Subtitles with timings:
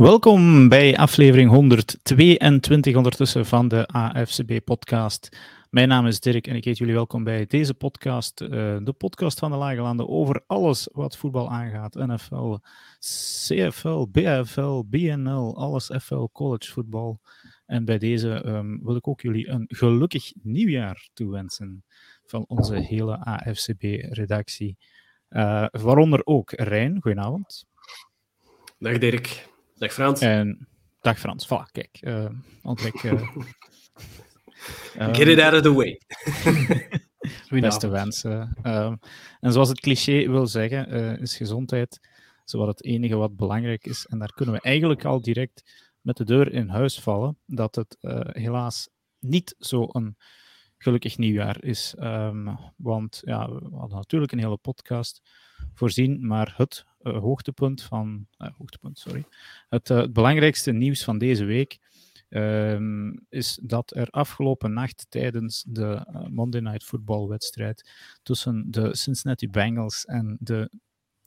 [0.00, 5.36] Welkom bij aflevering 122 ondertussen van de AFCB-podcast.
[5.70, 8.48] Mijn naam is Dirk en ik heet jullie welkom bij deze podcast, uh,
[8.82, 11.94] de podcast van de Lage Landen over alles wat voetbal aangaat.
[11.94, 12.56] NFL,
[12.98, 17.20] CFL, BFL, BNL, alles FL, college voetbal.
[17.66, 21.84] En bij deze um, wil ik ook jullie een gelukkig nieuwjaar toewensen
[22.24, 24.78] van onze hele AFCB-redactie.
[25.30, 27.64] Uh, waaronder ook Rijn, goedenavond.
[28.78, 29.49] Dag Dirk.
[29.80, 30.20] Dag Frans.
[30.20, 30.68] En
[31.00, 31.46] dag Frans.
[31.46, 31.98] Voilà, kijk.
[32.00, 32.28] Uh,
[32.62, 33.22] ontdek, uh,
[35.12, 36.00] Get it out of the way.
[37.60, 38.56] Beste wensen.
[38.62, 38.92] Uh,
[39.40, 42.00] en zoals het cliché wil zeggen, uh, is gezondheid
[42.44, 44.06] zowat het enige wat belangrijk is.
[44.06, 47.96] En daar kunnen we eigenlijk al direct met de deur in huis vallen, dat het
[48.00, 50.16] uh, helaas niet zo'n
[50.78, 51.94] gelukkig nieuwjaar is.
[51.98, 55.20] Um, want ja, we hadden natuurlijk een hele podcast
[55.74, 58.26] voorzien, maar het uh, hoogtepunt van...
[58.38, 59.24] Uh, hoogtepunt, sorry.
[59.68, 61.78] Het, het, belangrijkste nieuws van deze week
[62.28, 67.90] um, is dat er afgelopen nacht tijdens de Monday Night Football wedstrijd
[68.22, 70.70] tussen de Cincinnati Bengals en de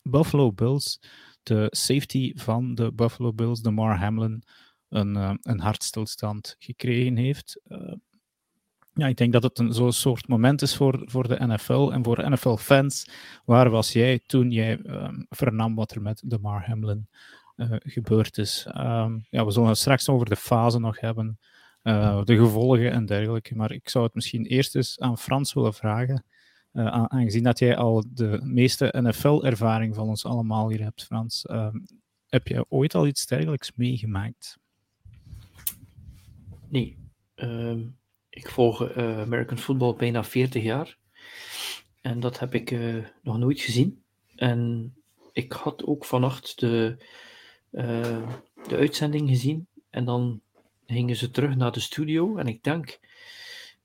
[0.02, 1.00] Buffalo Bills
[1.44, 4.44] de safety van de Buffalo Bills, de Mar Hamlin,
[4.90, 7.62] een, een hartstilstand gekregen heeft.
[8.94, 12.04] Ja, ik denk dat het een zo'n soort moment is voor, voor de NFL en
[12.04, 13.08] voor NFL-fans.
[13.46, 17.08] Waar was jij toen jij um, vernam wat er met de Mar Hamlin
[17.56, 18.66] uh, gebeurd is?
[18.78, 21.40] Um, ja, we zullen het straks over de fase nog hebben,
[22.24, 23.56] de gevolgen en dergelijke.
[23.56, 26.26] Maar ik zou het misschien eerst eens aan Frans willen vragen.
[26.74, 31.74] Uh, aangezien dat jij al de meeste NFL-ervaring van ons allemaal hier hebt, Frans, uh,
[32.28, 34.58] heb je ooit al iets dergelijks meegemaakt?
[36.70, 36.98] Nee.
[37.36, 37.80] Uh,
[38.34, 40.98] ik volg eh, American football bijna 40 jaar.
[42.02, 44.04] En dat heb ik eh, nog nooit gezien.
[44.36, 44.94] En
[45.32, 46.98] ik had ook vannacht de,
[47.72, 48.30] eh,
[48.68, 49.68] de uitzending gezien.
[49.90, 50.42] En dan
[50.86, 52.38] gingen ze terug naar de studio.
[52.38, 53.00] En ik denk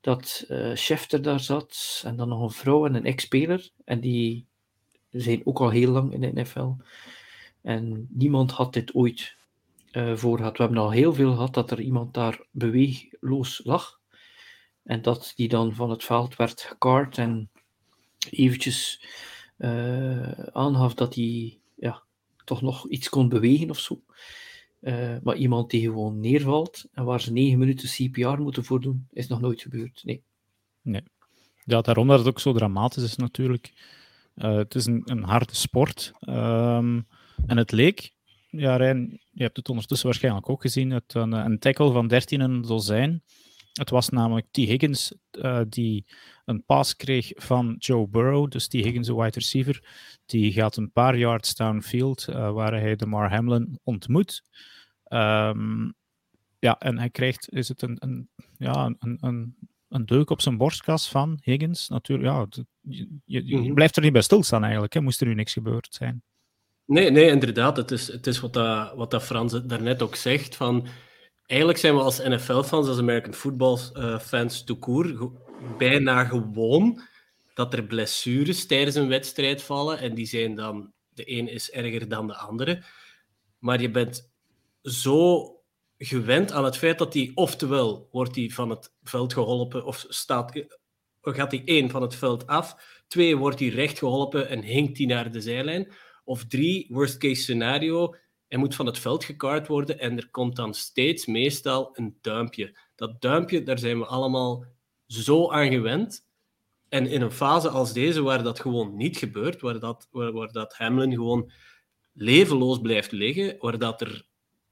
[0.01, 3.71] dat uh, Schefter daar zat en dan nog een vrouw en een ex-speler.
[3.85, 4.47] En die
[5.11, 6.71] zijn ook al heel lang in de NFL.
[7.63, 9.37] En niemand had dit ooit
[10.15, 10.57] voor gehad.
[10.57, 13.98] We hebben al heel veel gehad dat er iemand daar beweegloos lag.
[14.85, 17.51] En dat die dan van het veld werd gekaart en
[18.31, 19.03] eventjes
[19.59, 22.03] uh, aangaf dat hij ja,
[22.45, 24.03] toch nog iets kon bewegen of zo.
[24.81, 29.07] Uh, maar iemand die gewoon neervalt en waar ze negen minuten CPR moeten voor doen,
[29.11, 30.01] is nog nooit gebeurd.
[30.05, 30.23] Nee.
[30.83, 31.03] Nee.
[31.65, 33.73] Ja, daarom dat het ook zo dramatisch is natuurlijk.
[34.37, 36.13] Uh, het is een, een harde sport.
[36.21, 37.07] Um,
[37.47, 38.13] en het leek,
[38.51, 42.41] ja Rijn, je hebt het ondertussen waarschijnlijk ook gezien, het, een, een tackle van 13
[42.41, 43.23] en dozijn.
[43.79, 44.57] Het was namelijk T.
[44.57, 46.05] Higgins uh, die
[46.45, 48.51] een pass kreeg van Joe Burrow.
[48.51, 48.73] Dus T.
[48.73, 49.85] Higgins, de wide receiver,
[50.27, 54.43] die gaat een paar yards downfield uh, waar hij de Mar Hamlin ontmoet.
[55.09, 55.95] Um,
[56.59, 59.57] ja, en hij krijgt, is het een, een, ja, een, een,
[59.89, 61.89] een deuk op zijn borstkas van Higgins.
[61.89, 62.47] Natuurlijk, ja,
[62.81, 63.75] je, je, je mm-hmm.
[63.75, 66.23] blijft er niet bij stilstaan eigenlijk, hè, moest er nu niks gebeurd zijn.
[66.85, 67.77] Nee, nee inderdaad.
[67.77, 70.87] Het is, het is wat, dat, wat dat Frans daarnet ook zegt, van
[71.49, 75.33] eigenlijk zijn we als NFL-fans, als American football-fans, uh, toekoer,
[75.79, 77.03] bijna gewoon
[77.55, 79.99] dat er blessures tijdens een wedstrijd vallen.
[79.99, 82.83] En die zijn dan, de een is erger dan de andere.
[83.59, 84.31] Maar je bent
[84.83, 85.53] zo
[85.99, 90.65] gewend aan het feit dat hij, oftewel wordt hij van het veld geholpen, of staat,
[91.23, 92.77] gaat hij één van het veld af,
[93.09, 95.93] twee wordt hij recht geholpen en hinkt hij naar de zijlijn,
[96.25, 98.15] of drie, worst case scenario,
[98.49, 102.79] hij moet van het veld gekaart worden en er komt dan steeds meestal een duimpje.
[102.95, 104.65] Dat duimpje, daar zijn we allemaal
[105.07, 106.27] zo aan gewend.
[106.89, 110.75] En in een fase als deze, waar dat gewoon niet gebeurt, waar dat, waar, dat
[110.75, 111.51] Hamlin gewoon
[112.13, 114.27] levenloos blijft liggen, waar dat er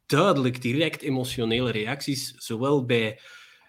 [0.06, 3.20] duidelijk direct emotionele reacties, zowel bij,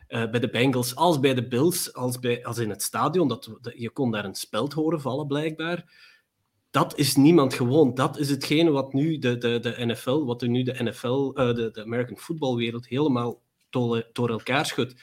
[0.10, 3.28] uh, bij de Bengals als bij de Bills, als, bij, als in het stadion.
[3.28, 5.92] Dat, je kon daar een speld horen vallen, blijkbaar
[6.78, 7.94] dat is niemand gewoon.
[7.94, 11.70] Dat is hetgene wat nu de, de, de NFL, wat nu de NFL, uh, de,
[11.72, 14.96] de American footballwereld helemaal door, door elkaar schudt.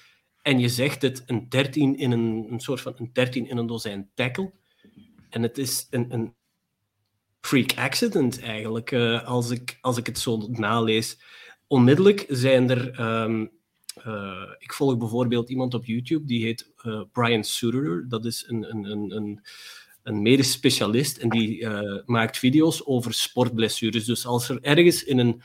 [0.42, 3.66] En je zegt het, een 13 in een, een soort van een 13 in een
[3.66, 4.52] dozijn tackle.
[5.30, 6.34] En het is een, een
[7.40, 11.18] freak accident eigenlijk, uh, als, ik, als ik het zo nalees.
[11.66, 13.00] Onmiddellijk zijn er...
[13.22, 13.50] Um,
[14.06, 16.72] uh, ik volg bijvoorbeeld iemand op YouTube, die heet
[17.12, 18.08] Brian Suterer.
[18.08, 19.40] Dat is een, een, een, een
[20.04, 24.04] een medisch specialist en die uh, maakt video's over sportblessures.
[24.04, 25.42] Dus als er ergens in een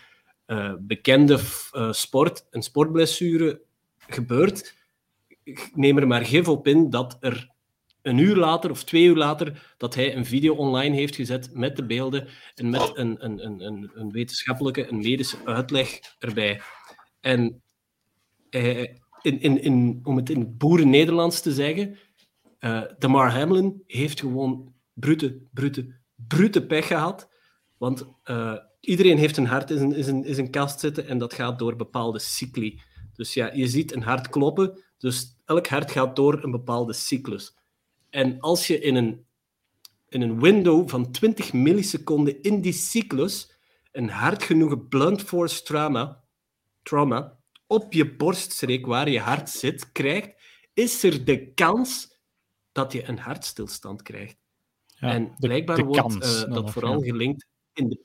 [0.47, 1.39] uh, bekende
[1.71, 3.61] uh, sport een sportblessure
[3.97, 4.75] gebeurt,
[5.73, 7.49] neem er maar gif op in dat er
[8.01, 11.75] een uur later of twee uur later dat hij een video online heeft gezet met
[11.75, 16.61] de beelden en met een, een, een, een wetenschappelijke, een medische uitleg erbij.
[17.19, 17.61] En
[18.49, 18.79] eh,
[19.21, 21.97] in, in, in, om het in boeren-Nederlands te zeggen,
[22.59, 27.29] uh, Damar Hamlin heeft gewoon brute, brute, brute pech gehad.
[27.77, 31.33] Want uh, iedereen heeft een hart in zijn, in, zijn, in kast zitten en dat
[31.33, 32.81] gaat door bepaalde cycli.
[33.13, 37.57] Dus ja, je ziet een hart kloppen, dus elk hart gaat door een bepaalde cyclus.
[38.09, 39.25] En als je in een,
[40.09, 43.57] in een window van 20 milliseconden in die cyclus
[43.91, 46.23] een hard genoeg blunt force trauma,
[46.83, 50.31] trauma op je borststreek waar je hart zit krijgt,
[50.73, 52.18] is er de kans
[52.71, 54.37] dat je een hartstilstand krijgt.
[54.85, 58.03] Ja, en blijkbaar wordt uh, dat vooral gelinkt in de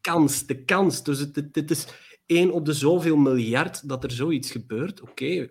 [0.00, 0.46] kans.
[0.46, 1.02] De kans.
[1.02, 1.86] Dus het, dit is
[2.26, 5.00] één op de zoveel miljard dat er zoiets gebeurt.
[5.00, 5.48] Oké,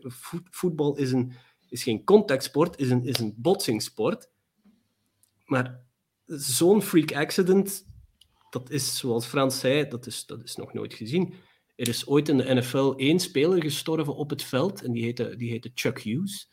[0.49, 1.33] voetbal is, een,
[1.69, 4.29] is geen contactsport, is een, is een botsingsport.
[5.45, 5.83] Maar
[6.25, 7.85] zo'n freak accident,
[8.49, 11.33] dat is, zoals Frans zei, dat is, dat is nog nooit gezien.
[11.75, 15.35] Er is ooit in de NFL één speler gestorven op het veld en die heette,
[15.35, 16.49] die heette Chuck Hughes.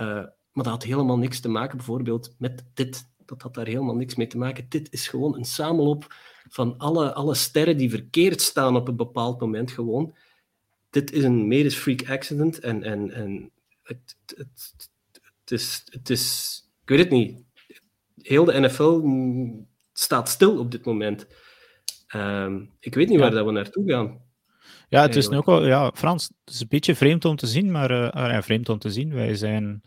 [0.00, 0.24] Uh,
[0.56, 3.08] maar dat had helemaal niks te maken bijvoorbeeld met dit.
[3.24, 4.66] Dat had daar helemaal niks mee te maken.
[4.68, 6.14] Dit is gewoon een samenloop
[6.48, 10.14] van alle, alle sterren die verkeerd staan op een bepaald moment gewoon.
[10.90, 13.50] Dit is een medisch freak accident en, en, en
[13.82, 14.74] het, het,
[15.12, 16.62] het, is, het is...
[16.82, 17.42] Ik weet het niet.
[18.22, 19.00] Heel de NFL
[19.92, 21.26] staat stil op dit moment.
[22.14, 24.20] Um, ik weet niet waar dat we naartoe gaan.
[24.88, 27.46] Ja, het is nu ook wel, ja, Frans, het is een beetje vreemd om te
[27.46, 29.14] zien, maar uh, vreemd om te zien.
[29.14, 29.82] Wij zijn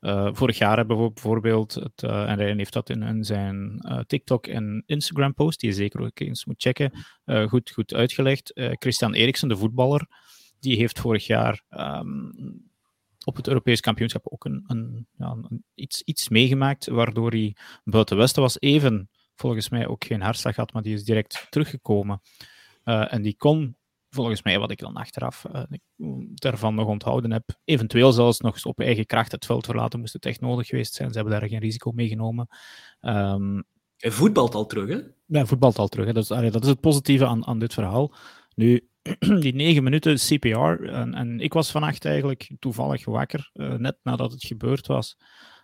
[0.00, 4.46] uh, vorig jaar hebben we bijvoorbeeld, het, uh, en Ryan heeft dat in, zijn TikTok
[4.46, 6.92] en Instagram post, die je zeker ook eens moet checken,
[7.48, 8.52] goed, goed uitgelegd.
[8.54, 10.06] Christian Eriksen, de voetballer,
[10.60, 12.32] die heeft vorig jaar um,
[13.24, 18.16] op het Europees kampioenschap ook een, een, ja, een, iets, iets meegemaakt, waardoor hij buiten
[18.16, 18.60] Westen was.
[18.60, 22.20] Even, volgens mij, ook geen hartslag had, maar die is direct teruggekomen.
[22.84, 23.77] en die kon
[24.18, 25.62] volgens mij, wat ik dan achteraf uh,
[26.34, 30.26] daarvan nog onthouden heb, eventueel zelfs nog op eigen kracht het veld verlaten, moest het
[30.26, 31.08] echt nodig geweest zijn.
[31.08, 32.48] Ze hebben daar geen risico mee genomen.
[33.00, 33.64] Um,
[33.96, 35.00] Hij voetbalt al terug, hè?
[35.26, 36.06] Ja, voetbalt al terug.
[36.06, 36.12] Hè.
[36.12, 38.14] Dat, is, allee, dat is het positieve aan, aan dit verhaal.
[38.54, 38.88] Nu,
[39.40, 44.32] die negen minuten CPR, en, en ik was vannacht eigenlijk toevallig wakker, uh, net nadat
[44.32, 45.16] het gebeurd was.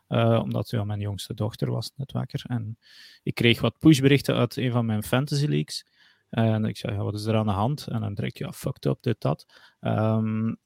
[0.08, 2.44] Uh, omdat ja, mijn jongste dochter was net wakker.
[2.46, 2.78] En
[3.22, 5.86] ik kreeg wat pushberichten uit een van mijn fantasy leagues.
[6.34, 7.86] En ik zei, ja, wat is er aan de hand?
[7.86, 9.46] En dan direct, ja, fucked up, dit, dat.
[9.80, 10.56] Um,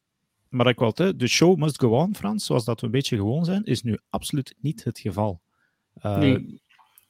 [0.49, 3.45] maar ik wel, de show must go on, Frans, zoals dat we een beetje gewoon
[3.45, 5.41] zijn, is nu absoluut niet het geval.
[6.03, 6.61] Uh, nee.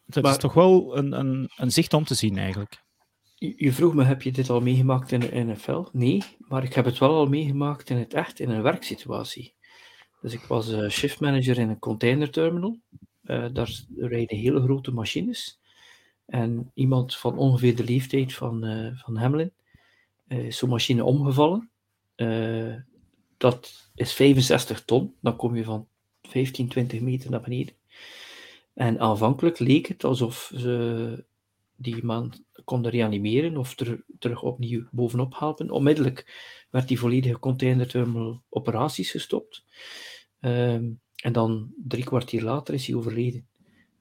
[0.07, 2.83] Het is toch wel een, een, een zicht om te zien, eigenlijk.
[3.35, 5.85] Je vroeg me, heb je dit al meegemaakt in de NFL?
[5.93, 9.55] Nee, maar ik heb het wel al meegemaakt in het echt, in een werksituatie.
[10.21, 12.81] Dus ik was uh, shiftmanager in een containerterminal.
[13.23, 15.61] Uh, daar rijden hele grote machines.
[16.29, 19.53] En iemand van ongeveer de leeftijd van, uh, van Hamlin
[20.29, 21.71] uh, is zo'n machine omgevallen.
[22.17, 22.75] Uh,
[23.37, 25.15] dat is 65 ton.
[25.21, 25.89] Dan kom je van
[26.23, 27.75] 15, 20 meter naar beneden.
[28.75, 31.25] En aanvankelijk leek het alsof ze
[31.77, 32.33] die man
[32.65, 35.71] konden reanimeren of er, terug opnieuw bovenop helpen.
[35.71, 36.33] Onmiddellijk
[36.71, 39.65] werd die volledige containerterminal operaties gestopt.
[40.41, 43.48] Um, en dan drie kwartier later is hij overleden.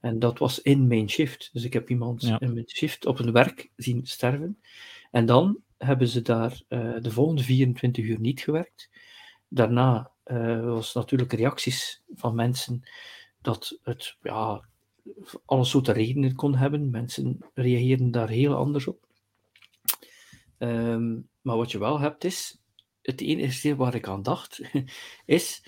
[0.08, 1.50] En dat was in mijn shift.
[1.52, 4.60] Dus ik heb iemand in mijn shift op een werk zien sterven.
[5.10, 8.90] En dan hebben ze daar uh, de volgende 24 uur niet gewerkt.
[9.48, 12.82] Daarna uh, was natuurlijk reacties van mensen
[13.40, 14.68] dat het ja,
[15.44, 16.90] alle soorten redenen kon hebben.
[16.90, 19.06] Mensen reageerden daar heel anders op.
[20.58, 22.60] Um, maar wat je wel hebt is,
[23.02, 24.60] het enige waar ik aan dacht,
[25.24, 25.64] is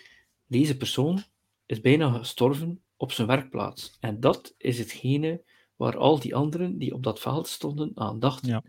[0.46, 1.22] deze persoon
[1.66, 3.96] is bijna gestorven op zijn werkplaats.
[4.00, 5.42] En dat is hetgene
[5.76, 8.48] waar al die anderen die op dat veld stonden aan dachten.
[8.48, 8.62] Ja.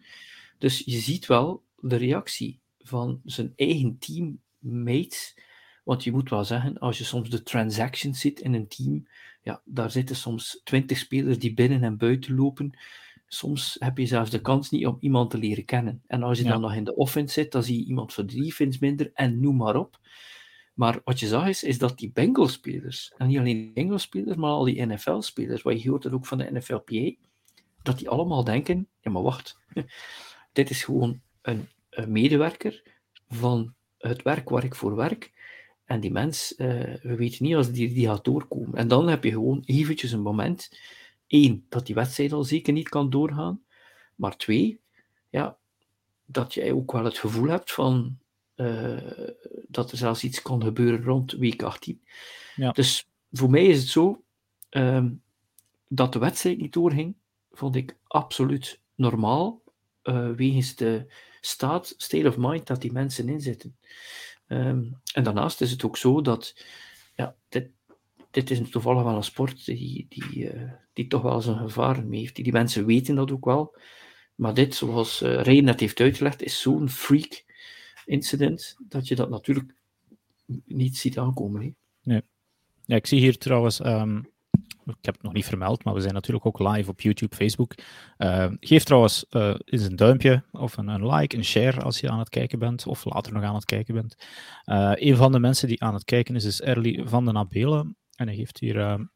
[0.57, 5.37] Dus je ziet wel de reactie van zijn eigen teammates.
[5.83, 9.07] Want je moet wel zeggen, als je soms de transactions ziet in een team,
[9.41, 12.79] ja, daar zitten soms twintig spelers die binnen en buiten lopen.
[13.27, 16.03] Soms heb je zelfs de kans niet om iemand te leren kennen.
[16.07, 18.25] En als je dan nog in de offense zit, dan zie je iemand voor
[18.79, 19.99] minder en noem maar op.
[20.81, 24.63] Maar wat je zag is, is dat die Bengals-spelers, en niet alleen Bengals-spelers, maar al
[24.63, 27.11] die NFL-spelers, wat je hoort het ook van de NFLPA,
[27.83, 29.59] dat die allemaal denken, ja maar wacht,
[30.53, 31.67] dit is gewoon een,
[32.07, 32.83] medewerker
[33.29, 35.31] van het werk waar ik voor werk,
[35.85, 36.67] en die mens, uh,
[37.01, 38.75] we weten niet als die, die gaat doorkomen.
[38.75, 40.71] En dan heb je gewoon eventjes een moment,
[41.27, 43.63] één, dat die wedstrijd al zeker niet kan doorgaan,
[44.15, 44.79] maar twee,
[45.29, 45.57] ja,
[46.25, 48.17] dat jij ook wel het gevoel hebt van,
[48.55, 49.29] uh,
[49.71, 52.01] dat er zelfs iets kon gebeuren rond week 18.
[52.55, 52.71] Ja.
[52.71, 54.23] Dus voor mij is het zo,
[54.71, 55.09] Ehm,
[55.87, 57.15] dat de wedstrijd niet doorging,
[57.51, 59.61] vond ik absoluut normaal,
[60.03, 63.77] uh, wegens de staat, state of mind dat die mensen in zitten.
[64.47, 66.65] Ehm, en daarnaast is het ook zo dat,
[67.15, 67.69] ja, dit,
[68.31, 72.19] dit is toevallig wel een sport die, die, uh, die toch wel zijn gevaren mee
[72.19, 72.35] heeft.
[72.35, 73.75] Die, die mensen weten dat ook wel.
[74.35, 77.43] Maar dit, zoals uh, Ray net heeft uitgelegd, is zo'n freak
[78.05, 79.75] incident dat je dat natuurlijk
[80.65, 81.75] niet ziet aankomen.
[82.03, 82.21] Nee.
[82.85, 84.31] Ja, ik zie hier trouwens um,
[84.85, 87.73] ik heb het nog niet vermeld, maar we zijn natuurlijk ook live op YouTube, Facebook.
[88.17, 92.09] Uh, geef trouwens uh, eens een duimpje of een, een, like, een share als je
[92.09, 94.15] aan het kijken bent, of later nog aan het kijken bent.
[94.65, 97.97] Uh, een van de mensen die aan het kijken is, is Erly van den Abelen.
[98.15, 99.07] En hij geeft hier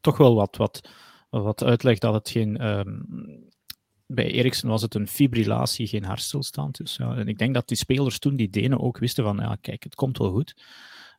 [0.00, 0.88] toch wel wat, wat,
[1.30, 2.56] wat uitleg dat het geen.
[4.14, 6.76] Bij Eriksen was het een fibrillatie, geen hartstilstand.
[6.76, 9.56] Dus, ja, en ik denk dat die spelers toen, die Denen, ook wisten van, ja,
[9.60, 10.54] kijk, het komt wel goed.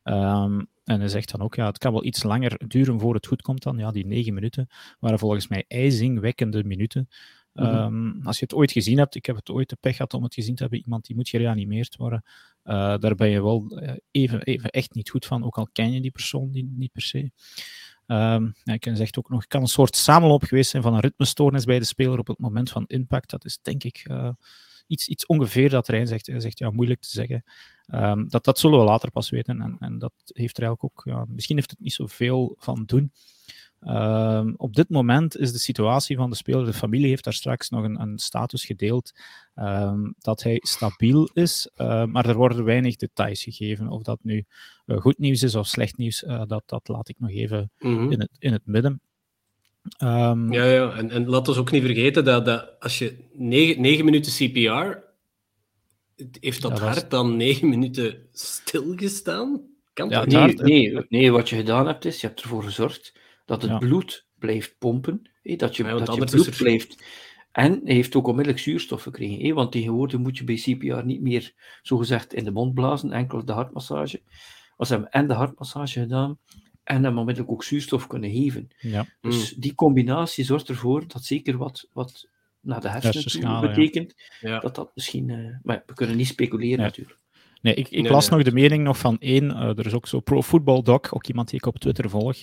[0.04, 3.26] Um, en hij zegt dan ook, ja, het kan wel iets langer duren voor het
[3.26, 3.78] goed komt dan.
[3.78, 7.08] Ja, die negen minuten waren volgens mij ijzingwekkende minuten.
[7.52, 8.14] Mm -hmm.
[8.16, 10.22] um, als je het ooit gezien hebt, ik heb het ooit de pech gehad om
[10.22, 12.22] het gezien te hebben, iemand die moet gereanimeerd worden,
[12.64, 15.92] uh, daar ben je wel uh, even, even echt niet goed van, ook al ken
[15.92, 17.30] je die persoon niet, niet per se.
[18.06, 21.78] Um, ik zegt ook nog, kan een soort samenloop geweest zijn van een ritmestoornis bij
[21.78, 23.30] de speler op het moment van impact.
[23.30, 24.30] Dat is denk ik uh,
[24.86, 26.30] iets, iets ongeveer dat Rijn zegt.
[26.36, 27.44] Zegt, ja, moeilijk te zeggen.
[27.86, 29.60] Um, dat, dat zullen we later pas weten.
[29.60, 33.12] En, en dat heeft er eigenlijk ook, ja, misschien heeft het niet zoveel van doen.
[33.84, 37.68] Um, op dit moment is de situatie van de speler, de familie heeft daar straks
[37.68, 39.12] nog een, een status gedeeld
[39.56, 43.88] um, dat hij stabiel is, uh, maar er worden weinig details gegeven.
[43.88, 44.44] Of dat nu
[44.86, 47.96] uh, goed nieuws is of slecht nieuws, uh, dat, dat laat ik nog even mm
[47.96, 48.12] -hmm.
[48.12, 49.00] in, het, in het midden.
[50.02, 50.92] Um, ja, ja.
[50.92, 54.98] En, en laat ons ook niet vergeten dat, dat als je negen, negen minuten CPR
[56.40, 59.60] heeft dat, dat hart dan negen minuten stilgestaan?
[59.92, 63.12] Kan ja, nee, nee, nee, wat je gedaan hebt is, je hebt ervoor gezorgd
[63.46, 63.78] dat het ja.
[63.78, 66.56] bloed blijft pompen, hé, dat je, ja, dat je bloed er...
[66.56, 67.04] blijft...
[67.52, 71.20] En hij heeft ook onmiddellijk zuurstof gekregen, hé, want tegenwoordig moet je bij CPR niet
[71.20, 74.22] meer, zogezegd, in de mond blazen, enkel de hartmassage.
[74.76, 76.38] Als hebben en de hartmassage gedaan,
[76.86, 78.68] en hem onmiddellijk ook zuurstof kunnen geven.
[78.78, 79.06] Ja.
[79.20, 82.28] Dus die combinatie zorgt ervoor dat zeker wat, wat
[82.60, 84.58] naar de hersenen betekent, ja.
[84.58, 85.28] dat dat misschien...
[85.28, 86.84] Uh, maar we kunnen niet speculeren ja.
[86.84, 87.18] natuurlijk.
[87.60, 88.38] Nee, ik, ik nee, las nee.
[88.38, 91.26] nog de mening nog van één, uh, er is ook zo Pro Football Doc, ook
[91.26, 92.36] iemand die ik op Twitter volg,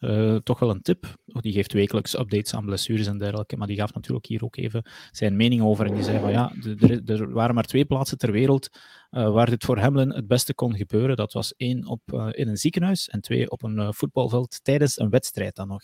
[0.00, 1.14] uh, toch wel een tip.
[1.26, 4.90] Die geeft wekelijks updates aan blessures en dergelijke, maar die gaf natuurlijk hier ook even
[5.10, 5.86] zijn mening over.
[5.86, 8.68] En die zei van ja, er, er waren maar twee plaatsen ter wereld
[9.10, 11.16] uh, waar dit voor Hamlin het beste kon gebeuren.
[11.16, 15.56] Dat was één op, in een ziekenhuis en twee op een voetbalveld tijdens een wedstrijd
[15.56, 15.82] dan nog.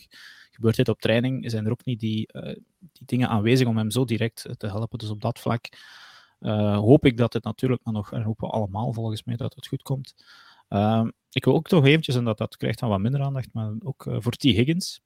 [0.51, 2.27] Gebeurt dit op training, zijn er ook niet die,
[2.79, 4.97] die dingen aanwezig om hem zo direct te helpen.
[4.97, 5.69] Dus op dat vlak
[6.43, 9.67] uh, hoop ik dat het natuurlijk nog, en hopen we allemaal volgens mij, dat het
[9.67, 10.13] goed komt.
[10.69, 13.73] Uh, ik wil ook toch eventjes, en dat, dat krijgt dan wat minder aandacht, maar
[13.79, 14.41] ook uh, voor T.
[14.41, 15.01] Higgins.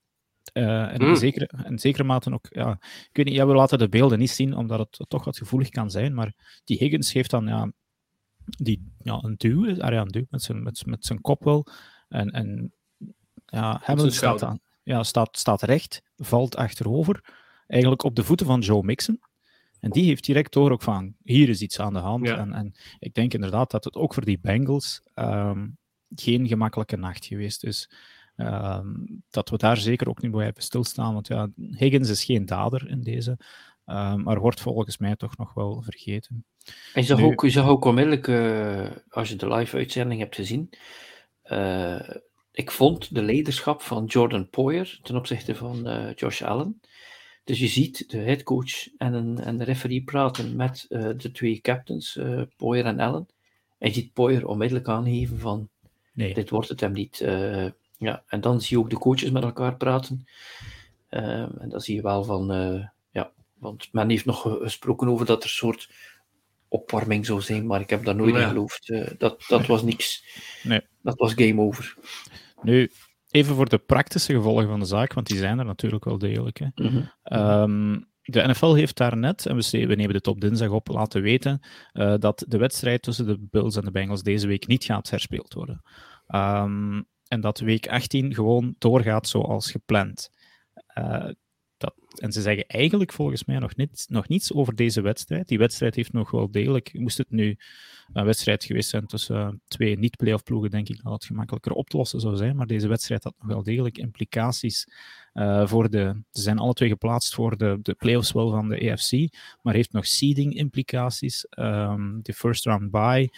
[0.52, 1.08] Uh, en, mm.
[1.08, 4.18] in zekere, in zekere mate ook, ja, ik weet niet, ja, we laten de beelden
[4.18, 6.68] niet zien, omdat het toch wat gevoelig kan zijn, maar T.
[6.68, 7.72] Higgins geeft dan ja,
[8.44, 11.66] die, ja, een duw, ah, ja, een duw met, zijn, met, met zijn kop wel.
[12.08, 12.72] En, en
[13.46, 17.34] ja, Hamilton staat, aan, ja, staat, staat recht, valt achterover,
[17.66, 19.20] eigenlijk op de voeten van Joe Mixon.
[19.80, 22.26] En die heeft direct door ook van, hier is iets aan de hand.
[22.26, 22.38] Ja.
[22.38, 25.78] En, en, ik denk inderdaad dat het ook voor die Bengals um,
[26.14, 27.90] geen gemakkelijke nacht geweest is.
[28.36, 31.14] Um, dat we daar zeker ook niet blijven stilstaan.
[31.14, 33.38] Want ja, Higgins is geen dader in deze.
[33.86, 36.44] Um, maar wordt volgens mij toch nog wel vergeten.
[36.92, 40.34] En je zag, nu, ook, je zag ook onmiddellijk, uh, als je de live-uitzending hebt
[40.34, 40.70] gezien,
[41.44, 42.10] uh,
[42.52, 46.80] ik vond de leiderschap van Jordan Poyer ten opzichte van uh, Josh Allen
[47.48, 51.60] dus je ziet de headcoach en, een, en de referee praten met uh, de twee
[51.60, 53.28] captains, uh, Poyer en Allen.
[53.78, 55.68] En je ziet Poyer onmiddellijk aangeven van,
[56.12, 56.34] nee.
[56.34, 57.20] dit wordt het hem niet.
[57.20, 57.66] Uh,
[57.98, 60.26] ja, en dan zie je ook de coaches met elkaar praten.
[61.08, 62.46] en dan zie je wel van,
[63.10, 65.90] ja, want men heeft nog gesproken over dat er een soort
[66.68, 68.42] opwarming zou zijn, maar ik heb daar nooit nee.
[68.42, 68.92] in geloofd.
[69.18, 70.24] dat, dat was niks.
[70.62, 70.80] Nee.
[71.02, 71.96] Dat was game over.
[72.62, 72.90] Nu,
[73.30, 76.58] even voor de praktische gevolgen van de zaak, want die zijn er natuurlijk wel degelijk.
[76.58, 76.66] Hè.
[76.74, 77.38] Mm -hmm.
[77.40, 81.22] um, de NFL heeft daar net, en we, we nemen dit op dinsdag op, laten
[81.22, 81.60] weten
[81.92, 85.54] uh, dat de wedstrijd tussen de Bills en de Bengals deze week niet gaat herspeeld
[85.54, 85.82] worden.
[86.26, 90.30] Um, en dat week 18 gewoon doorgaat zoals gepland.
[90.98, 91.28] Uh,
[91.78, 95.48] dat, en ze zeggen eigenlijk volgens mij nog, niet, nog niets over deze wedstrijd.
[95.48, 97.58] Die wedstrijd heeft nog wel degelijk, moest het nu
[98.12, 101.88] een wedstrijd geweest zijn tussen uh, twee niet-playoff ploegen, denk ik dat het gemakkelijker op
[101.88, 102.56] te lossen zou zijn.
[102.56, 104.86] Maar deze wedstrijd had nog wel degelijk implicaties
[105.34, 106.22] uh, voor de.
[106.30, 109.12] Ze zijn alle twee geplaatst voor de, de playoffs wel van de AFC,
[109.62, 111.46] maar heeft nog seeding implicaties.
[111.58, 113.30] Um, de first round bye.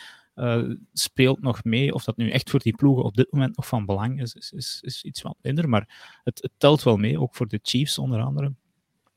[0.92, 1.94] Speelt nog mee.
[1.94, 4.52] Of dat nu echt voor die ploegen op dit moment nog van belang is, is,
[4.52, 5.68] is, is iets wat minder.
[5.68, 8.52] Maar het, het, telt wel mee, ook voor de Chiefs onder andere.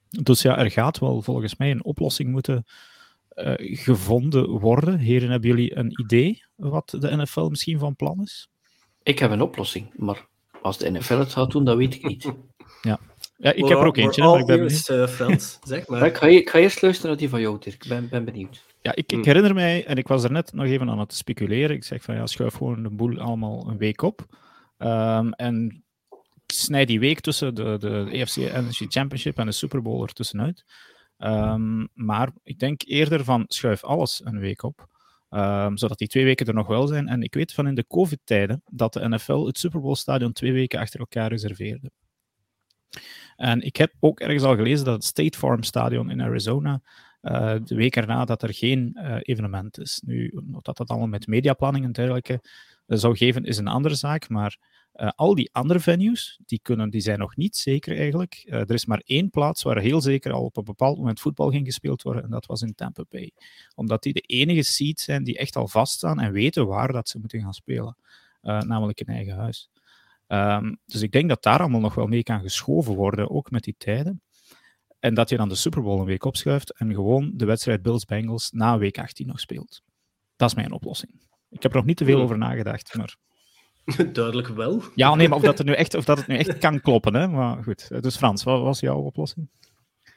[0.10, 2.65] Dus ja, er gaat wel volgens mij een oplossing moeten
[3.58, 5.00] gevonden worden.
[5.00, 8.50] Heren, hebben jullie een idee wat de NFL misschien van plan is?
[9.03, 10.27] Ik heb een oplossing, maar
[10.62, 12.32] als de NFL het gaat doen, dat weet ik niet.
[12.82, 13.00] Ja,
[13.38, 14.24] ja ik heb er ook eentje.
[14.24, 14.89] Maar ik ben benieuwd.
[14.89, 16.06] Uh, Frans, zeg maar.
[16.06, 17.84] ik, ga, ik ga eerst luisteren naar die van jou, Dirk.
[17.84, 18.63] Ik ben, ben benieuwd.
[18.84, 19.25] Ja, ik, ik, hm.
[19.25, 21.75] herinner mij, en ik was er net nog even aan het speculeren.
[21.75, 24.25] Ik zeg van ja, schuif gewoon de boel allemaal een week op.
[24.78, 25.84] Um, en
[26.46, 30.66] snijd die week tussen de, de EFC Energy Championship en de Super Bowl er tussenuit.
[31.18, 34.88] Um, maar ik denk eerder van schuif alles een week op.
[35.30, 37.08] Um, zodat die twee weken er nog wel zijn.
[37.08, 40.80] En ik weet van in de COVID-tijden dat de NFL het Super Bowl-stadion twee weken
[40.80, 41.92] achter elkaar reserveerde.
[43.36, 46.82] En ik heb ook ergens al gelezen dat het State Farm Stadion in Arizona
[47.24, 50.01] uh, de week erna dat er geen uh, evenement is.
[50.06, 52.39] Nu, dat dat allemaal met mediaplanning en dergelijke
[52.88, 54.30] uh, zou geven, is een andere zaak.
[54.30, 54.58] Maar
[55.15, 58.44] al die andere venues, die, kunnen, die zijn nog niet zeker eigenlijk.
[58.46, 61.65] Er is maar één plaats waar heel zeker al op een bepaald moment voetbal ging
[61.65, 63.32] gespeeld worden, en dat was in Tampa Bay.
[63.75, 67.20] Omdat die de enige seats zijn die echt al vaststaan en weten waar dat ze
[67.20, 67.98] moeten gaan spelen.
[68.42, 69.70] Namelijk in eigen huis.
[70.27, 73.63] Um, dus ik denk dat daar allemaal nog wel mee kan geschoven worden, ook met
[73.63, 74.22] die tijden.
[75.03, 78.51] En dat je dan de Super Bowl een week opschuift en gewoon de wedstrijd Bills-Bengals
[78.51, 79.81] na week 18 nog speelt.
[80.36, 81.12] Dat is mijn oplossing.
[81.50, 83.15] Ik heb er nog niet te veel over nagedacht, maar...
[84.13, 84.81] Duidelijk wel.
[84.95, 87.13] Ja, nee, maar of dat, het nu echt, of dat het nu echt kan kloppen.
[87.13, 87.27] Hè?
[87.27, 89.50] Maar goed, dus Frans, wat was jouw oplossing?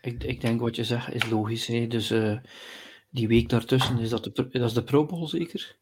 [0.01, 1.67] Ik, ik denk wat je zegt is logisch.
[1.67, 1.87] Hè?
[1.87, 2.39] Dus uh,
[3.11, 5.77] die week daartussen, is dat de, dat is de Pro Bowl zeker?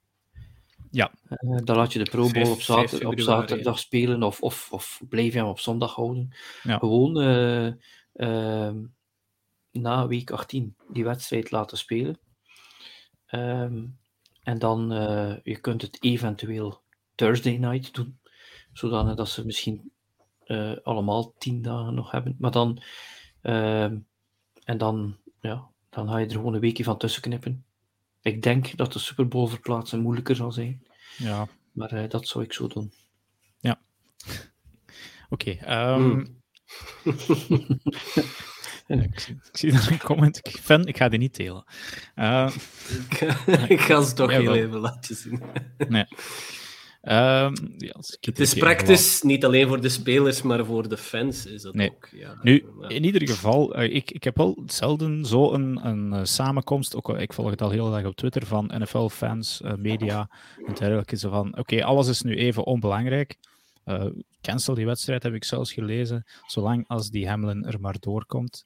[0.90, 1.12] Ja.
[1.28, 5.00] Uh, dan laat je de Pro Bowl op, zater, op zaterdag spelen of, of, of
[5.08, 6.34] blijf je hem op zondag houden.
[6.62, 6.78] Ja.
[6.78, 8.68] Gewoon uh,
[9.74, 12.18] na week 18 die wedstrijd laten spelen.
[13.30, 13.98] Um,
[14.42, 14.88] en dan,
[15.42, 16.82] je kunt het eventueel
[17.14, 18.18] Thursday night doen.
[18.72, 19.92] Zodanig dat ze misschien
[20.46, 22.36] uh, allemaal tien dagen nog hebben.
[22.38, 22.82] Maar dan,
[23.42, 23.84] uh,
[24.64, 27.64] en dan, ja, dan ga je er gewoon een weekje van tussen knippen.
[28.20, 30.86] Ik denk dat de Super Bowl verplaatsen moeilijker zal zijn.
[31.16, 31.48] Ja.
[31.72, 32.92] Maar uh, dat zou ik zo doen.
[33.58, 33.80] Ja.
[35.30, 35.58] Oké.
[35.58, 36.02] Okay, um...
[36.02, 36.42] hmm.
[38.86, 40.38] ik, zie daar een comment.
[40.42, 41.64] Ik, fan, ik ga die niet delen.
[42.16, 42.50] Uh,
[43.10, 45.42] ik, ga, ik ga ze toch heel even laten zien.
[45.88, 46.06] nee.
[47.08, 51.62] Um, ja, het is praktisch, niet alleen voor de spelers, maar voor de fans is
[51.62, 51.90] dat nee.
[51.90, 52.08] ook.
[52.12, 52.88] Ja, nu, ja.
[52.88, 57.08] in ieder geval, uh, ik, ik heb wel zelden zo een, een uh, samenkomst, ook
[57.08, 60.30] ik volg het al heel erg op Twitter, van NFL-fans, uh, media
[60.66, 61.16] en dergelijke.
[61.16, 63.36] Zo van, oké, okay, alles is nu even onbelangrijk.
[64.40, 68.64] Cancel die wedstrijd, heb ik zelfs gelezen, zolang als die Hamlin er maar doorkomt.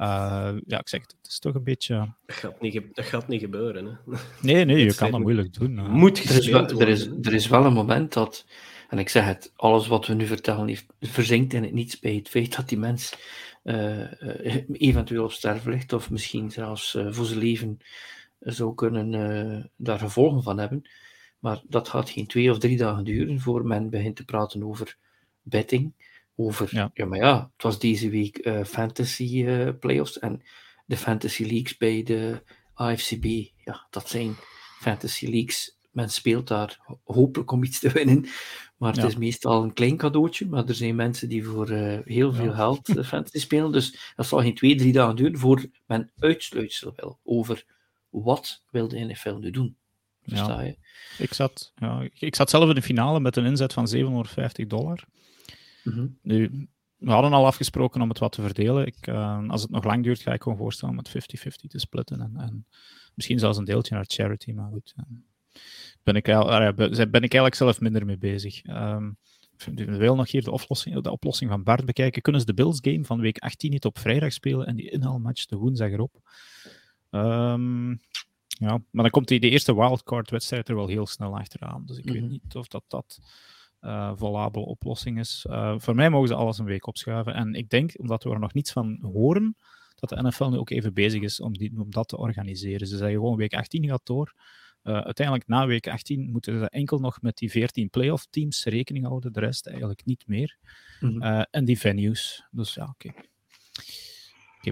[0.00, 2.12] Uh, ja, ik zeg het, het is toch een beetje...
[2.26, 4.16] Dat gaat niet, dat gaat niet gebeuren, hè?
[4.40, 5.78] Nee, nee, je kan dat moeilijk doen.
[5.78, 5.88] Uh.
[5.88, 8.46] Moet er is, wel, er, is, er is wel een moment dat,
[8.88, 12.14] en ik zeg het, alles wat we nu vertellen heeft, verzinkt in het niets bij
[12.14, 13.14] het feit dat die mens
[13.64, 14.12] uh,
[14.72, 17.78] eventueel op sterven ligt, of misschien zelfs voor zijn leven
[18.40, 20.82] zou kunnen daar gevolgen van hebben.
[21.46, 24.96] Maar dat gaat geen twee of drie dagen duren voor men begint te praten over
[25.42, 25.92] betting
[26.36, 26.68] over.
[26.70, 26.90] Ja.
[26.94, 27.04] ja.
[27.04, 30.42] maar ja, het was deze week uh, fantasy uh, playoffs en
[30.86, 32.42] de fantasy leagues bij de
[32.74, 33.24] AFCB.
[33.64, 34.34] Ja, dat zijn
[34.80, 35.78] fantasy leagues.
[35.90, 38.26] Men speelt daar hopelijk om iets te winnen,
[38.76, 39.06] maar het ja.
[39.06, 40.46] is meestal een klein cadeautje.
[40.46, 44.40] Maar er zijn mensen die voor uh, heel veel geld fantasy spelen, dus dat zal
[44.40, 47.64] geen twee, drie dagen duren voor men uitsluitsel wil over
[48.08, 49.76] wat wil de NFL nu doen.
[50.26, 50.76] Versta je?
[51.18, 55.04] Ik zat, ja, ik zat zelf in de finale met een inzet van 750 dollar.
[55.82, 56.18] Mm-hmm.
[56.22, 58.86] Nu, we hadden al afgesproken om het wat te verdelen.
[58.86, 61.78] Ik, uh, als het nog lang duurt, ga ik gewoon voorstellen om het 50-50 te
[61.78, 62.20] splitten.
[62.20, 62.66] En, en,
[63.14, 64.94] misschien zelfs een deeltje naar charity, maar goed.
[64.96, 65.18] Uh,
[66.02, 68.66] ben, ik, uh, ben ik eigenlijk zelf minder mee bezig.
[68.66, 69.18] Um,
[69.64, 72.22] ik wil nog hier de oplossing, de oplossing van Bart bekijken.
[72.22, 75.46] Kunnen ze de Bills game van week 18 niet op vrijdag spelen en die inhaalmatch
[75.46, 76.20] de woensdag erop?
[77.10, 78.00] Um,
[78.58, 81.86] ja, maar dan komt die, de eerste wildcard-wedstrijd er wel heel snel achteraan.
[81.86, 83.18] Dus ik weet niet of dat dat
[83.80, 85.46] uh, volabele oplossing is.
[85.50, 87.34] Uh, voor mij mogen ze alles een week opschuiven.
[87.34, 89.56] En ik denk, omdat we er nog niets van horen,
[89.94, 92.86] dat de NFL nu ook even bezig is om, die, om dat te organiseren.
[92.86, 94.34] Ze zeggen gewoon week 18 gaat door.
[94.82, 99.06] Uh, uiteindelijk na week 18 moeten ze enkel nog met die 14 playoff teams rekening
[99.06, 100.58] houden, de rest eigenlijk niet meer.
[101.00, 101.46] Mm-hmm.
[101.50, 102.46] en die venues.
[102.50, 103.08] Dus ja, oké.
[103.08, 103.24] Okay.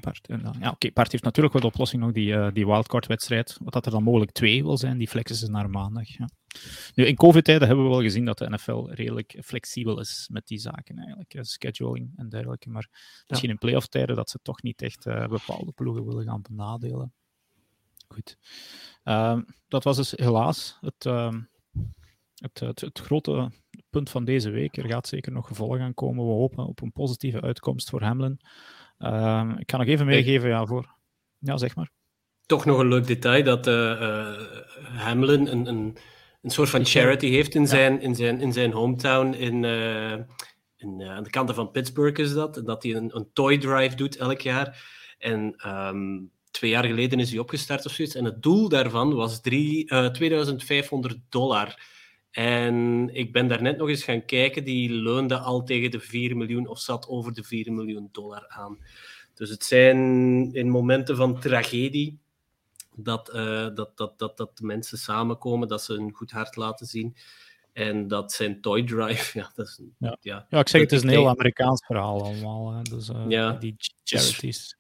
[0.00, 3.56] En dan, ja, heeft natuurlijk wel de oplossing nog, die, uh, die wildcard-wedstrijd.
[3.62, 6.08] Wat dat er dan mogelijk twee wil zijn, die flexen ze naar maandag.
[6.08, 6.28] Ja.
[6.94, 10.58] Nu, in COVID-tijden hebben we wel gezien dat de NFL redelijk flexibel is met die
[10.58, 11.36] zaken eigenlijk.
[11.40, 12.70] Scheduling en dergelijke.
[12.70, 12.88] Maar
[13.26, 13.54] misschien ja.
[13.54, 17.12] in playoff-tijden dat ze toch niet echt uh, bepaalde ploegen willen gaan benadelen.
[18.08, 18.36] goed.
[19.02, 21.40] Ehm, dat was dus helaas het, ehm,
[22.34, 23.50] het, het, het, grote
[23.90, 24.76] punt van deze week.
[24.76, 26.26] Er gaat zeker nog gevolg aan komen.
[26.26, 28.40] We hopen op een positieve uitkomst voor Hamlin.
[28.98, 30.94] Ehm, ik kan nog even meegeven ja, voor.
[31.38, 31.90] Ja, zeg maar.
[32.46, 34.32] Toch nog een leuk detail dat uh,
[34.96, 35.96] Hamlin een, een,
[36.42, 39.64] een soort van charity heeft in zijn, in zijn, in zijn hometown in,
[40.76, 42.62] in aan de kanten van Pittsburgh is dat.
[42.64, 44.82] Dat hij een, een toy drive doet elk jaar.
[45.18, 48.14] En um, twee jaar geleden is hij opgestart of zoiets.
[48.14, 51.92] En het doel daarvan was drie, uh, 2500 dollar.
[52.34, 54.64] En ik ben daar net nog eens gaan kijken.
[54.64, 58.78] Die leunde al tegen de 4 miljoen of zat over de 4 miljoen dollar aan.
[59.34, 59.98] Dus het zijn
[60.52, 62.18] in momenten van tragedie
[62.96, 67.16] dat, uh, dat, dat, dat, dat mensen samenkomen, dat ze een goed hart laten zien.
[67.72, 70.16] En dat zijn Toy Drive, ja, dat is, ja.
[70.20, 70.46] ja.
[70.48, 72.72] ja ik zeg het is een heel Amerikaans verhaal allemaal.
[72.72, 72.82] Hè.
[72.82, 73.52] Dus, uh, ja.
[73.52, 74.76] Die charities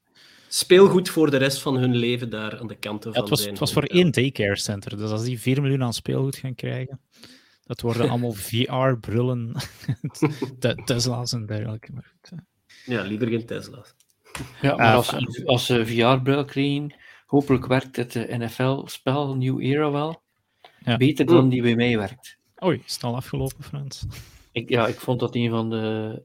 [0.48, 3.58] speelgoed voor de rest van hun leven daar aan de kanten ja, het was, Het
[3.58, 7.00] was voor één daycare center, dus als die 4 miljoen aan speelgoed gaan krijgen,
[7.64, 9.56] dat worden allemaal VR-brullen,
[10.84, 11.92] Tesla's en dergelijke.
[11.92, 12.12] Maar
[12.84, 13.94] ja, liever geen Tesla's.
[14.60, 16.94] Ja, maar als, als ze VR-bril krijgen,
[17.26, 20.22] hopelijk werkt het NFL-spel New Era wel.
[20.84, 20.96] Ja.
[20.96, 22.38] Beter dan die bij mij werkt.
[22.64, 24.06] Oei, is het al afgelopen, Frans?
[24.52, 26.22] Ik, ja, ik vond dat een van de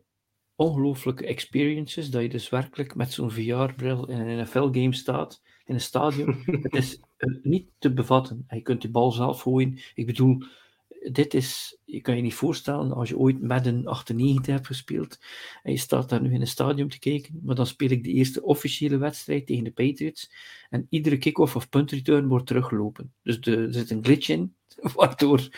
[0.56, 5.82] ongelooflijke experiences, dat je dus werkelijk met zo'n VR-bril in een NFL-game staat, in een
[5.82, 6.44] stadion.
[6.62, 8.46] het is eh, niet te bevatten.
[8.50, 9.80] je kunt de bal zelf gooien.
[9.94, 10.44] Ik bedoel,
[11.12, 15.20] dit is, je kan je niet voorstellen, als je ooit met een 98 hebt gespeeld,
[15.64, 18.12] en je staat daar nu in een stadion te kijken, maar dan speel ik de
[18.12, 20.32] eerste officiële wedstrijd tegen de Patriots,
[20.70, 23.14] en iedere kick-off of punt return wordt teruggelopen.
[23.24, 24.56] Dus de, er zit een glitch in,
[24.96, 25.50] waardoor,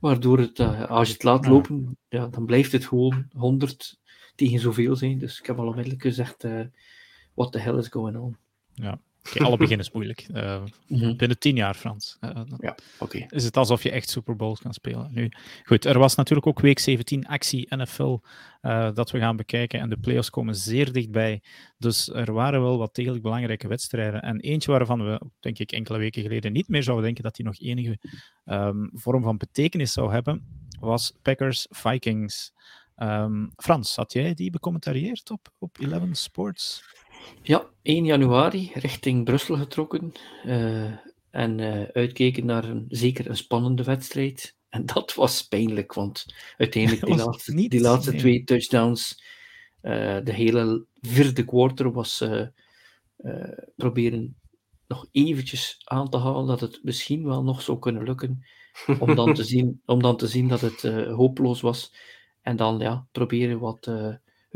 [0.00, 4.00] waardoor het, uh, als je het laat lopen, ja, dan blijft het gewoon 100
[4.34, 5.18] tegen zoveel zijn.
[5.18, 6.60] Dus ik heb al onmiddellijk gezegd, uh,
[7.34, 8.36] what the hell is going on?
[8.74, 10.26] Ja, okay, alle begin is moeilijk.
[10.34, 10.62] Uh,
[11.16, 12.16] Binnen tien jaar, Frans.
[12.20, 13.26] Uh, ja, oké.
[13.28, 15.08] Is het alsof je echt Super Bowls kan spelen.
[15.12, 15.28] Nu,
[15.64, 18.18] goed, er was natuurlijk ook week 17 actie NFL
[18.62, 19.80] uh, dat we gaan bekijken.
[19.80, 21.42] En de playoffs komen zeer dichtbij.
[21.78, 24.22] Dus er waren wel wat degelijk belangrijke wedstrijden.
[24.22, 27.44] En eentje waarvan we, denk ik, enkele weken geleden niet meer zouden denken dat die
[27.44, 27.98] nog enige
[28.44, 30.46] um, vorm van betekenis zou hebben,
[30.80, 32.52] was Packers-Vikings.
[32.96, 36.82] Um, Frans, had jij die becommentarieerd op, op Eleven Sports?
[37.42, 40.12] Ja, 1 januari richting Brussel getrokken
[40.46, 40.90] uh,
[41.30, 44.56] en uh, uitkeken naar een, zeker een spannende wedstrijd.
[44.68, 48.20] En dat was pijnlijk, want uiteindelijk die laatste, niet, die laatste nee.
[48.20, 49.22] twee touchdowns,
[49.82, 52.24] uh, de hele vierde quarter was
[53.76, 54.36] proberen
[54.86, 58.46] nog eventjes aan te halen dat het misschien wel nog zou kunnen lukken,
[58.98, 61.94] om dan te zien, om dan te zien dat het hopeloos was.
[62.40, 63.90] En dan ja, proberen wat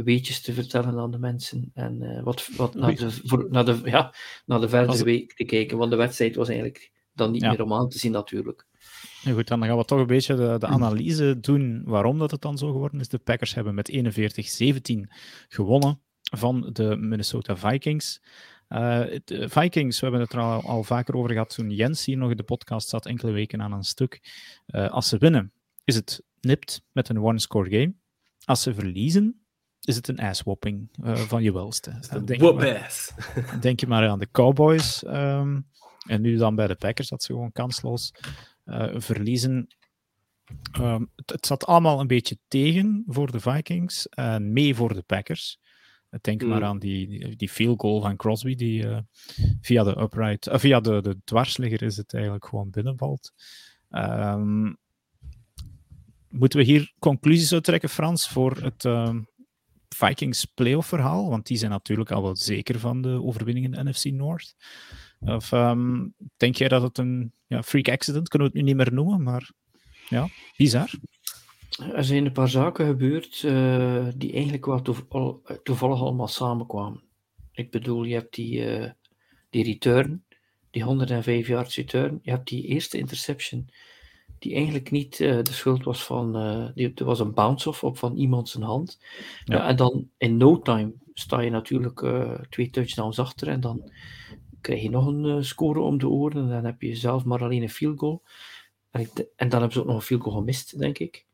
[0.05, 1.71] weetjes te vertellen aan de mensen.
[1.75, 4.15] En uh, wat, wat naar, de, voor, naar, de, ja,
[4.47, 5.79] naar de verdere week te kijken.
[5.79, 7.51] Want de wedstrijd was eigenlijk dan niet ja.
[7.51, 8.67] meer om aan te zien, natuurlijk.
[9.23, 12.41] Ja, goed, dan gaan we toch een beetje de, de, analyse doen waarom dat het
[12.41, 13.09] dan zo geworden is.
[13.09, 15.13] De Packers hebben met 41-17
[15.49, 18.21] gewonnen van de Minnesota Vikings.
[18.69, 22.17] Uh, de Vikings, we hebben het er al, al, vaker over gehad toen Jens hier
[22.17, 24.21] nog in de podcast zat, enkele weken aan een stuk.
[24.67, 25.53] Uh, als ze winnen,
[25.85, 27.95] is het nipt met een one-score game.
[28.45, 29.46] Als ze verliezen,
[29.87, 31.99] is het een ass-whopping uh, van je welste.
[32.25, 32.41] Denk,
[33.61, 35.05] denk je maar aan de Cowboys.
[35.07, 35.67] Um,
[36.07, 38.13] en nu dan bij de Packers, dat ze gewoon kansloos
[38.65, 39.67] uh, verliezen.
[40.81, 45.03] Um, het, het, zat allemaal een beetje tegen voor de Vikings en mee voor de
[45.03, 45.59] Packers.
[46.21, 46.49] Denk mm.
[46.49, 48.99] maar aan die, die field goal van Crosby, die uh,
[49.61, 53.33] via de upright, uh, via de, de dwarsligger is het eigenlijk gewoon binnenvalt.
[53.91, 54.77] Um,
[56.29, 58.85] Moeten we hier conclusies uit trekken, Frans, voor het
[59.97, 61.31] Vikings playoff verhaal?
[61.31, 64.57] Want die zijn natuurlijk al wel zeker van de overwinning in NFC North.
[65.21, 68.85] Of um, denk jij dat het een ja, freak accident, kunnen we het nu niet
[68.85, 69.51] meer noemen, maar
[70.09, 70.91] ja, bizar.
[71.93, 74.83] Er zijn een paar zaken gebeurd uh, die eigenlijk wel
[75.63, 77.03] toevallig allemaal samenkwamen.
[77.53, 78.91] Ik bedoel, je hebt die, uh,
[79.51, 80.25] die return,
[80.71, 82.19] die 105 yards return.
[82.23, 83.69] Je hebt die eerste interception
[84.39, 87.99] die eigenlijk niet uh, de schuld was van, uh, die, er was een bounce-off op
[87.99, 89.01] van iemand zijn hand.
[89.45, 89.69] Ja.
[89.69, 93.91] en dan in no time sta je natuurlijk uh, twee touchdowns achter en dan
[94.61, 97.63] krijg je nog een score om de oren en dan heb je zelf maar alleen
[97.63, 98.23] een field goal.
[98.91, 101.27] En, ik, en dan hebben ze ook nog een field goal gemist, denk ik,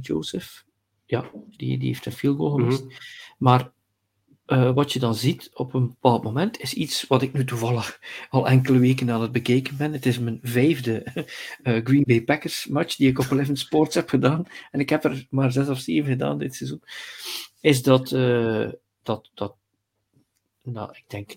[0.00, 0.66] Joseph.
[1.04, 2.82] Ja, die, die heeft een field goal gemist.
[2.82, 2.98] Mm -hmm.
[3.38, 3.72] Maar
[4.48, 8.00] uh, wat je dan ziet op een bepaald moment is iets wat ik nu toevallig
[8.30, 9.92] al enkele weken aan het bekeken ben.
[9.92, 11.06] Het is mijn vijfde
[11.62, 14.46] uh, Green Bay Packers match die ik op Eleven Sports heb gedaan.
[14.70, 16.82] En ik heb er maar zes of zeven gedaan dit seizoen.
[17.60, 18.68] Is dat, uh,
[19.02, 19.56] dat, dat
[20.62, 21.36] nou, ik denk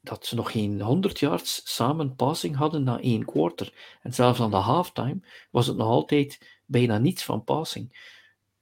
[0.00, 3.98] dat ze nog geen 100 yards samen passing hadden na één quarter.
[4.02, 8.18] En zelfs aan de halftime was het nog altijd bijna niets van passing.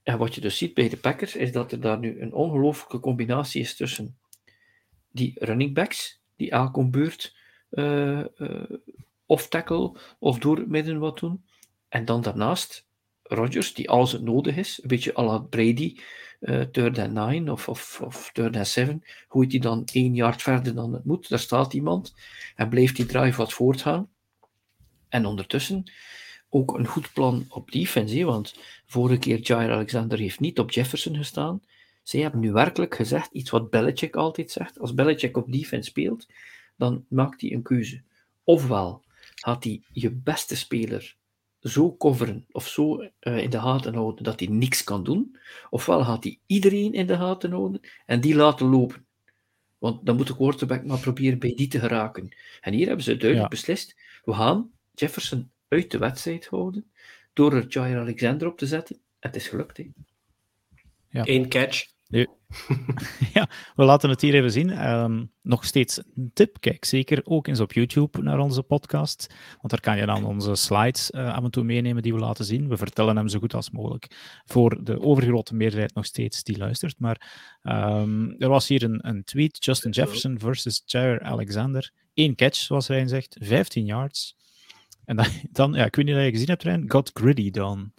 [0.09, 3.01] En wat je dus ziet bij de Packers is dat er daar nu een ongelooflijke
[3.01, 4.19] combinatie is tussen
[5.11, 7.37] die running backs, die elke beurt
[7.71, 8.71] uh, uh,
[9.27, 11.45] of tackle of door het midden wat doen.
[11.89, 12.87] En dan daarnaast
[13.23, 15.97] Rodgers, die als het nodig is, een beetje à la Brady,
[16.41, 20.43] uh, third and nine of, of, of third and seven, gooit hij dan één yard
[20.43, 21.29] verder dan het moet.
[21.29, 22.15] Daar staat iemand
[22.55, 24.09] en blijft die drive wat voortgaan.
[25.09, 25.85] En ondertussen
[26.51, 28.55] ook een goed plan op defense, want
[28.87, 31.63] vorige keer Jair Alexander heeft niet op Jefferson gestaan.
[32.03, 36.27] Zij hebben nu werkelijk gezegd, iets wat Belichick altijd zegt, als Belichick op defense speelt,
[36.77, 38.03] dan maakt hij een keuze.
[38.45, 39.03] Ofwel
[39.35, 41.17] gaat hij je beste speler
[41.61, 45.37] zo coveren of zo uh, in de gaten houden dat hij niks kan doen,
[45.71, 49.07] ofwel gaat hij iedereen in de gaten houden en die laten lopen.
[49.79, 52.29] Want dan moet de quarterback maar proberen bij die te geraken.
[52.61, 53.57] En hier hebben ze duidelijk ja.
[53.57, 56.91] beslist, we gaan Jefferson uit de wedstrijd houden
[57.33, 59.01] door er Jair Alexander op te zetten.
[59.19, 59.77] Het is gelukt.
[59.77, 59.91] Hè.
[61.09, 61.23] Ja.
[61.27, 61.87] Eén catch.
[63.33, 64.91] Ja, we laten het hier even zien.
[64.91, 66.61] Um, nog steeds een tip.
[66.61, 69.35] Kijk zeker ook eens op YouTube naar onze podcast.
[69.49, 72.45] Want daar kan je dan onze slides uh, af en toe meenemen die we laten
[72.45, 72.69] zien.
[72.69, 74.07] We vertellen hem zo goed als mogelijk.
[74.45, 76.99] Voor de overgrote meerderheid nog steeds die luistert.
[76.99, 81.93] Maar um, er was hier een, een, tweet: Justin Jefferson versus Jair Alexander.
[82.15, 84.37] Eén catch, zoals hij zegt, 15 yards.
[85.09, 87.93] En dan, dan, ja, ik weet niet of je gezien hebt, Rijn, got gritty dan.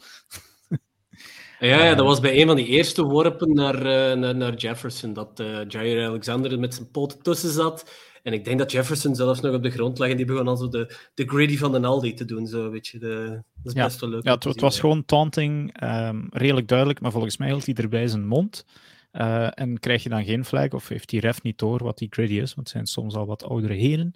[1.60, 5.13] Ja, ja, dat was bij een van die eerste worpen naar, uh, naar, naar, Jefferson,
[5.13, 7.91] dat uh, Jair Alexander met zijn poten tussen zat.
[8.24, 10.58] En ik denk dat Jefferson zelfs nog op de grond lag en die begon al
[10.58, 12.48] zo de, de gritty van de Aldi te doen.
[12.48, 13.86] Zo, weet je, de, dat is ja.
[13.86, 14.24] best wel leuk.
[14.24, 18.08] Ja, het, het was gewoon taunting, um, redelijk duidelijk, maar volgens mij hield hij erbij
[18.08, 18.65] zijn mond.
[19.12, 22.08] Uh, en krijg je dan geen flag, of heeft die ref niet door wat die
[22.12, 24.12] gritty is, want het zijn soms al wat oudere heren.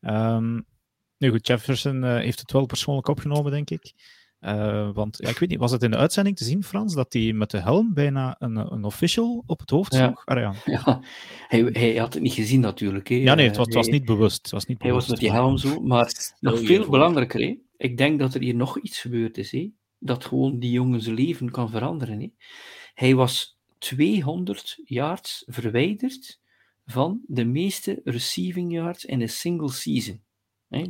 [0.00, 0.66] Um,
[1.18, 3.92] nu goed, Jefferson heeft het wel persoonlijk opgenomen, denk ik.
[4.44, 7.12] Uh, want ja, ik weet niet, was het in de uitzending te zien, Frans, dat
[7.12, 10.22] hij met de helm bijna een, een official op het hoofd sloeg?
[10.24, 10.54] Ja, ja.
[10.64, 11.00] ja.
[11.48, 13.08] Hij, hij, had het niet gezien natuurlijk.
[13.08, 13.14] Hè.
[13.14, 14.42] Ja, nee, het was, het was niet bewust.
[14.42, 17.96] Het was niet hij bewust, was met die helm zo, maar nog veel belangrijker, ik
[17.96, 19.56] denk dat er hier nog iets gebeurd is,
[19.98, 22.20] dat gewoon die jongen zijn leven kan veranderen.
[22.20, 22.30] Hè.
[22.94, 26.40] Hij was 200 yards verwijderd
[26.86, 30.22] van de meeste receiving yards in een single season.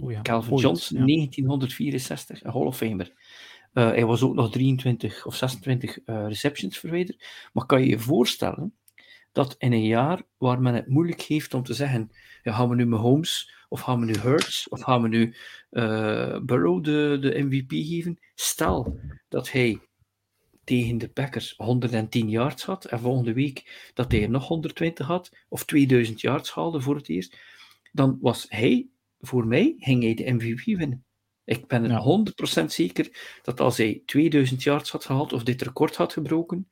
[0.03, 1.05] Oh ja, Calvin Johnson, ja.
[1.05, 3.12] 1964, een Hall of Famer.
[3.75, 7.25] Uh, hij was ook nog 23 of 26 uh, receptions verwijderd.
[7.53, 8.75] Maar kan je je voorstellen
[9.33, 12.11] dat in een jaar waar men het moeilijk heeft om te zeggen:
[12.42, 15.35] ja, gaan we nu Mahomes, of gaan we nu Hurts, of gaan we nu
[15.70, 18.18] uh, Burrow de, de MVP geven?
[18.35, 19.81] Stel dat hij
[20.64, 25.37] tegen de Packers 110 yards had en volgende week dat hij er nog 120 had,
[25.49, 27.38] of 2000 yards haalde voor het eerst,
[27.92, 28.88] dan was hij
[29.26, 31.04] voor mij ging hij de MVP winnen.
[31.44, 32.22] Ik ben ja.
[32.62, 36.68] 100% zeker dat als hij 2000 yards had gehaald of dit record had gebroken,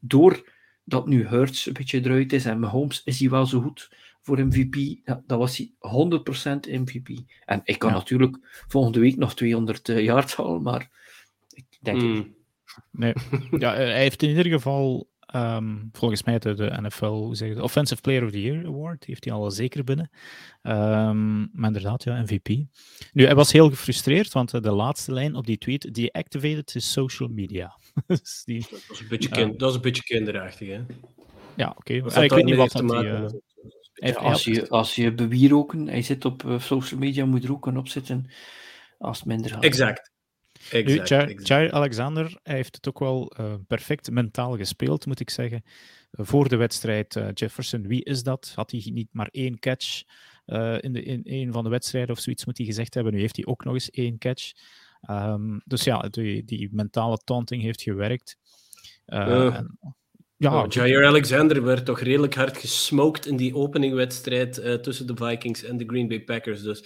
[0.00, 3.90] doordat nu Hurts een beetje eruit is en Mahomes is hij wel zo goed
[4.22, 7.08] voor MVP, ja, dan was hij 100% MVP.
[7.44, 7.96] En ik kan ja.
[7.96, 10.90] natuurlijk volgende week nog 200 yards halen, maar
[11.48, 12.16] ik denk mm.
[12.16, 12.36] het
[12.90, 13.12] Nee,
[13.58, 17.54] ja, hij heeft in ieder geval Um, volgens mij de, de NFL, hoe zeg je
[17.54, 20.10] de Offensive Player of the Year Award, heeft hij al zeker binnen.
[20.62, 22.48] Um, maar inderdaad, ja, MVP.
[23.12, 27.28] Nu, hij was heel gefrustreerd, want de laatste lijn op die tweet, deactivated his social
[27.28, 27.76] media.
[28.06, 30.80] dus die, dat, is een beetje kind, uh, dat is een beetje kinderachtig, hè?
[31.56, 31.94] Ja, oké.
[31.94, 32.24] Okay.
[32.24, 33.04] Ik weet niet wat dat die...
[33.04, 33.26] Uh,
[33.92, 37.66] ja, als, je, als je bewieroken, hij zit op uh, social media, moet er ook
[37.66, 38.30] een opzitten
[38.98, 39.64] als het minder gaat.
[39.64, 40.12] Exact.
[40.70, 45.30] Exact, nu, Jair, Alexander hij heeft het ook wel uh, perfect mentaal gespeeld, moet ik
[45.30, 45.62] zeggen.
[45.64, 48.52] Uh, voor de wedstrijd uh, Jefferson, wie is dat?
[48.54, 50.02] Had hij niet maar één catch
[50.80, 53.12] in, de, in een van de wedstrijden of zoiets, moet hij gezegd hebben.
[53.12, 54.52] Nu heeft hij ook nog eens één catch.
[55.10, 58.36] Um, dus ja, die, die, mentale taunting heeft gewerkt.
[59.04, 59.78] En,
[60.36, 65.62] ja, oh, Jair Alexander werd toch redelijk hard gesmoked in die openingwedstrijd tussen de Vikings
[65.62, 66.62] en de Green Bay Packers.
[66.62, 66.84] Dus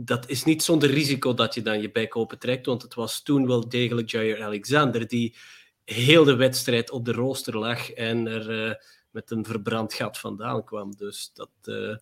[0.00, 3.22] dat is niet zonder risico dat je dan je bek open trekt, want het was
[3.22, 5.36] toen wel degelijk Jair Alexander die
[5.84, 8.74] heel de wedstrijd op de rooster lag en er uh,
[9.10, 10.96] met een verbrand gat vandaan kwam.
[10.96, 11.96] Dus dat uh,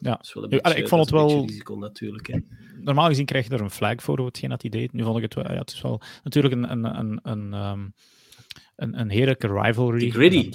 [0.00, 0.20] ja.
[0.20, 1.46] is wel een beetje, ik vond het wel...
[1.46, 2.26] risico natuurlijk.
[2.26, 2.38] Hè.
[2.80, 4.92] Normaal gezien krijg je er een flag voor hetgeen dat hij deed.
[4.92, 5.52] Nu vond ik het wel...
[5.52, 6.70] Ja, het is wel natuurlijk een...
[6.70, 7.94] een, een, een um,
[8.76, 9.98] een, een heerlijke rivalry.
[9.98, 10.52] Die gritty.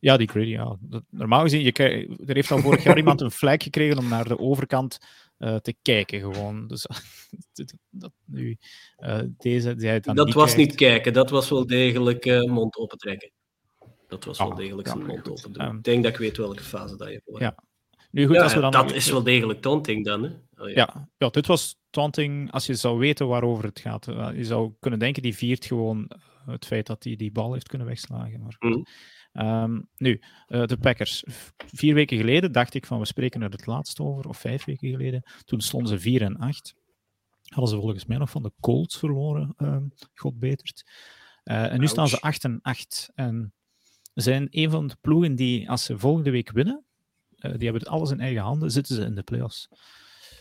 [0.00, 0.76] Ja, die gritty, ja.
[1.10, 1.72] Normaal gezien, je,
[2.26, 4.98] er heeft al vorig jaar iemand een flag gekregen om naar de overkant
[5.40, 6.66] uh, te kijken gewoon.
[6.66, 6.86] Dus
[7.90, 8.58] dat nu,
[8.98, 12.76] uh, deze, die dan dat niet was niet kijken, dat was wel degelijk uh, mond
[12.76, 13.30] opentrekken.
[14.08, 15.30] Dat was wel Ah, degelijk ja, zijn mond goed.
[15.30, 15.66] open doen.
[15.66, 17.54] Um, ik denk dat ik weet welke fase dat je voor Ja.
[18.10, 20.22] Nu goed, als we dan dat is wel degelijk taunting dan.
[20.22, 20.30] Hè?
[20.62, 20.74] Oh, ja.
[20.74, 21.08] ja.
[21.18, 24.04] Ja, dit was taunting als je zou weten waarover het gaat.
[24.34, 26.10] Je zou kunnen denken, die viert gewoon
[26.46, 28.40] het feit dat hij die bal heeft kunnen wegslagen.
[28.40, 28.84] Maar mm.
[29.32, 31.24] Um, nu, uh, de Packers.
[31.56, 34.90] Vier weken geleden dacht ik van we spreken er het laatst over, of vijf weken
[34.90, 35.22] geleden.
[35.44, 36.74] Toen stonden ze 4 en 8.
[37.44, 39.76] Hadden ze volgens mij nog van de Colts verloren, uh,
[40.14, 40.90] God betert.
[41.44, 43.10] Uh, en nu staan ze 8 en 8.
[43.14, 43.52] En
[44.14, 46.84] zijn een van de ploegen die, als ze volgende week winnen,
[47.36, 49.68] uh, die hebben alles in eigen handen, zitten ze in de playoffs.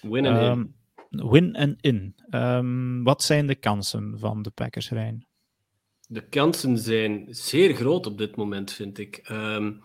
[0.02, 0.76] Win en um,
[1.10, 1.30] in.
[1.30, 2.16] Win en in.
[2.30, 5.29] Um, wat zijn de kansen van de Packers, Rijn?
[6.12, 9.30] De kansen zijn zeer groot op dit moment, vind ik.
[9.32, 9.84] Um,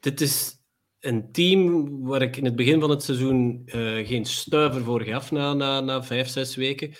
[0.00, 0.56] dit is
[1.00, 5.30] een team waar ik in het begin van het seizoen uh, geen stuiver voor gaf
[5.30, 6.94] na, na, na vijf, zes weken.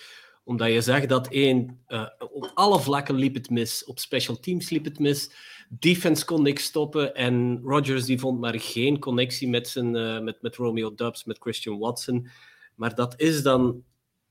[0.44, 3.84] Omdat je zag dat één, uh, op alle vlakken liep het mis.
[3.84, 5.32] Op special teams liep het mis.
[5.68, 7.14] Defense kon niks stoppen.
[7.14, 11.38] En Rodgers die vond maar geen connectie met, zijn, uh, met, met Romeo Dubs, met
[11.38, 12.28] Christian Watson.
[12.74, 13.84] Maar dat is dan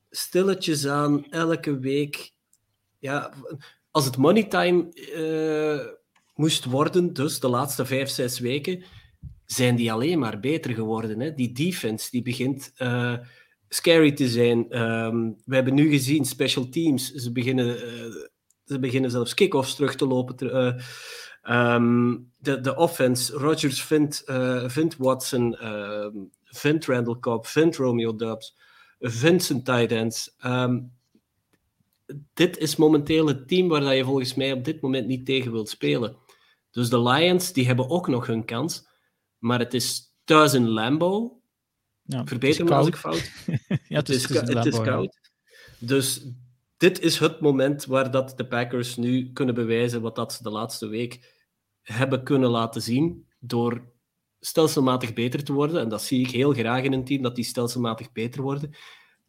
[0.09, 2.33] stilletjes aan elke week.
[2.99, 3.33] Ja,
[3.91, 5.93] als het money time uh,
[6.35, 8.83] moest worden, dus de laatste vijf, zes weken,
[9.45, 11.19] zijn die alleen maar beter geworden.
[11.19, 11.33] Hè?
[11.33, 13.17] Die defense die begint uh,
[13.69, 14.79] scary te zijn.
[14.81, 18.15] Um, we hebben nu gezien, special teams, ze beginnen, uh,
[18.65, 20.77] ze beginnen zelfs kick-offs terug te lopen.
[21.49, 24.23] Um, de, de offense, Rodgers vindt,
[24.65, 28.57] vindt Watson, ehm, vindt Randall Cobb, vindt Romeo Dubs,
[28.99, 30.35] vindt zijn tight ends.
[32.33, 35.69] Dit is momenteel het team waar je volgens mij op dit moment niet tegen wilt
[35.69, 36.17] spelen.
[36.71, 38.87] Dus de Lions die hebben ook nog hun kans.
[39.37, 41.41] Maar het is thuis in Lambo.
[42.01, 43.31] Ja, Verbeter me als ik fout.
[43.87, 45.19] ja, het, is, het is koud.
[45.79, 46.25] Dus
[46.77, 50.49] dit is het moment waar dat de Packers nu kunnen bewijzen wat dat ze de
[50.49, 51.39] laatste week
[51.81, 53.91] hebben kunnen laten zien door
[54.39, 55.81] stelselmatig beter te worden.
[55.81, 58.71] En dat zie ik heel graag in een team, dat die stelselmatig beter worden.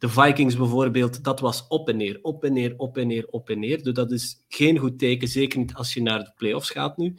[0.02, 3.50] De Vikings bijvoorbeeld, dat was op en neer, op en neer, op en neer, op
[3.50, 3.82] en neer.
[3.82, 7.14] Dus dat is geen goed teken, zeker niet als je naar de playoffs gaat nu.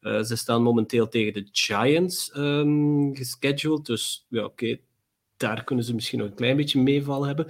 [0.00, 4.78] Uh, ze staan momenteel tegen de Giants um, gescheduled, dus ja, oké,
[5.36, 7.46] daar kunnen ze misschien nog een klein beetje meeval hebben.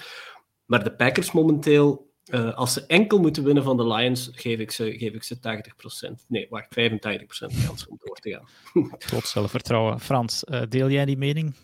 [0.64, 4.70] Maar de Packers momenteel, uh, als ze enkel moeten winnen van de Lions, geef ik
[4.70, 6.27] ze, geef ik ze 80%.
[6.29, 8.49] Nee, wacht, 85% kans om door te gaan.
[9.11, 10.01] Tot zelfvertrouwen.
[10.01, 11.55] Frans, uh, deel jij die mening?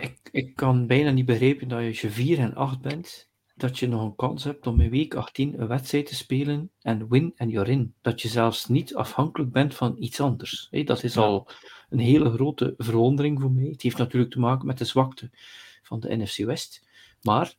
[0.00, 3.88] Ik, ik kan bijna niet begrijpen dat als je 4 en 8 bent, dat je
[3.88, 7.48] nog een kans hebt om in week 18 een wedstrijd te spelen en win en
[7.48, 7.94] you're in.
[8.00, 10.68] Dat je zelfs niet afhankelijk bent van iets anders.
[10.84, 11.48] Dat is al
[11.90, 13.68] een hele grote verwondering voor mij.
[13.70, 15.30] Het heeft natuurlijk te maken met de zwakte
[15.82, 16.88] van de NFC West.
[17.22, 17.54] Maar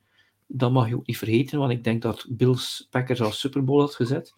[0.48, 3.80] dat mag je ook niet vergeten, want ik denk dat Bills Packers als Super Bowl
[3.80, 4.36] had gezet.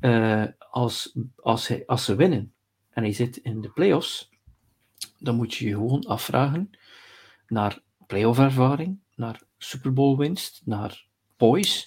[0.00, 2.52] Uh, als, als, hij, als ze winnen
[2.90, 4.30] en hij zit in de playoffs,
[5.18, 6.70] dan moet je je gewoon afvragen
[7.48, 11.86] naar playoff ervaring, naar Super Bowl winst, naar poise.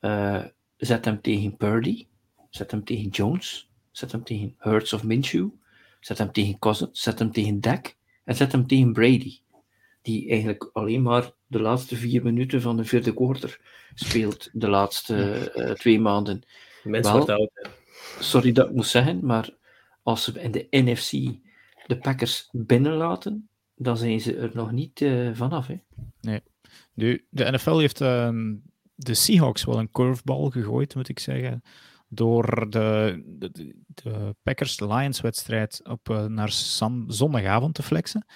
[0.00, 0.44] Uh,
[0.76, 2.06] zet hem tegen Purdy,
[2.50, 5.48] zet hem tegen Jones, zet hem tegen Hurts of Minshew,
[6.00, 9.40] zet hem tegen Cousins, zet hem tegen Dak en zet hem tegen Brady.
[10.02, 13.60] Die eigenlijk alleen maar de laatste vier minuten van de vierde quarter
[13.94, 16.42] speelt, de laatste uh, twee maanden.
[16.82, 17.50] Mensen wordt oud.
[18.18, 19.50] Sorry dat ik moet zeggen, maar
[20.02, 21.10] als ze in de NFC
[21.86, 23.48] de Packers binnenlaten,
[23.82, 25.66] dan zijn ze er nog niet uh, vanaf.
[25.66, 25.80] Hè?
[26.20, 26.40] Nee.
[26.94, 28.28] Nu, de NFL heeft uh,
[28.94, 31.62] de Seahawks wel een curveball gegooid, moet ik zeggen.
[32.08, 36.50] Door de, de, de Packers-Lions-wedstrijd op uh, naar
[37.06, 38.26] zondagavond te flexen.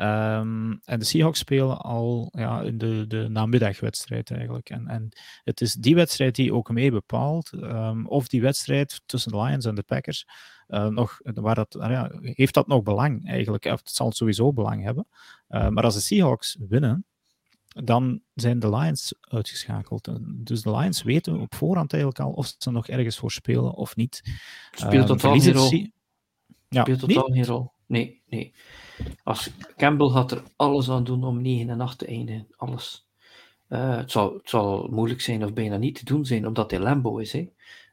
[0.00, 4.70] Um, en de Seahawks spelen al ja, in de, de namiddagwedstrijd eigenlijk.
[4.70, 5.08] En, en
[5.44, 9.64] het is die wedstrijd die ook mee bepaalt um, of die wedstrijd tussen de Lions
[9.64, 10.26] en de Packers
[10.70, 13.64] nog, waar dat, uh, ja, heeft dat nog belang eigenlijk?
[13.64, 15.06] Of het zal sowieso belang hebben.
[15.48, 17.04] Uh, maar als de Seahawks winnen,
[17.68, 20.08] dan zijn de Lions uitgeschakeld.
[20.22, 23.96] Dus de Lions weten op voorhand eigenlijk al of ze nog ergens voor spelen of
[23.96, 24.22] niet.
[24.72, 25.86] Speelt totaal geen rol.
[26.68, 27.72] Ja, Speelt totaal geen rol.
[27.86, 28.54] Nee, nee.
[29.22, 32.46] Als Campbell had er alles aan doen om 9 en 8 te eindigen.
[32.56, 33.08] Alles.
[33.68, 36.80] Uh, het, zal, het zal moeilijk zijn of bijna niet te doen zijn, omdat hij
[36.80, 37.32] Lambo is.
[37.32, 37.48] Hè.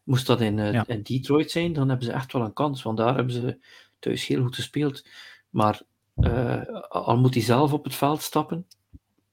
[0.08, 2.82] Moest dat in, uh, in Detroit zijn, dan hebben ze echt wel een kans.
[2.82, 3.58] Want daar hebben ze
[4.00, 5.06] thuis heel goed gespeeld.
[5.50, 5.82] Maar
[6.16, 8.68] uh, al moet hij zelf op het veld stappen,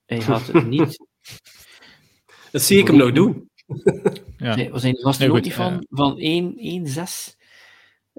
[0.07, 0.97] hij gaat het niet.
[2.53, 3.51] Dat zie ik hem nog doen.
[4.37, 4.55] ja.
[4.55, 6.23] Nee, was hij was er ook niet van, van 1-6?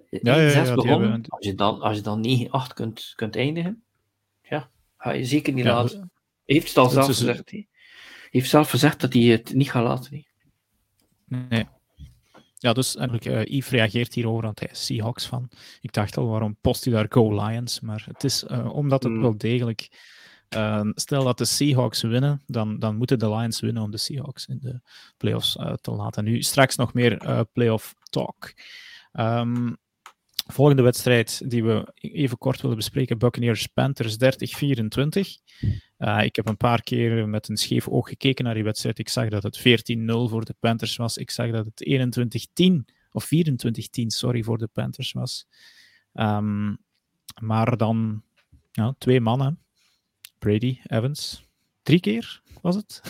[0.10, 1.26] Ja, ja, ja, begonnen.
[1.28, 3.84] Als je dan, als je dan 9-8 kunt, kunt eindigen,
[4.42, 6.00] ja, ga je zeker niet laten.
[6.00, 7.52] Hij heeft het al zelf gezegd.
[7.52, 7.68] Hij
[8.30, 10.26] heeft zelf gezegd dat hij het niet gaat laten.
[11.26, 11.68] Nee.
[12.66, 15.50] Ja, dus eigenlijk, uh, Yves reageert hierover, want hij is Seahawks van.
[15.82, 17.80] Ik dacht al, waarom post hij daar Go Lions?
[17.80, 19.22] Maar het is uh, omdat het mm.
[19.22, 20.14] wel degelijk...
[20.56, 24.46] Uh, stel dat de Seahawks winnen, dan, dan moeten de Lions winnen om de Seahawks
[24.46, 24.82] in de
[25.18, 26.24] playoffs te laten.
[26.24, 28.54] Nu, straks nog meer playoff talk.
[29.14, 29.78] Um,
[30.48, 34.18] Volgende wedstrijd die we even kort willen bespreken: Buccaneers Panthers 30-24.
[35.98, 39.00] Uh, ik heb een paar keer met een scheef oog gekeken naar die wedstrijd.
[39.00, 39.64] Ik zag dat het 14-0
[40.06, 41.18] voor de Panthers was.
[41.18, 42.20] Ik zag dat het
[42.62, 43.28] 21-10 of 24-10,
[44.06, 45.48] sorry, voor de Panthers was.
[46.14, 46.78] Um,
[47.42, 48.24] maar dan
[48.72, 49.60] ja, twee mannen:
[50.40, 51.44] Brady, Evans.
[51.84, 53.02] Drie keer was het?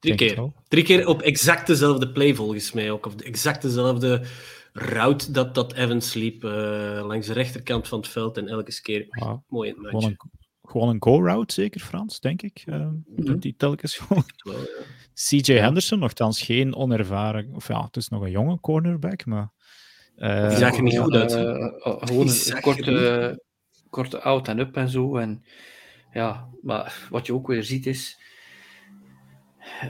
[0.00, 0.52] Drie keer.
[0.68, 3.06] Drie keer op exact dezelfde play, volgens mij ook.
[3.06, 4.22] Of exact dezelfde
[4.72, 6.50] route dat, dat Evans liep uh,
[7.06, 9.06] langs de rechterkant van het veld en elke keer
[9.48, 10.04] mooi in het match.
[10.04, 10.30] Gewoon een,
[10.62, 12.62] gewoon een go-route, zeker Frans, denk ik.
[12.66, 13.38] Uh, mm -hmm.
[13.38, 14.24] Die telkens gewoon.
[14.36, 14.66] Wel, ja.
[15.14, 19.52] CJ Henderson, nogthans geen onervaren, of ja, het is nog een jonge cornerback, maar...
[20.16, 21.32] Uh, die zag er niet goed uit.
[21.32, 23.42] gewoon een korte,
[23.90, 25.16] korte out en up en zo.
[25.16, 25.44] En
[26.12, 28.18] ja, maar wat je ook weer ziet is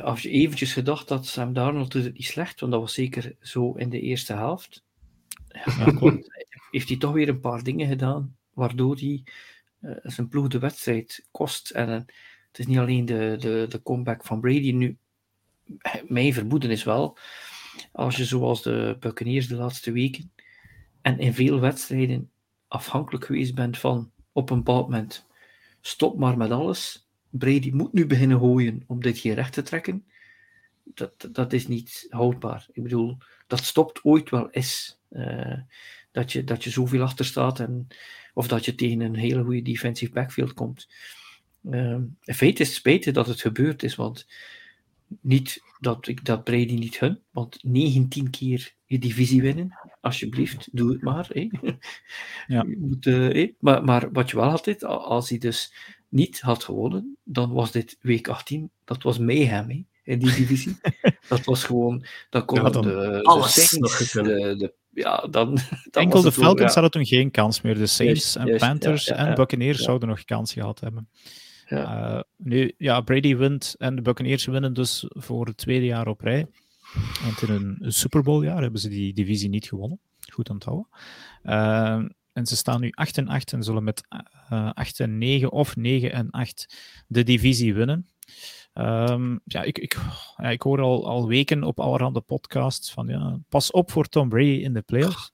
[0.03, 3.35] als je eventjes gedacht had, Sam Darnold doet het niet slecht, want dat was zeker
[3.41, 4.85] zo in de eerste helft.
[5.49, 6.19] Ja,
[6.71, 9.25] heeft hij toch weer een paar dingen gedaan, waardoor hij
[9.81, 11.71] uh, zijn ploeg de wedstrijd kost.
[11.71, 14.99] En uh, het is niet alleen de, de, de comeback van Brady nu.
[16.07, 17.19] Mijn vermoeden is wel,
[17.93, 20.33] als je zoals de Buccaneers de laatste weken
[21.03, 22.31] en in veel wedstrijden
[22.69, 25.27] afhankelijk geweest bent van op een bepaald moment
[25.81, 30.05] stop maar met alles Brady moet nu beginnen gooien om dit hier recht te trekken.
[30.83, 32.67] Dat, dat is niet houdbaar.
[32.73, 34.99] Ik bedoel, dat stopt ooit wel eens.
[35.11, 35.59] Uh,
[36.13, 37.87] dat, je, dat je zoveel achter staat en,
[38.35, 40.89] of dat je tegen een hele goede defensive backfield komt.
[41.63, 44.27] Uh, in feite is het spijtig dat het gebeurd is, want
[45.21, 50.93] niet dat ik dat Brady niet hun, want 19 keer je divisie winnen, alsjeblieft, doe
[50.93, 51.29] het maar.
[51.33, 51.49] Hé.
[52.47, 52.65] Ja.
[52.79, 55.73] Moet, uh, maar, maar wat je wel had, als hij dus
[56.11, 60.77] niet had gewonnen, dan was dit week 18, dat was mayhem hè, in die divisie.
[61.29, 65.59] dat was gewoon, dan kon ja, dan de, alles de Saints, de, de, ja, dan,
[65.91, 67.75] dan Enkel de Falcons hadden toen geen kans meer.
[67.75, 71.09] De Saints en Panthers en Buccaneers zouden nog kans gehad hebben.
[71.67, 72.15] Ja.
[72.15, 76.21] Uh, nu, ja, Brady wint en de Buccaneers winnen dus voor het tweede jaar op
[76.21, 76.47] rij.
[77.23, 80.01] Want in een, een Super Bowl jaar hebben ze die divisie niet gewonnen.
[80.33, 80.89] Goed onthouden.
[81.45, 82.03] Uh,
[82.41, 84.03] en ze staan nu 8 en 8 en zullen met
[84.53, 86.77] uh, 8 en 9 of 9 en 8
[87.07, 88.09] de divisie winnen.
[88.75, 89.97] Um, ja, ik, ik,
[90.37, 94.29] ja, ik hoor al, al weken op allerhande podcasts van ja, pas op voor Tom
[94.29, 95.33] Brady in de playoffs.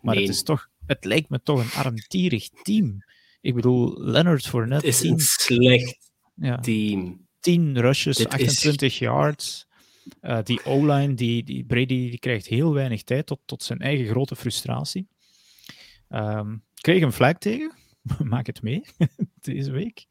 [0.00, 0.24] Maar nee.
[0.24, 3.04] het, is toch, het lijkt me toch een armtierig team.
[3.40, 4.86] Ik bedoel, Leonard Fournette...
[4.86, 7.26] Het is een slecht ja, team.
[7.40, 8.98] 10 rushes, Dit 28 is...
[8.98, 9.66] yards.
[10.22, 14.06] Uh, die O-line, die, die Brady, die krijgt heel weinig tijd tot, tot zijn eigen
[14.06, 15.06] grote frustratie.
[16.14, 17.72] Um, kreeg een flag tegen.
[18.24, 18.82] Maak het mee
[19.40, 20.06] deze week.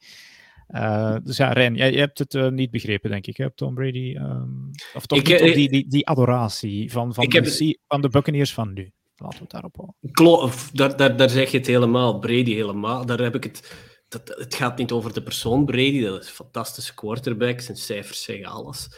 [0.70, 3.74] Uh, dus ja, Rijn, jij, jij hebt het uh, niet begrepen, denk ik, hè, Tom
[3.76, 4.16] Brady.
[4.16, 7.78] Um, of toch ik, niet uh, die, die, die adoratie van, van, de, heb...
[7.88, 8.92] van de Buccaneers van nu.
[9.16, 10.12] Laten we het daarop houden.
[10.12, 12.20] Klopt, daar, daar, daar zeg je het helemaal.
[12.20, 13.06] Brady helemaal.
[13.06, 13.90] Daar heb ik het...
[14.08, 17.60] Dat, het gaat niet over de persoon Brady, dat is een fantastische quarterback.
[17.60, 18.90] Zijn cijfers zeggen alles.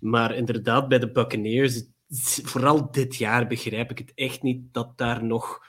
[0.00, 1.82] Maar inderdaad, bij de Buccaneers,
[2.42, 5.66] vooral dit jaar begrijp ik het echt niet dat daar nog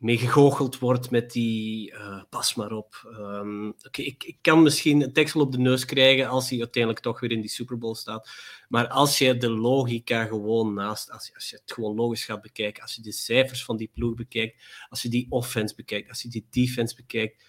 [0.00, 3.14] mee gegoocheld wordt met die uh, pas maar op.
[3.18, 7.02] Um, okay, ik, ik, kan misschien een tekst op de neus krijgen als hij uiteindelijk
[7.02, 8.30] toch weer in die Super Bowl staat.
[8.68, 12.42] Maar als je de logica gewoon naast, als je, als je het gewoon logisch gaat
[12.42, 16.22] bekijken, als je de cijfers van die ploeg bekijkt, als je die offense bekijkt, als
[16.22, 17.44] je die defense bekijkt.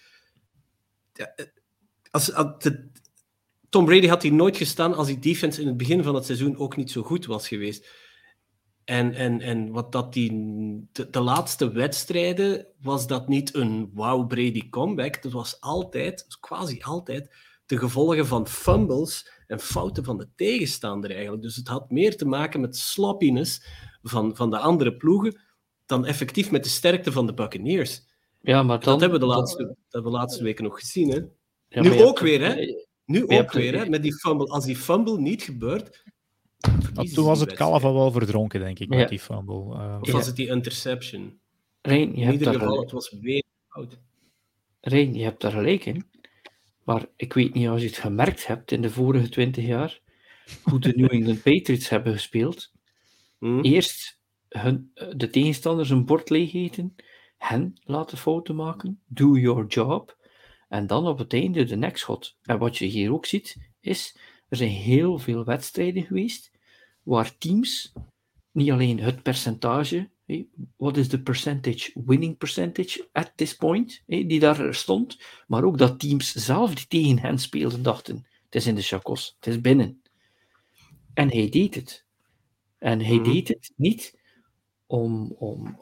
[1.12, 1.46] Ja, eh,
[2.10, 2.32] als,
[3.68, 6.56] Tom Brady had hier nooit gestaan als die defense in het begin van het seizoen
[6.56, 7.88] ook niet zo goed was geweest.
[8.92, 10.30] En, en, en wat dat die,
[10.92, 15.22] de, de, laatste wedstrijden was dat niet een wow Brady comeback.
[15.22, 17.34] Dat was altijd, quasi altijd,
[17.66, 21.42] de gevolgen van fumbles en fouten van de tegenstander eigenlijk.
[21.42, 23.66] Dus het had meer te maken met sloppiness
[24.02, 25.40] van, van de andere ploegen
[25.86, 28.02] dan effectief met de sterkte van de Buccaneers.
[28.40, 30.78] Ja, maar dan, dat hebben we de laatste, dat hebben we de laatste weken nog
[30.78, 31.08] gezien.
[31.08, 31.20] Hè?
[31.68, 32.74] Ja, nu ook weer, hè?
[33.04, 33.88] Nu ook weer, hè?
[33.88, 34.46] Met die fumble.
[34.46, 36.02] Als die fumble niet gebeurt,
[37.14, 39.74] toen was het kalf al wel verdronken, denk ik, met die fumble.
[39.74, 41.40] Uh, of was het die interception?
[41.82, 43.98] Rein, je in ieder geval, het was weer fout.
[44.80, 46.04] Rein, je hebt daar gelijk in.
[46.84, 50.00] Maar ik weet niet als je het gemerkt hebt in de vorige twintig jaar,
[50.62, 52.72] hoe de New England Patriots hebben gespeeld.
[53.38, 53.62] Hmm?
[53.64, 56.94] Eerst hun, de tegenstanders een bord leeg eten,
[57.38, 60.16] hen laten fouten maken, do your job,
[60.68, 62.36] en dan op het einde de nekschot.
[62.42, 64.16] En wat je hier ook ziet, is,
[64.48, 66.51] er zijn heel veel wedstrijden geweest
[67.02, 67.92] waar teams
[68.50, 70.10] niet alleen het percentage,
[70.76, 75.98] wat is de percentage, winning percentage at this point, die daar stond, maar ook dat
[75.98, 80.02] teams zelf die tegen hen speelden dachten, het is in de chakos, het is binnen.
[81.14, 82.04] En hij deed het.
[82.78, 83.24] En hij mhm.
[83.24, 84.18] deed het niet
[84.86, 85.78] om, om,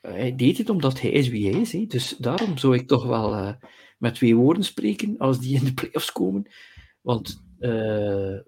[0.00, 1.72] Hij deed het omdat hij is wie hij is.
[1.72, 1.86] Hè.
[1.86, 3.52] Dus daarom zou ik toch wel uh,
[3.98, 6.50] met twee woorden spreken als die in de playoffs komen.
[7.00, 8.38] Want uh,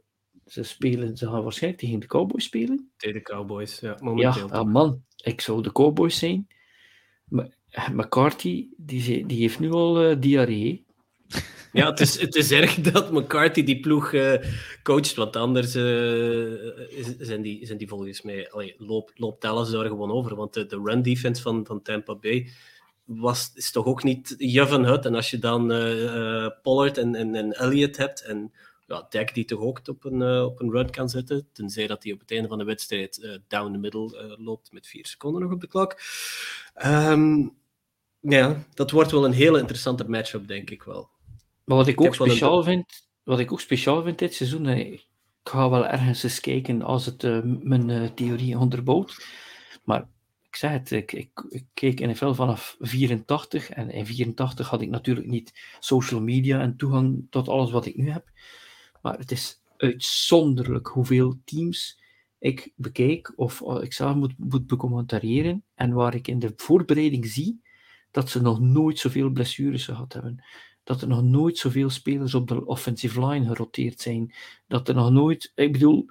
[0.52, 2.90] ze, spelen, ze gaan waarschijnlijk tegen de Cowboys spelen.
[2.96, 3.96] Tegen de Cowboys, ja.
[4.00, 6.46] Momenteel ja, ah, man, ik zou de Cowboys zijn.
[7.92, 10.84] McCarthy, die, die heeft nu al uh, diarree.
[11.72, 14.34] Ja, het is, het is erg dat McCarthy die ploeg uh,
[14.82, 15.82] coacht, want anders uh,
[17.18, 18.50] zijn, die, zijn die volgens mij...
[18.50, 22.14] Allee, loopt, loopt Dallas daar gewoon over, want de, de run defense van, van Tampa
[22.14, 22.48] Bay
[23.04, 25.04] was, is toch ook niet je van het.
[25.04, 28.52] En als je dan uh, Pollard en, en, en Elliott hebt en
[28.92, 32.02] ja, Dak die toch ook op een, uh, op een run kan zetten, tenzij dat
[32.02, 35.42] hij op het einde van de wedstrijd uh, down the middle loopt met vier seconden
[35.42, 36.00] nog op de klok.
[36.86, 37.56] Um,
[38.20, 41.08] ja, dat wordt wel een hele interessante matchup, denk ik wel.
[41.64, 45.06] Maar wat ik ook speciaal vind, wat ik ook speciaal vind dit seizoen, ik
[45.44, 47.22] ga wel ergens eens kijken als het
[47.62, 49.26] mijn theorie onderbouwt.
[49.84, 50.08] Maar
[50.52, 54.90] ik zeg het, ik, ik, ik keek NFL vanaf 84 en in 84 had ik
[54.90, 58.30] natuurlijk niet social media en toegang tot alles wat ik nu heb.
[59.02, 62.00] Maar het is uitzonderlijk hoeveel teams
[62.38, 64.72] ik bekijk of uh, ik zelf moet, moet
[65.74, 67.62] en waar ik in de voorbereiding zie
[68.10, 70.44] dat ze nog nooit zoveel blessures gehad hebben
[70.84, 74.34] dat er nog nooit zoveel spelers op de offensive line geroteerd zijn.
[74.66, 76.06] Dat er nog nooit, ik bedoel,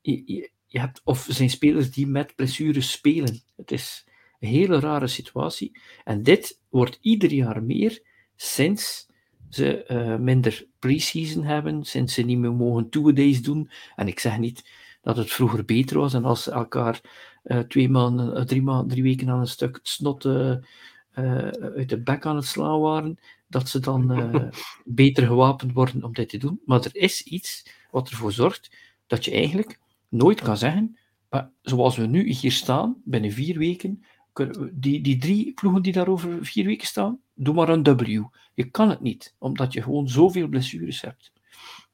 [0.00, 3.42] je, je, hebt, of zijn spelers die met blessures spelen.
[3.56, 4.06] Het is
[4.40, 5.80] een hele rare situatie.
[6.04, 8.02] En dit wordt ieder jaar meer
[8.36, 9.06] sinds
[9.50, 13.70] ze uh, minder preseason hebben, sinds ze niet meer mogen two-days doen.
[13.96, 14.70] En ik zeg niet
[15.02, 17.00] dat het vroeger beter was en als ze elkaar
[17.44, 22.26] uh, twee maanden, uh, drie, maanden, drie weken aan een stuk snot uit de bek
[22.26, 23.18] aan het slaan waren,
[23.48, 24.30] dat ze dan
[24.84, 26.60] beter gewapend worden om dit te doen.
[26.64, 28.70] Maar er is iets wat ervoor zorgt
[29.06, 29.78] dat je eigenlijk
[30.08, 30.96] nooit kan zeggen,
[31.30, 34.04] maar zoals we nu hier staan, binnen vier weken,
[34.72, 38.22] die, die drie ploegen die daar over vier weken staan, doe maar een W.
[38.54, 41.32] Je kan het niet, omdat je gewoon zoveel blessures hebt.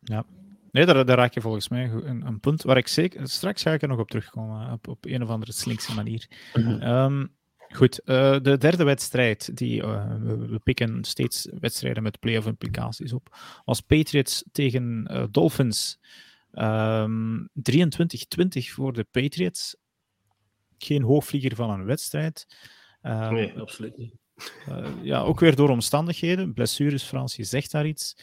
[0.00, 0.24] Ja,
[0.72, 3.28] Nee, daar, daar raak je volgens mij een, een, punt waar ik zeker...
[3.28, 6.28] Straks ga ik er nog op terugkomen, op, op een of andere slinkse manier.
[6.54, 7.30] Mm
[7.72, 13.36] Goed, uh, de derde wedstrijd, die, uh, we, pikken steeds wedstrijden met playoff implicaties op,
[13.64, 15.98] was Patriots tegen uh, Dolphins.
[16.52, 19.76] Um, ehm, 23-20 voor de Patriots.
[20.78, 22.46] Geen hoogvlieger van een wedstrijd.
[23.02, 24.14] Um, nee, absoluut niet.
[25.02, 26.52] Ja, ook weer door omstandigheden.
[26.52, 28.16] Blessures, Frans, je zegt daar iets.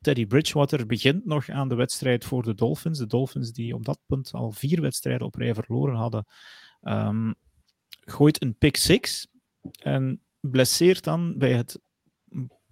[0.00, 2.98] Teddy Bridgewater begint nog aan de wedstrijd voor de Dolphins.
[2.98, 6.26] De Dolphins die op dat punt al vier wedstrijden op rij verloren hadden.
[6.82, 7.34] Um,
[8.00, 9.26] gooit een pick six
[9.82, 11.80] en blesseert dan bij het,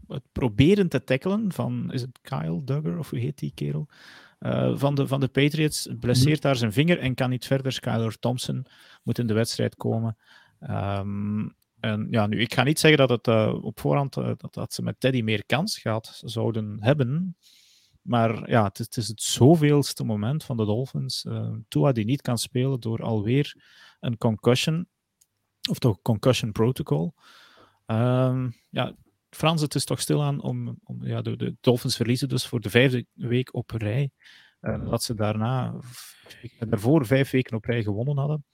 [0.07, 3.89] het proberen te tackelen van, is het Kyle Duggar of hoe heet die kerel?
[4.41, 7.73] Uh, van, de, van de Patriots, blesseert daar zijn vinger en kan niet verder.
[7.73, 8.67] Skyler Thompson
[9.03, 10.17] moet in de wedstrijd komen.
[10.61, 11.55] Um,
[11.87, 14.73] en ja, nu, ik ga niet zeggen dat het uh, op voorhand uh, dat, dat
[14.73, 15.83] ze met Teddy meer kans
[16.21, 17.37] zouden hebben.
[18.03, 21.25] Maar ja, het is het, is het zoveelste moment van de Dolphins.
[21.25, 23.65] Uh, Tua die niet kan spelen door alweer
[24.01, 24.89] een concussion
[25.71, 27.15] of toch concussion protocol.
[27.87, 28.95] Um, ja,
[29.31, 32.71] Frans, het is toch stilaan om, om ja, de, de, Dolphins verliezen dus voor de
[32.71, 34.11] vijfde week op rij.
[34.61, 35.75] Dat ze daarna,
[36.59, 38.45] daarvoor vijf weken op rij gewonnen hadden.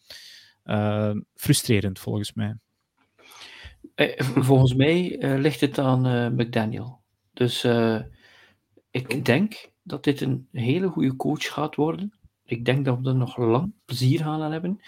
[1.34, 2.56] Frustrerend volgens mij.
[3.94, 7.00] Eh, volgens mij uh, ligt het aan McDaniel.
[7.32, 7.66] Dus
[8.90, 12.12] ik denk dat dit een hele goede coach gaat worden.
[12.44, 14.80] Ik denk dat we er nog lang plezier gaan hebben.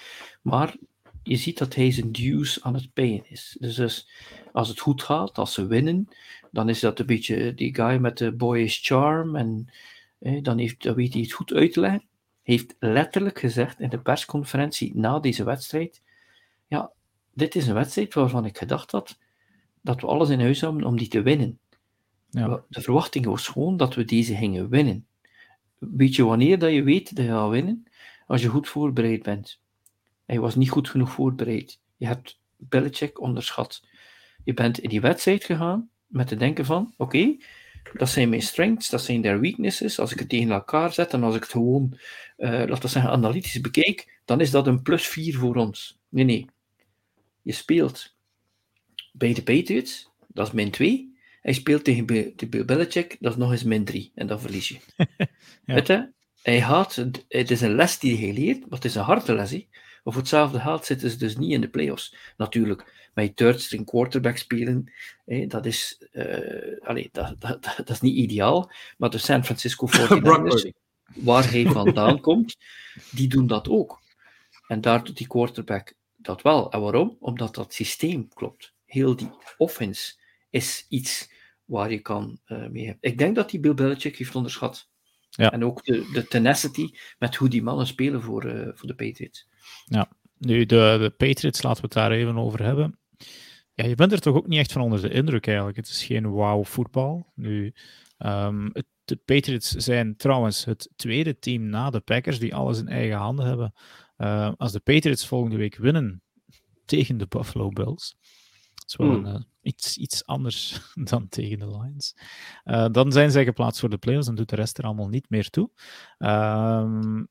[0.43, 0.77] Maar
[1.23, 3.57] je ziet dat hij zijn dues aan het payen is.
[3.61, 4.09] Dus, dus,
[4.53, 6.09] als het goed gaat, als ze winnen,
[6.51, 9.69] dan is dat een beetje die guy met de boyish charm en
[10.43, 12.05] dan, heeft, dan weet hij het goed uit te leggen.
[12.43, 16.03] Heeft letterlijk gezegd in de persconferentie na deze wedstrijd,
[16.67, 16.93] ja,
[17.35, 19.19] dit is een wedstrijd waarvan ik gedacht had
[19.83, 21.59] dat we alles in huis hebben om die te winnen.
[22.31, 22.65] Ja.
[22.69, 25.07] De verwachting was gewoon dat we deze gingen winnen.
[25.79, 27.85] Weet je wanneer dat je weet dat je gaat winnen?
[28.27, 29.61] Als je goed voorbereid bent.
[30.27, 31.81] Hij was niet goed genoeg voorbereid.
[31.97, 33.83] Je hebt Belichick onderschat.
[34.45, 37.37] Je bent in die wedstrijd gegaan met te denken van, oké,
[37.93, 39.99] dat zijn mijn strengths, dat zijn their weaknesses.
[39.99, 41.99] Als ik het tegen elkaar zet en als ik het gewoon,
[42.37, 45.99] uh, laten we zeggen, analytisch bekijk, dan is dat een plus 4 voor ons.
[46.09, 46.47] Nee, nee.
[47.45, 48.17] Je speelt
[49.13, 51.13] bij de Patriots, dat is min 2.
[51.41, 54.13] Hij speelt tegen de Belichick, dat is nog eens min 3.
[54.15, 54.79] En dan verlies je.
[55.65, 55.75] ja.
[55.75, 56.13] Weet je?
[56.45, 56.95] hij gaat,
[57.29, 59.51] het is een les die hij leert, maar het is een harde les.
[59.51, 59.67] Hè.
[59.73, 62.17] Maar voor hetzelfde geld zitten ze dus niet in de playoffs.
[62.37, 64.93] Natuurlijk, met third string quarterback spelen,
[65.25, 68.71] hè, dat, is, uh, dat, dat, dat, is niet ideaal.
[68.99, 70.71] Maar de San Francisco 49ers,
[71.15, 72.57] waar hij vandaan komt,
[73.11, 74.03] die doen dat ook.
[74.67, 76.71] En daar doet die quarterback dat wel.
[76.71, 77.17] En waarom?
[77.21, 78.75] Omdat dat systeem klopt.
[78.85, 80.15] Heel die offense
[80.51, 81.33] is iets
[81.65, 83.11] waar je kan uh, mee hebben.
[83.11, 84.89] Ik denk dat die Bill Belichick heeft onderschat.
[85.31, 85.53] Ja.
[85.53, 89.49] En ook de, de tenacity met hoe die mannen spelen voor, uh, voor de Patriots.
[89.85, 90.09] Ja,
[90.39, 92.99] nu de, de Patriots, laten we het daar even over hebben.
[93.75, 95.77] Ja, je bent er toch ook niet echt van onder de indruk eigenlijk.
[95.77, 97.33] Het is geen wauw voetbal.
[97.35, 97.75] Nu,
[98.19, 102.89] um, het, de Patriots zijn trouwens het tweede team na de Packers die alles in
[102.89, 103.75] eigen handen hebben.
[104.25, 106.23] Uh, als de Patriots volgende week winnen
[106.85, 108.17] tegen de Buffalo Bills,
[108.75, 109.25] dat is wel hmm.
[109.25, 112.17] een, uh, iets, iets anders dan tegen de Lions.
[112.65, 115.31] Uh, dan zijn zij geplaatst voor de playoffs en doet de rest er allemaal niet
[115.31, 115.71] meer toe.
[116.19, 117.29] Um,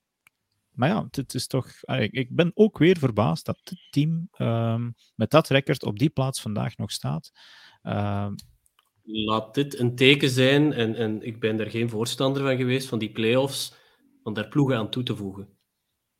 [0.73, 1.67] maar ja, het is toch.
[2.09, 6.41] Ik ben ook weer verbaasd dat het team um, met dat record op die plaats
[6.41, 7.31] vandaag nog staat.
[7.83, 8.29] Uh,
[9.03, 12.99] Laat dit een teken zijn, en, en ik ben er geen voorstander van geweest, van
[12.99, 13.73] die play-offs,
[14.23, 15.57] om daar ploegen aan toe te voegen.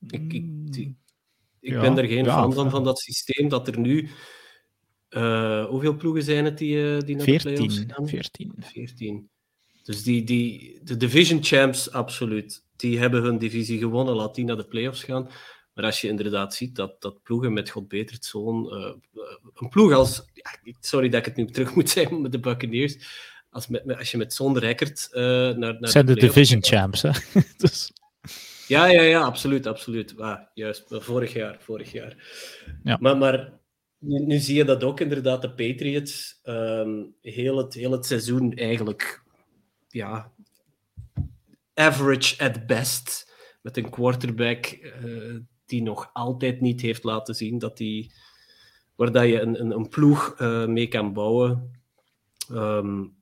[0.08, 0.98] Ik, ik, mm,
[1.60, 4.10] ik ben er geen ja, fan van, van dat systeem dat er nu.
[5.10, 8.08] Uh, hoeveel ploegen zijn het die, uh, die naar 14, de play-offs gaan?
[8.08, 8.54] 14.
[8.60, 9.30] 14.
[9.84, 12.66] Dus die, die, de division champs, absoluut.
[12.76, 15.30] Die hebben hun divisie gewonnen, laat die naar de play-offs gaan.
[15.74, 18.66] Maar als je inderdaad ziet dat, dat ploegen met God beter zo'n...
[18.66, 18.94] Uh,
[19.54, 20.26] een ploeg als...
[20.34, 22.98] Ja, sorry dat ik het nu terug moet zeggen met de Buccaneers.
[23.50, 27.02] Als, met, als je met zo'n record uh, naar, naar Zijn de, de division champs,
[27.02, 27.12] hè?
[27.58, 27.92] dus...
[28.68, 30.20] Ja, ja, ja, absoluut, absoluut.
[30.20, 32.16] Ah, juist, vorig jaar, vorig jaar.
[32.84, 32.98] Ja.
[33.02, 33.60] Maar, maar
[33.98, 38.54] nu, nu, zie je dat ook inderdaad de Patriots um, heel, het, heel het seizoen
[38.54, 39.24] eigenlijk
[39.88, 40.32] ja,
[41.74, 43.32] average at best.
[43.62, 45.36] Met een quarterback uh,
[45.66, 48.12] die nog altijd niet heeft laten zien dat hij,
[48.96, 51.82] waar dat je een, een, een ploeg uh, mee kan bouwen.
[52.52, 53.16] Um,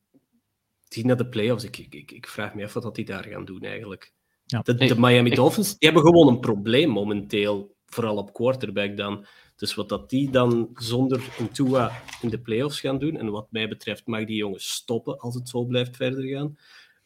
[0.87, 1.63] die naar de playoffs.
[1.63, 4.13] Ik, ik, ik vraag me af wat die daar gaan doen eigenlijk.
[4.51, 4.61] Ja.
[4.61, 9.25] De, de, Miami Dolphins die hebben gewoon een probleem momenteel, vooral op quarterback dan.
[9.55, 11.91] Dus wat dat die dan zonder een Tua
[12.21, 15.49] in de playoffs gaan doen, en wat mij betreft mag die jongens stoppen als het
[15.49, 16.57] zo blijft verder gaan.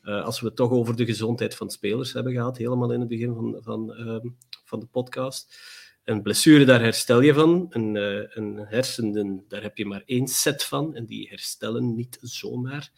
[0.03, 3.09] Uh, als we het toch over de gezondheid van spelers hebben gehad, helemaal in het
[3.09, 4.31] begin van, van, uh,
[4.65, 5.59] van de podcast.
[6.03, 7.65] Een blessure, daar herstel je van.
[7.69, 10.95] Een, uh, een hersenen, daar heb je maar één set van.
[10.95, 12.91] En die herstellen niet zomaar.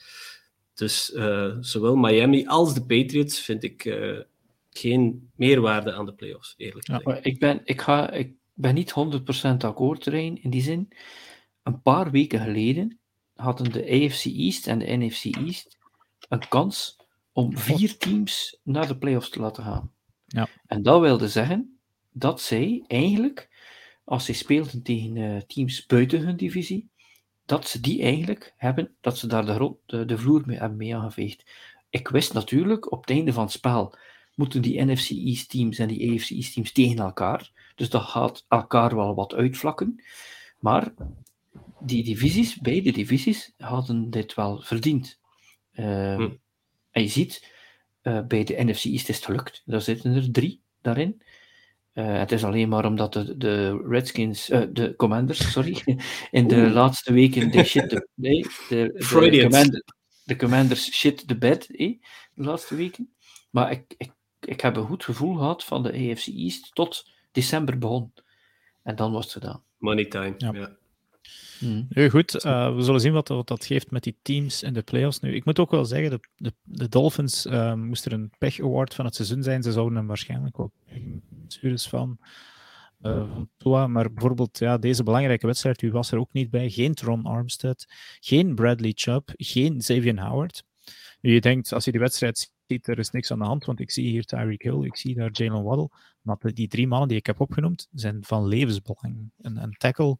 [0.73, 3.85] Dus uh, zowel Miami als de Patriots vind ik
[4.77, 7.05] geen meerwaarde aan de playoffs, eerlijk gezegd.
[7.05, 8.93] Ja, ik, ben, ik, ga, ik ben niet
[9.51, 10.89] 100% akkoord erin, in die zin.
[11.63, 12.99] Een paar weken geleden
[13.35, 15.77] hadden de AFC East en de NFC East
[16.29, 16.97] een kans
[17.31, 19.91] om vier teams naar de playoffs te laten gaan.
[20.25, 20.47] Ja.
[20.65, 21.79] En dat wilde zeggen
[22.11, 23.49] dat zij eigenlijk,
[24.03, 26.89] als zij speelden tegen uh, teams buiten hun divisie,
[27.45, 30.95] dat ze die eigenlijk hebben, dat ze daar de, de, de vloer mee hebben mee
[30.95, 31.45] aangeveegd.
[31.89, 33.97] Ik wist natuurlijk, op het einde van het spel
[34.37, 37.51] moeten die NFC East teams en die AFC East teams tegen elkaar.
[37.75, 40.03] Dus dat gaat elkaar wel wat uitvlakken.
[40.59, 40.93] Maar
[41.79, 45.19] die divisies, beide divisies, hadden dit wel verdiend.
[45.73, 46.29] Uh, hm.
[46.91, 47.53] En je ziet,
[48.03, 49.61] uh, bij de NFC East is het gelukt.
[49.65, 51.21] Daar zitten er drie daarin.
[51.93, 55.81] Uh, het is alleen maar omdat de, de Redskins, uh, de Commanders, sorry,
[56.31, 56.73] in de Oeh.
[56.73, 59.83] laatste weken de shit de, nee, de, de, commander,
[60.23, 61.99] de Commanders shit the bed, eh,
[62.33, 63.13] de laatste weken.
[63.49, 64.11] Maar ik, ik,
[64.47, 68.13] ik heb een goed gevoel gehad van de AFC East tot december begon.
[68.83, 69.63] En dan was het gedaan.
[69.77, 70.53] Money time, ja.
[70.53, 70.75] ja.
[71.59, 71.85] Hmm.
[71.89, 74.81] Nu goed, uh, we zullen zien wat, wat, dat geeft met die teams in de
[74.81, 75.19] playoffs.
[75.19, 78.59] Nu, ik moet ook wel zeggen, de, de, de Dolphins uh, moest er een pech
[78.59, 79.63] award van het seizoen zijn.
[79.63, 80.73] Ze zouden hem waarschijnlijk ook
[81.61, 82.17] is van.
[83.01, 86.69] Uh, maar bijvoorbeeld ja, deze belangrijke wedstrijd, u was er ook niet bij.
[86.69, 87.85] Geen Tron Armstead,
[88.19, 90.63] geen Bradley Chubb, geen Xavier Howard.
[91.21, 93.79] Nu, je denkt, als je die wedstrijd ziet, er is niks aan de hand, want
[93.79, 95.89] ik zie hier Tyreek Hill, ik zie daar Jalen Waddle.
[96.21, 99.31] Maar die drie mannen die ik heb opgenoemd, zijn van levensbelang.
[99.41, 100.17] Een, een tackle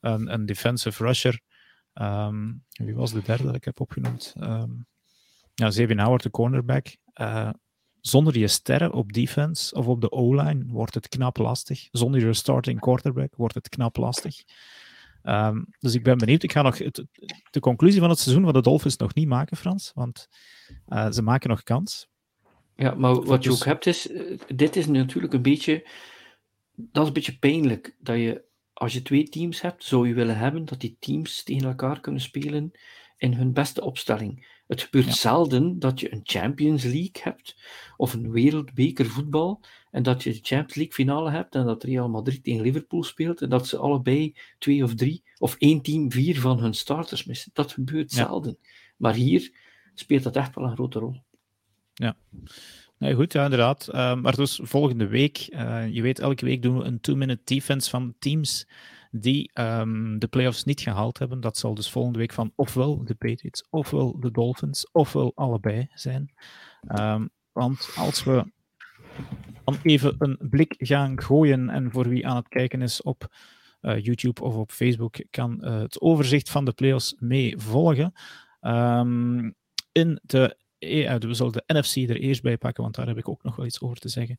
[0.00, 1.40] een, een defensive rusher.
[1.94, 4.34] Um, wie was de derde dat ik heb opgenoemd?
[4.40, 4.86] Um,
[5.54, 6.96] ja, Xavier Howard, de cornerback.
[7.14, 7.50] Uh,
[8.00, 11.88] zonder je sterren op defense of op de O-line wordt het knap lastig.
[11.90, 14.42] Zonder je starting quarterback wordt het knap lastig.
[15.28, 16.42] Um, dus ik ben benieuwd.
[16.42, 17.04] Ik ga nog het,
[17.50, 19.90] de conclusie van het seizoen van de Dolphins nog niet maken, Frans.
[19.94, 20.28] Want
[20.88, 22.08] uh, ze maken nog kans.
[22.76, 24.10] Ja, maar wat je ook hebt is...
[24.10, 25.88] Uh, dit is natuurlijk een beetje...
[26.74, 27.96] Dat is een beetje pijnlijk.
[27.98, 31.68] Dat je als je twee teams hebt, zou je willen hebben dat die teams tegen
[31.68, 32.72] elkaar kunnen spelen
[33.16, 34.54] in hun beste opstelling.
[34.66, 37.56] Het gebeurt zelden dat je een Champions League hebt
[37.96, 39.60] of een wereldbeker voetbal
[39.96, 43.42] en dat je de Champions League finale hebt en dat Real Madrid tegen Liverpool speelt
[43.42, 47.50] en dat ze allebei twee of drie of één team vier van hun starters missen.
[47.54, 48.58] Dat gebeurt zelden.
[48.96, 49.52] Maar hier
[49.94, 51.22] speelt dat echt wel een grote rol.
[51.94, 52.16] Ja.
[52.98, 53.88] Nee, goed, ja, inderdaad.
[53.88, 57.90] Uh, maar dus volgende week, uh, je weet, elke week doen we een two-minute defense
[57.90, 58.68] van teams
[59.10, 61.40] die um, de playoffs niet gehaald hebben.
[61.40, 66.34] Dat zal dus volgende week van ofwel de Patriots, ofwel de Dolphins, ofwel allebei zijn.
[67.00, 68.54] Um, want als we
[69.66, 73.34] dan even een blik gaan gooien en voor wie aan het kijken is op
[73.80, 78.12] uh, YouTube of op Facebook, kan uh, het overzicht van de playoffs mee volgen.
[78.60, 79.54] Um,
[79.92, 83.42] in de we zullen de NFC er eerst bij pakken, want daar heb ik ook
[83.42, 84.36] nog wel iets over te zeggen.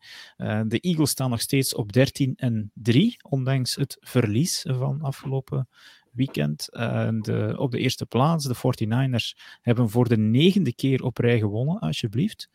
[0.70, 5.68] De Eagles staan nog steeds op 13 en 3, ondanks het verlies van afgelopen
[6.12, 6.66] weekend.
[6.72, 11.80] De, op de eerste plaats, de 49ers hebben voor de negende keer op rij gewonnen,
[11.80, 12.50] alsjeblieft.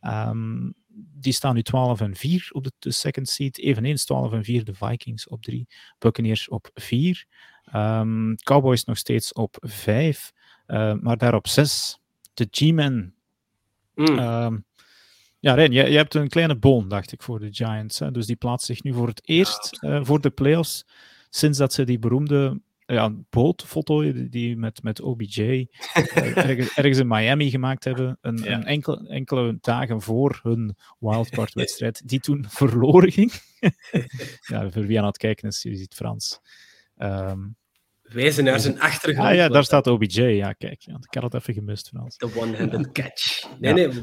[0.00, 3.58] Um, die staan nu 12 en 4 op de, second seed.
[3.58, 5.66] Eveneens 12 en 4 de Vikings op 3.
[5.98, 7.26] Buccaneers op 4.
[7.66, 10.32] Um, ehm, Cowboys nog steeds op 5.
[10.66, 11.98] Uh, maar daar op 6
[12.34, 13.16] de G-Men
[13.96, 14.18] Mm.
[14.18, 14.64] Um,
[15.38, 17.98] ja, Ren, jij, jij, hebt een kleine boon, dacht ik, voor de Giants.
[17.98, 18.10] Hè?
[18.10, 20.86] Dus die plaatst zich nu voor het eerst uh, voor de playoffs
[21.30, 25.66] sinds dat ze die beroemde ja, boot voltooien die met, met OBJ uh,
[26.36, 28.18] ergens, ergens, in Miami gemaakt hebben.
[28.20, 28.52] Een, ja.
[28.52, 33.32] een enkele, enkele dagen voor hun wildcard-wedstrijd, die toen verloren ging.
[34.40, 36.40] ja, voor wie aan het kijken is, je ziet Frans.
[36.96, 37.56] Um,
[38.02, 39.28] Wijzen naar zijn achtergrond.
[39.28, 40.22] Ah ja, daar staat OBJ.
[40.22, 40.80] Ja, kijk.
[40.80, 42.16] Ja, ik had het even gemist, Frans.
[42.16, 43.48] De one-handed catch.
[43.58, 43.88] Nee, nee.
[43.88, 44.02] De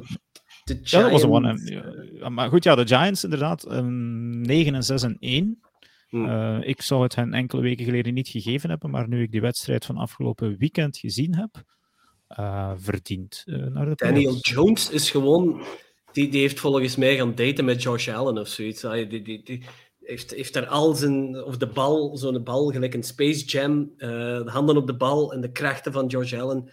[0.65, 0.91] Giants...
[0.91, 3.71] Ja, dat was een one Maar goed, ja, de Giants inderdaad.
[3.71, 5.61] Um, 9 en 6 en 1.
[6.13, 6.25] Hmm.
[6.25, 9.41] Uh, ik zou het hen enkele weken geleden niet gegeven hebben, maar nu ik die
[9.41, 11.63] wedstrijd van afgelopen weekend gezien heb,
[12.39, 14.35] uh, verdient uh, naar de Daniel.
[14.35, 15.61] Jones is gewoon...
[16.11, 18.81] Die, die heeft volgens mij gaan daten met Josh Allen of zoiets.
[18.81, 19.63] Die, die, die,
[19.99, 24.43] heeft, heeft daar al zijn, of de bal, zo'n bal, gelijk een Space Jam, de
[24.45, 26.71] handen op de bal en de krachten van George Allen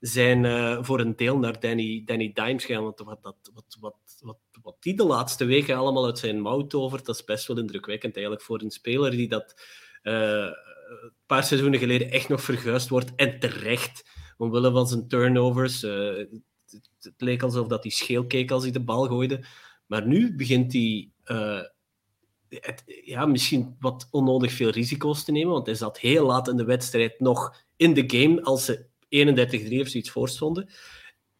[0.00, 2.82] zijn uh, voor een deel naar Danny, Danny Dimes gaan.
[2.82, 6.66] Want wat, dat, wat, wat, wat, wat die de laatste weken allemaal uit zijn mouw
[6.66, 9.54] tovert, dat is best wel indrukwekkend eigenlijk voor een speler die dat
[10.02, 10.50] uh,
[11.02, 13.14] een paar seizoenen geleden echt nog verguisd wordt.
[13.16, 15.82] En terecht, omwille van zijn turnovers.
[15.82, 16.30] Het,
[17.00, 19.44] het, leek alsof dat hij scheel keek als hij de bal gooide.
[19.86, 21.10] Maar nu begint hij
[22.60, 26.56] het, ja, misschien wat onnodig veel risico's te nemen, want hij zat heel laat in
[26.56, 30.70] de wedstrijd nog in de game als ze 31-3 of zoiets voorstonden.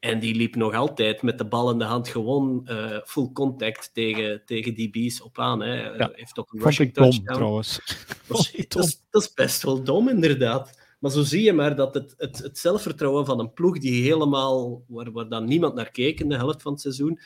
[0.02, 3.90] En die liep nog altijd met de bal in de hand gewoon uh, full contact
[3.92, 5.62] tegen, tegen die bees op aan.
[5.62, 5.82] Hè.
[5.82, 7.10] Ja, heeft ook een touchdown.
[7.10, 7.80] Dom, trouwens.
[8.28, 10.78] Dat is, dat, is, dat is best wel dom, inderdaad.
[10.98, 14.84] Maar zo zie je maar dat het, het, het zelfvertrouwen van een ploeg die helemaal,
[14.86, 17.20] waar, waar dan niemand naar keek in de helft van het seizoen,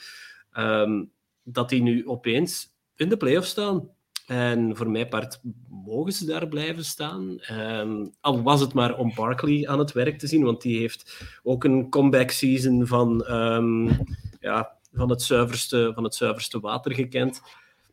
[0.58, 1.10] um,
[1.42, 3.90] dat die nu opeens in de play-offs staan.
[4.26, 7.38] En voor mijn part mogen ze daar blijven staan.
[7.50, 11.26] Um, al was het maar om Barkley aan het werk te zien, want die heeft
[11.42, 13.98] ook een comeback season van, um,
[14.40, 17.40] ja, van, het, zuiverste, van het zuiverste water gekend.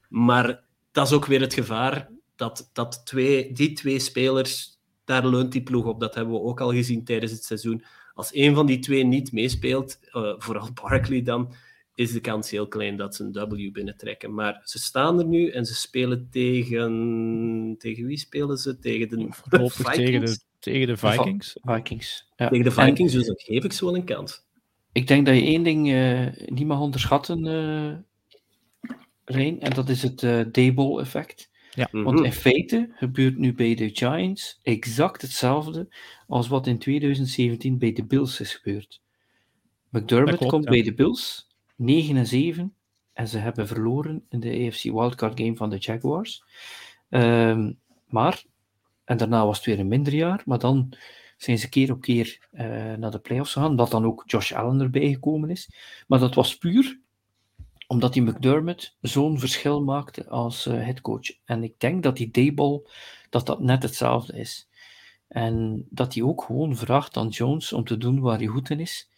[0.10, 5.52] Maar dat is ook weer het gevaar dat, dat twee, die twee spelers, daar leunt
[5.52, 6.00] die ploeg op.
[6.00, 7.84] Dat hebben we ook al gezien tijdens het seizoen.
[8.14, 11.54] Als een van die twee niet meespeelt, uh, vooral Barkley dan,
[11.96, 14.34] is de kans heel klein dat ze een W binnentrekken.
[14.34, 17.76] Maar ze staan er nu en ze spelen tegen...
[17.78, 18.80] Tegen wie spelen ze?
[18.80, 19.18] Tegen de,
[19.50, 19.96] de Vikings?
[19.96, 21.58] Tegen de, tegen de Vikings.
[21.62, 22.30] Vikings.
[22.36, 22.48] Ja.
[22.50, 24.46] Tegen de Vikings, dus dat geef ik ze wel een kans.
[24.92, 27.94] Ik denk dat je één ding uh, niet mag onderschatten, uh,
[29.26, 31.52] Reen, en dat is het uh, Dayball effect.
[31.76, 31.88] Ja.
[31.92, 35.88] Want in feite gebeurt nu bij de Giants exact hetzelfde
[36.28, 39.02] als wat in 2017 bij de Bills is gebeurd.
[39.90, 40.70] McDermott klopt, komt ja.
[40.70, 41.48] bij de Bills
[41.84, 42.76] 9 en 7.
[43.14, 46.44] En ze hebben verloren in de AFC Wildcard game van de Jaguars.
[47.10, 48.44] Um, maar,
[49.04, 50.94] en daarna was het weer een minder jaar, maar dan
[51.38, 54.82] zijn ze keer op keer uh, naar de playoffs gegaan, dat dan ook Josh Allen
[54.82, 55.70] erbij gekomen is.
[56.08, 57.02] Maar dat was puur
[57.88, 61.32] omdat die McDermott zo'n verschil maakte als uh, headcoach.
[61.46, 62.82] En ik denk dat die Dayball,
[63.30, 64.70] dat dat net hetzelfde is.
[65.28, 68.80] En dat hij ook gewoon vraagt aan Jones om te doen waar hij goed in
[68.80, 69.10] is.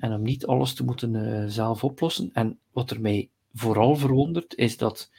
[0.00, 2.30] En om niet alles te moeten uh, zelf oplossen.
[2.32, 5.10] En wat er mij vooral verwondert, is dat,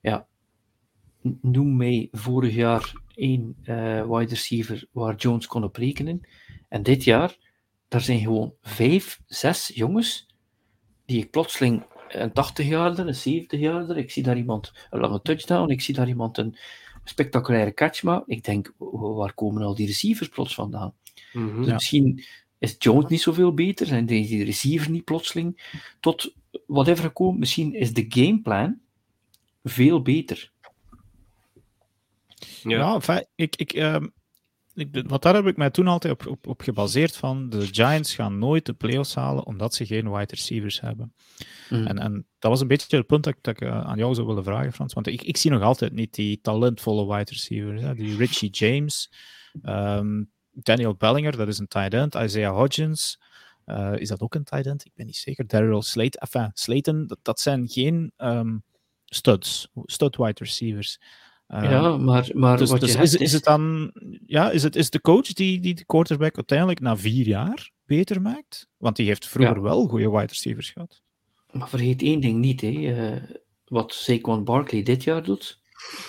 [0.00, 0.26] ja,
[1.40, 6.20] noem mij vorig jaar één uh, wide receiver waar Jones kon op rekenen.
[6.68, 7.36] En dit jaar,
[7.88, 10.26] daar zijn gewoon vijf, zes jongens
[11.04, 15.80] die ik plotseling een 80-jaarder, een 70-jaarder, ik zie daar iemand een lange touchdown, ik
[15.80, 16.56] zie daar iemand een
[17.04, 18.74] spectaculaire catch maar Ik denk,
[19.16, 20.94] waar komen al die receivers plots vandaan?
[21.32, 21.72] Mm -hmm, dus ja.
[21.72, 22.24] misschien
[22.62, 23.86] is Jones niet zoveel beter?
[23.86, 26.34] Zijn die receiver niet plotseling tot
[26.66, 27.38] whatever gekomen?
[27.38, 28.80] Misschien is de gameplan
[29.62, 30.50] veel beter.
[32.62, 33.96] Ja, ja ik, ik, uh,
[34.74, 38.14] ik, wat daar heb ik mij toen altijd op, op, op gebaseerd van de Giants
[38.14, 41.14] gaan nooit de playoffs halen omdat ze geen wide receivers hebben.
[41.70, 41.86] Mm.
[41.86, 44.26] En, en dat was een beetje het punt dat, dat ik uh, aan jou zou
[44.26, 44.92] willen vragen, Frans.
[44.92, 47.82] Want ik, ik zie nog altijd niet die talentvolle wide receivers.
[47.82, 47.94] Hè?
[47.94, 49.12] Die Richie James,
[49.62, 52.14] um, Daniel Bellinger, dat is een tight end.
[52.14, 53.20] Isaiah Hodgins,
[53.66, 54.84] uh, is dat ook een tight end?
[54.84, 55.46] Ik ben niet zeker.
[55.46, 58.62] Daryl Slate, enfin, Slayton, dat, dat zijn geen um,
[59.04, 61.00] studs, stud wide receivers.
[61.48, 63.92] Um, ja, maar, maar dus, wat dus je is, hebt is het dan,
[64.26, 68.22] ja, is het is de coach die, die de quarterback uiteindelijk na vier jaar beter
[68.22, 68.68] maakt?
[68.76, 69.62] Want die heeft vroeger Ja.
[69.62, 71.02] wel goede wide receivers gehad.
[71.50, 72.68] Maar vergeet één ding niet, hè.
[72.68, 73.22] eh,
[73.64, 75.60] wat Saquon Barkley dit jaar doet,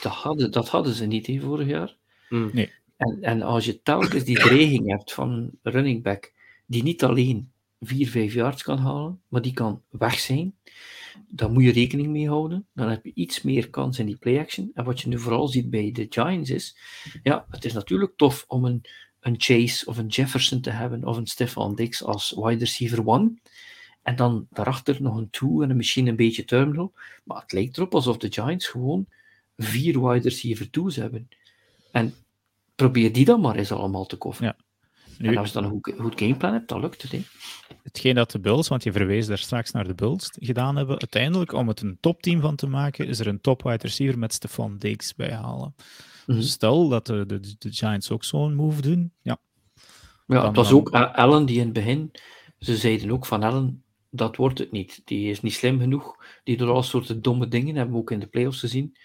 [0.01, 1.97] dat hadden, dat hadden ze niet hè, vorig jaar.
[2.29, 2.49] Hmm.
[2.53, 2.71] Nee.
[2.97, 6.33] En, en als je telkens die dreiging hebt van een running back,
[6.65, 10.55] die niet alleen 4, 5 yards kan halen, maar die kan weg zijn,
[11.27, 12.67] dan moet je rekening mee houden.
[12.73, 14.71] Dan heb je iets meer kans in die play-action.
[14.73, 16.77] En wat je nu vooral ziet bij de Giants is,
[17.23, 18.81] ja, het is natuurlijk tof om een,
[19.19, 23.33] een Chase of een Jefferson te hebben, of een Stefan Diggs als wide receiver one.
[24.01, 26.93] En dan daarachter nog een two en misschien een beetje terminal.
[27.23, 29.05] Maar het lijkt erop alsof de Giants gewoon
[29.57, 31.29] vier wide receiver twos hebben.
[31.91, 32.13] En
[32.75, 34.55] probeer die dan maar eens allemaal te kofferen.
[34.57, 34.63] Ja.
[35.17, 37.11] Nu- En als je dan een goed, goed gameplan hebt, dan lukt het.
[37.11, 37.21] Hè.
[37.83, 41.51] Hetgeen dat de Bulls, want je verwees daar straks naar de Bulls, gedaan hebben, uiteindelijk
[41.53, 44.77] om het een topteam van te maken, is er een top wide receiver met Stefan
[44.77, 45.75] Diggs bij halen.
[46.25, 46.37] Mhm.
[46.37, 49.37] Dus stel dat de, de, de Giants ook zo'n move doen, ja.
[50.27, 52.11] Ja, Dan- het was dan- ook eh, Allen die in het begin,
[52.59, 55.01] ze zeiden ook van Allen, dat wordt het niet.
[55.05, 56.15] Die is niet slim genoeg.
[56.43, 58.97] Die doet al soorten domme dingen, hebben we ook in de playoffs gezien.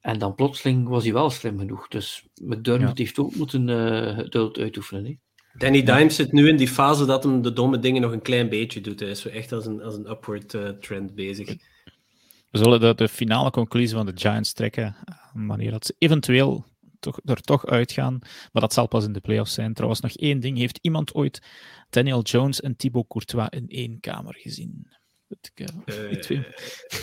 [0.00, 1.88] En dan plotseling was hij wel slim genoeg.
[1.88, 5.04] Dus McDermott heeft ook moeten eh geduld uitoefenen.
[5.04, 5.16] Hè.
[5.52, 8.48] Danny Dimes zit nu in die fase dat hem de domme dingen nog een klein
[8.48, 9.00] beetje doet.
[9.00, 11.48] Hij is zo echt als een, als een upward eh, trend bezig.
[12.50, 16.64] We zullen de, de finale conclusie van de Giants trekken, eh, wanneer dat ze eventueel
[17.00, 18.18] toch, er toch uitgaan.
[18.52, 19.74] Maar dat zal pas in de playoffs zijn.
[19.74, 20.58] Trouwens, nog één ding.
[20.58, 21.42] Heeft iemand ooit
[21.90, 24.86] Daniel Jones en Thibaut Courtois in één kamer gezien?
[25.30, 26.46] Dat ik, eh, Eh, die twee-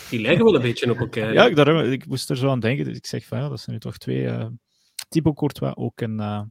[0.09, 1.33] die lijken wel een beetje op elkaar.
[1.33, 2.85] Ja, ik, daarom- ik moest er zo aan denken.
[2.85, 4.27] Dus ik zeg van ja, dat zijn nu toch twee.
[4.27, 4.47] eh
[5.09, 6.41] Thibaut Courtois, ook een eh,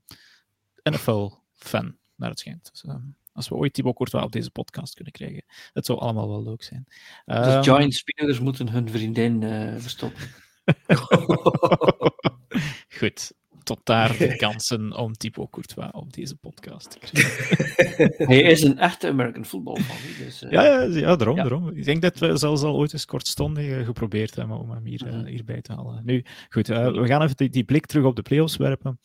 [0.82, 2.68] NFL-fan, naar het schijnt.
[2.72, 2.94] Dus, eh,
[3.32, 6.62] als we ooit Thibaut Courtois op deze podcast kunnen krijgen, het zou allemaal wel leuk
[6.62, 6.84] zijn.
[6.86, 10.22] Dus Ehm, Giants-spelers moeten hun vriendin eh, verstoppen.
[12.98, 13.32] Goed,
[13.66, 18.26] tot daar de kansen om Thibaut Courtois op deze podcast te krijgen.
[18.28, 20.24] Hij is een echte American football fan.
[20.24, 21.42] Dus, eh, Ja, ja, ja, daarom, Ja.
[21.42, 21.68] daarom.
[21.68, 25.06] Ik denk dat we zelfs al ooit eens kortstondig eh, geprobeerd hebben om hem hier,
[25.06, 25.24] eh, Mhm.
[25.26, 26.02] hierbij te halen.
[26.04, 29.00] Nu, goed, we gaan even die, die blik terug op de playoffs werpen.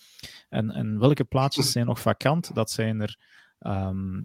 [0.49, 2.55] En, en welke plaatjes zijn nog vakant?
[2.55, 3.18] Dat zijn er
[3.59, 4.22] ehm,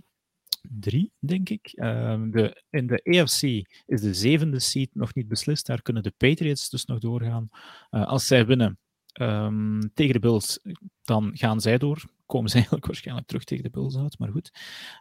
[0.60, 1.70] drie, denk ik.
[1.74, 3.42] Ehm, de, in de AFC
[3.86, 5.66] is de zevende seed nog niet beslist.
[5.66, 7.48] Daar kunnen de Patriots dus nog doorgaan.
[7.90, 8.78] Eh, als zij winnen
[9.16, 10.58] ehm, tegen de Bills,
[11.02, 12.02] dan gaan zij door.
[12.26, 14.50] Komen ze eigenlijk waarschijnlijk terug tegen de Bills uit, maar goed.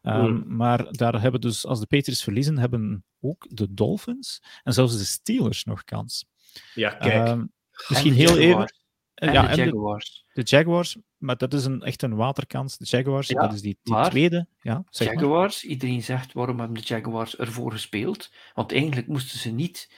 [0.01, 0.55] Ehm, Hmm.
[0.55, 5.03] Maar daar hebben dus, als de Patriots verliezen, hebben ook de Dolphins en zelfs de
[5.03, 6.26] Steelers nog kans.
[6.74, 7.13] Ja, kijk.
[7.13, 7.53] Ehm, en
[7.88, 8.72] misschien de heel Jaguars.
[8.72, 8.84] even.
[9.16, 10.26] En ja, de en de, Jaguars.
[10.34, 12.78] de Jaguars, maar dat is een, echt een waterkans.
[12.78, 14.47] De Jaguars, Ja, dat is die, die maar- tweede.
[14.61, 15.16] Ja, zeg maar.
[15.24, 18.32] Jaguars, iedereen zegt waarom hebben de Jaguars ervoor gespeeld?
[18.53, 19.89] Want eigenlijk moesten ze niet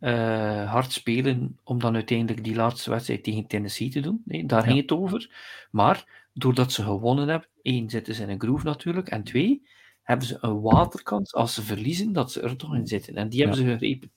[0.00, 4.22] eh, hard spelen om dan uiteindelijk die laatste wedstrijd tegen Tennessee te doen.
[4.24, 4.66] Nee, daar Ja.
[4.66, 5.30] ging het over.
[5.70, 9.66] Maar doordat ze gewonnen hebben, één, zitten ze in een groove natuurlijk, en twee,
[10.02, 13.14] hebben ze een waterkans als ze verliezen, dat ze er toch in zitten.
[13.14, 14.10] En die hebben ze gegrepen.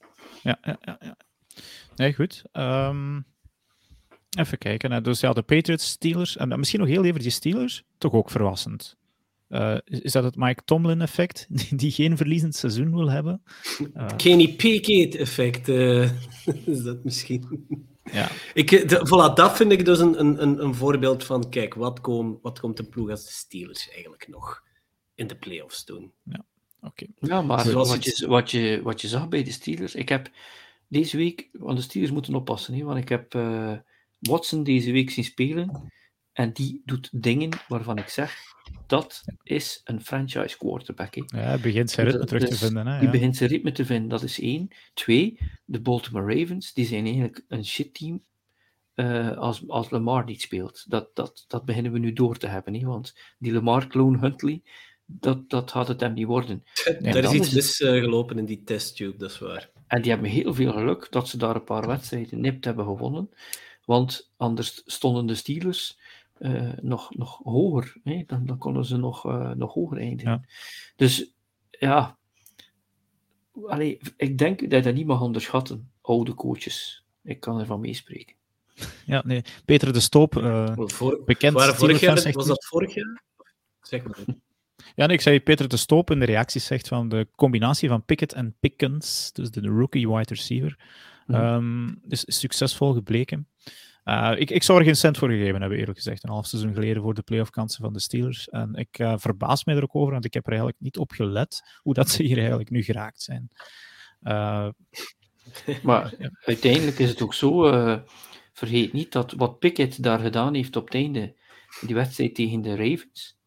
[0.44, 1.18] Ja, ja, ja, ja.
[1.96, 2.44] Nee, goed.
[2.52, 3.22] Ehm,
[4.38, 5.04] even kijken.
[5.04, 6.38] Dus ja, de Patriots, Steelers.
[6.38, 7.84] En misschien nog heel even die Steelers.
[7.98, 8.98] Toch ook verrassend.
[9.54, 11.46] Eh, is, dat het Mike Tomlin-effect?
[11.58, 13.44] Die, die geen verliezend seizoen wil hebben?
[13.94, 16.02] Eh, Kenny Pickett effect eh,
[16.74, 17.68] is dat misschien.
[18.12, 18.30] ja.
[18.54, 22.40] Ik, de, voilà, dat vind ik dus een, een, een, voorbeeld van, kijk, wat, kom,
[22.42, 24.64] wat komt een ploeg als de Steelers eigenlijk nog
[25.16, 26.12] in de playoffs doen?
[26.82, 27.06] Oké.
[27.20, 30.30] Ja, maar Zoals wat je, wat, je, wat je zag bij de Steelers, ik heb
[30.88, 33.74] deze week, want de Steelers moeten oppassen, hè, want ik heb eh,
[34.20, 35.92] Watson deze week zien spelen
[36.34, 38.36] en die doet dingen waarvan ik zeg,
[38.88, 41.16] dat is een franchise quarterback.
[41.16, 41.24] Hè.
[41.26, 42.88] Ja, hij begint zijn ritme Dus- terug te dus vinden.
[42.88, 44.68] Hè, Die begint zijn ritme te vinden, dat is één.
[44.94, 48.24] Twee, de Baltimore Ravens, die zijn eigenlijk een shitteam
[48.94, 50.86] eh als, als Lamar niet speelt.
[50.88, 54.62] Dat, dat, dat beginnen we nu door te hebben, hè, want die Lamar-clone Huntley,
[55.06, 56.64] dat, dat gaat het hem niet worden.
[57.00, 59.70] Daar is iets is mis eh, gelopen in die testtube, dat is waar.
[59.88, 63.30] En die hebben heel veel geluk dat ze daar een paar wedstrijden nipt hebben gewonnen.
[63.86, 65.98] Want anders stonden de Steelers
[66.82, 67.96] nog, nog hoger.
[68.04, 68.24] Hè?
[68.28, 69.24] Dan, dan konden ze nog,
[69.56, 70.48] nog hoger eindigen.
[70.96, 71.34] Dus
[71.70, 72.18] ja,
[73.66, 77.06] allee, ik denk dat je dat niet mag onderschatten, oude coaches.
[77.24, 78.36] Ik kan ervan meespreken.
[79.06, 79.44] Ja, nee.
[79.66, 83.24] Peter de Stoop, uh, voor, bekend vorig jaar, Was dat vorig jaar?
[83.82, 84.26] Zeg maar.
[84.96, 88.06] Ja, nee, ik zei Peter de Stoop in de reacties zegt van de combinatie van
[88.06, 90.80] Pickett en Pickens, dus de rookie wide receiver,
[91.28, 93.48] um, is succesvol gebleken.
[94.06, 96.24] Uh, ik, ik zou er geen cent voor gegeven hebben, eerlijk gezegd.
[96.24, 98.50] Een half seizoen geleden voor de playoff kansen van de Steelers.
[98.50, 101.12] En ik uh, verbaas mij er ook over, want ik heb er eigenlijk niet op
[101.12, 103.50] gelet hoe dat ze hier eigenlijk nu geraakt zijn.
[104.24, 104.68] Uh,
[105.84, 106.14] maar
[106.46, 107.62] uiteindelijk is het ook zo,
[108.54, 111.36] vergeet niet dat wat Pickett daar gedaan heeft op het einde,
[111.82, 113.38] die wedstrijd tegen de Ravens,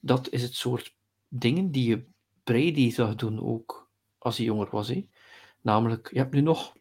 [0.00, 0.94] dat is het soort
[1.28, 2.04] dingen die je
[2.44, 4.92] Brady zag doen ook als hij jonger was.
[5.60, 6.76] Namelijk, je hebt nu nog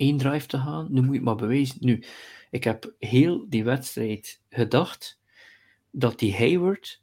[0.00, 1.76] één drive te gaan, nu moet je het maar bewijzen.
[1.80, 2.02] Nu,
[2.50, 5.20] ik heb heel die wedstrijd gedacht
[5.90, 7.02] dat die Hayward,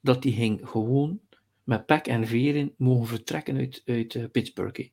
[0.00, 1.20] dat die ging gewoon
[1.62, 4.88] met pek en veren mogen vertrekken uit, uit uh, Pittsburgh.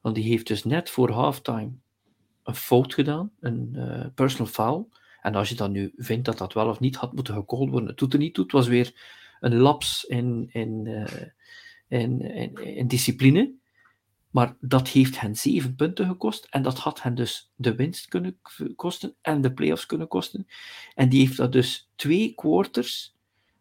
[0.00, 1.70] Want die heeft dus net voor halftime
[2.42, 4.88] een fout gedaan, een uh, personal foul.
[5.22, 7.88] En als je dan nu vindt dat dat wel of niet had moeten gecalld worden,
[7.88, 8.44] het doet er niet toe.
[8.44, 8.92] Het was weer
[9.40, 11.04] een laps in, in, uh,
[11.88, 13.52] in, in, in discipline.
[14.32, 16.46] Maar dat heeft hen zeven punten gekost.
[16.50, 18.38] En dat had hen dus de winst kunnen
[18.76, 20.46] kosten en de playoffs kunnen kosten.
[20.94, 23.16] En die heeft dat dus twee quarters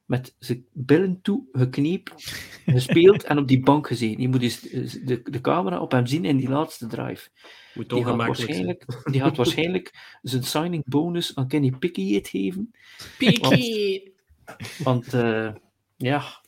[0.05, 2.13] met zijn billen toe geknepen,
[2.65, 4.22] gespeeld en op die bank gezeten.
[4.22, 7.30] Je moet eens de, de camera op hem zien in die laatste drive.
[7.74, 12.72] Moet die, gaat waarschijnlijk, die gaat waarschijnlijk zijn signing bonus aan Kenny Pickett geven.
[13.17, 14.11] Pickett!
[14.45, 15.51] Want, want uh,
[15.97, 16.40] ja,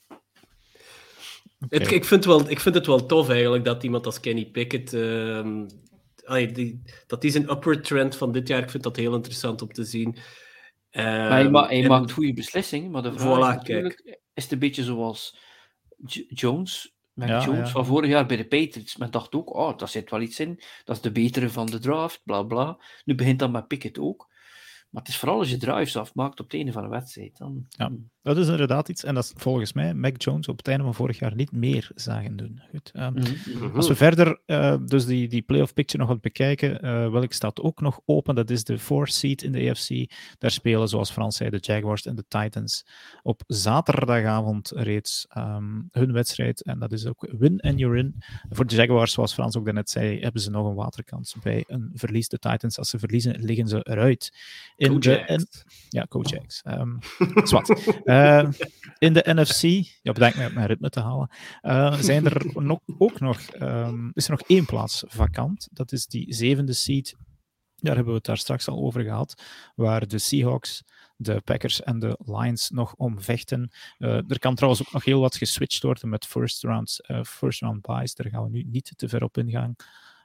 [1.69, 4.93] het, ik, vind wel, ik vind het wel tof eigenlijk dat iemand als Kenny Pickett.
[4.93, 5.63] Uh,
[6.53, 8.63] die, dat die zijn upward trend van dit jaar.
[8.63, 10.17] Ik vind dat heel interessant om te zien.
[10.91, 14.19] Maar hij, hij maakt goede beslissingen, maar de vraag voilà, is natuurlijk: kijk.
[14.33, 15.37] is het een beetje zoals
[16.05, 16.95] J Jones?
[17.13, 17.67] Met ja, Jones ja.
[17.67, 18.97] van vorig jaar bij de Patriots.
[18.97, 20.61] Men dacht ook: oh, daar zit wel iets in.
[20.83, 22.77] Dat is de betere van de draft, bla bla.
[23.05, 24.31] Nu begint dat met Pickett ook.
[24.89, 27.37] Maar het is vooral als je drives afmaakt op het einde van een wedstrijd.
[27.37, 27.91] Dan, ja,
[28.23, 29.03] dat is inderdaad iets.
[29.03, 31.91] En dat is volgens mij Mac Jones op het einde van vorig jaar niet meer
[31.95, 32.61] zagen doen.
[32.69, 32.91] Goed.
[32.95, 33.75] Um, mm-hmm.
[33.75, 37.61] Als we verder uh, dus die, die playoff picture nog wat bekijken, uh, welk staat
[37.61, 38.35] ook nog open?
[38.35, 40.11] Dat is de fourth seed in de AFC.
[40.37, 42.85] Daar spelen, zoals Frans zei, de Jaguars en de Titans
[43.21, 46.63] op zaterdagavond reeds um, hun wedstrijd.
[46.63, 48.15] En dat is ook win and you're in.
[48.49, 51.91] Voor de Jaguars, zoals Frans ook daarnet zei, hebben ze nog een waterkans bij een
[51.93, 52.27] verlies.
[52.27, 54.33] De Titans, als ze verliezen, liggen ze eruit
[54.75, 55.47] in de,
[55.89, 56.61] ja, Kojaks.
[56.73, 56.99] Um,
[57.43, 58.01] zwart.
[58.13, 58.49] Uh,
[58.97, 59.61] in de NFC,
[60.01, 61.29] ja, bedenk me op mijn ritme te halen,
[61.61, 65.67] uh, zijn er nog, ook nog, um, is er nog één plaats vakant.
[65.71, 67.15] Dat is die zevende seed.
[67.75, 69.43] Daar hebben we het daar straks al over gehad,
[69.75, 70.83] waar de Seahawks,
[71.15, 73.71] de Packers en de Lions nog om vechten.
[73.97, 77.61] Uh, er kan trouwens ook nog heel wat geswitcht worden met first round, uh, first
[77.61, 78.15] round buys.
[78.15, 79.75] Daar gaan we nu niet te ver op ingaan.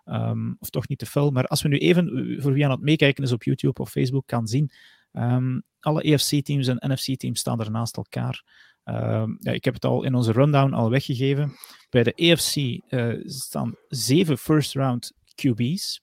[0.05, 1.30] Um, of toch niet te veel.
[1.30, 4.26] Maar als we nu even, voor wie aan het meekijken is op YouTube of Facebook,
[4.26, 4.70] kan zien,
[5.18, 8.42] um, alle EFC-teams en NFC-teams staan er naast elkaar.
[8.84, 11.52] Um, ja, ik heb het al in onze rundown al weggegeven.
[11.90, 16.00] Bij de EFC uh, eh, staan zeven first-round QB's.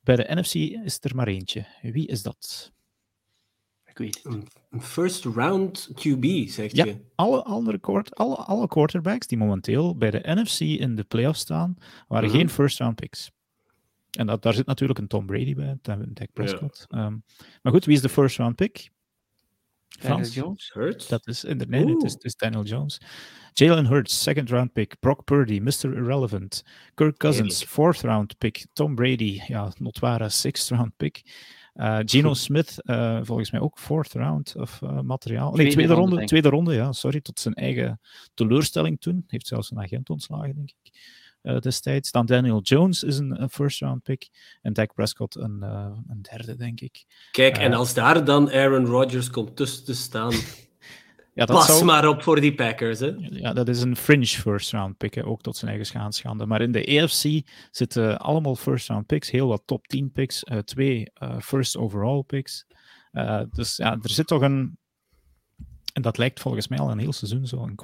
[0.00, 1.66] Bij de NFC is er maar eentje.
[1.82, 2.72] Wie is dat?
[3.84, 4.54] Ik weet het.
[4.70, 6.84] Een first round QB, zeg je?
[6.84, 11.76] Ja, alle, andere alle, alle quarterbacks die momenteel bij de NFC in de playoffs staan,
[12.08, 12.38] waren mhm.
[12.38, 13.30] geen first round picks.
[14.16, 16.84] En dat, daar zit natuurlijk een Tom Brady bij, Dak Prescott.
[16.88, 17.04] Ja.
[17.04, 17.24] Um,
[17.62, 18.90] maar goed, wie is de first round pick?
[19.88, 20.28] Frans.
[20.28, 20.70] Daniel Jones?
[20.72, 21.08] Hurts?
[21.08, 23.00] Dat is in de, nee, het is, het is, Daniel Jones.
[23.52, 24.98] Jalen Hurts, second round pick.
[25.00, 25.96] Brock Purdy, Mr.
[25.96, 26.62] Irrelevant.
[26.94, 28.66] Kirk Cousins, fourth round pick.
[28.72, 31.22] Tom Brady, ja, notware sixth round pick.
[31.74, 35.46] Uh, Geno Smith, uh, volgens mij ook fourth round of uh, materiaal.
[35.46, 38.00] Nee, tweede, tweede ronde, ronde tweede ronde, ja, sorry, tot zijn eigen
[38.34, 39.24] teleurstelling toen.
[39.26, 40.92] Heeft zelfs een agent ontslagen, denk ik.
[41.60, 42.10] Destijds.
[42.10, 44.28] Dan Daniel Jones is een, een, first round pick.
[44.62, 45.62] En Dak Prescott een,
[46.08, 47.04] een derde, denk ik.
[47.30, 50.32] Kijk, en als daar dan Aaron Rodgers komt tussen te staan.
[51.36, 51.84] Ja, dat Pas zou...
[51.84, 53.00] maar op voor die Packers.
[53.00, 53.12] Hè?
[53.18, 56.46] Ja, dat is een fringe first round pick, ook tot zijn eigen schande.
[56.46, 60.58] Maar in de AFC zitten allemaal first round picks, heel wat top 10 picks, uh,
[60.58, 62.66] twee uh, first overall picks.
[63.12, 64.78] Uh, dus ja, er zit toch een,
[65.92, 67.74] en dat lijkt volgens mij al een heel seizoen zo, een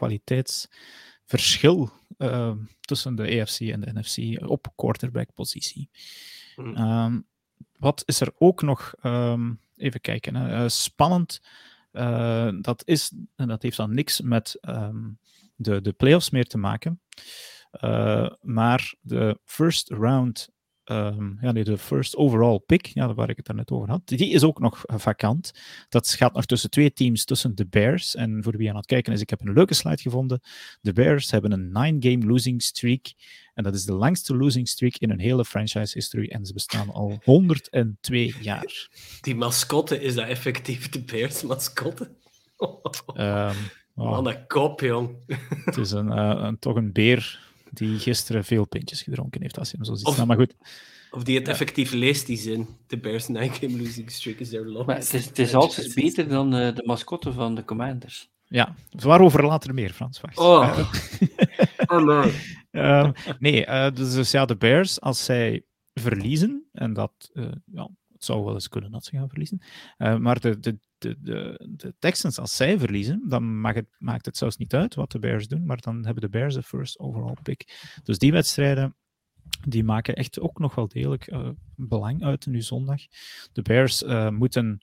[1.32, 1.90] kwaliteitsverschil
[2.80, 5.90] tussen de AFC en de NFC op quarterback-positie.
[6.56, 6.76] Mm.
[6.76, 7.26] Um,
[7.78, 11.40] wat is er ook nog, um, even kijken, hè, spannend.
[11.92, 15.18] Uh, dat, is, en dat heeft dan niks met um,
[15.56, 17.00] de, de playoffs meer te maken.
[17.80, 20.50] Uh, maar de first round
[20.84, 24.30] Um, ja, nee, de first overall pick, ja, waar ik het daarnet over had, die
[24.30, 25.52] is ook nog vakant.
[25.88, 28.14] Dat gaat nog tussen twee teams, tussen de Bears.
[28.14, 30.40] En voor wie aan het kijken is, ik heb een leuke slide gevonden.
[30.80, 33.12] De Bears hebben een nine-game losing streak.
[33.54, 36.28] En dat is de langste losing streak in hun hele franchise history.
[36.28, 38.88] En ze bestaan al 102 jaar.
[39.20, 42.10] Die mascotte, is dat effectief de Bears mascotte?
[43.16, 43.54] um,
[43.94, 44.20] oh.
[44.22, 45.16] een kop, jong.
[45.64, 49.70] Het is een, uh, een, toch een beer die gisteren veel pintjes gedronken heeft, als
[49.70, 50.06] je hem zo ziet.
[50.06, 50.54] Of, nou, maar goed.
[51.10, 52.68] Of die het effectief leest, die zin.
[52.86, 54.86] De Bears 9-game losing streak is their longest.
[54.86, 58.30] Maar het is, het is altijd beter dan uh, de mascotte van de Commanders.
[58.46, 60.20] Ja, waarover later meer, Frans.
[60.20, 60.38] Wacht.
[60.38, 60.92] Oh,
[61.92, 62.32] oh nee.
[62.70, 65.64] Uh, nee, uh, dus, dus, ja, de Bears, als zij
[65.94, 69.62] verliezen, en dat uh, ja, het zou wel eens kunnen dat ze gaan verliezen,
[69.96, 74.36] maar de, de, de, de, de Texans, als zij verliezen, dan mag het, maakt het
[74.36, 77.36] zelfs niet uit wat de Bears doen, maar dan hebben de Bears de first overall
[77.42, 77.90] pick.
[78.02, 78.96] Dus die wedstrijden,
[79.68, 83.00] die maken echt ook nog wel degelijk uh, belang uit nu zondag.
[83.52, 84.78] De Bears uh, moeten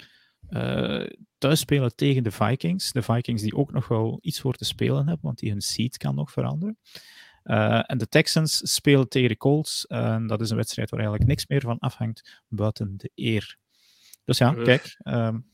[0.49, 1.07] uh,
[1.37, 2.91] thuis spelen tegen de Vikings.
[2.91, 5.97] De Vikings die ook nog wel iets voor te spelen hebben, want die hun seed
[5.97, 6.77] kan nog veranderen.
[7.85, 9.87] en de Texans spelen tegen de Colts.
[9.87, 13.57] en dat is een wedstrijd waar eigenlijk niks meer van afhangt buiten de eer.
[14.29, 15.45] Dus ja, kijk, um,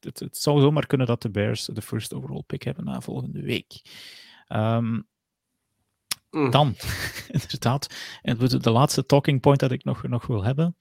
[0.00, 3.42] het, het zou zomaar kunnen dat de Bears de first overall pick hebben na volgende
[3.42, 3.82] week.
[4.48, 5.06] Um,
[6.30, 6.50] mm.
[6.50, 6.74] Dan,
[7.28, 10.76] inderdaad, en de laatste talking point dat ik nog, nog wil hebben.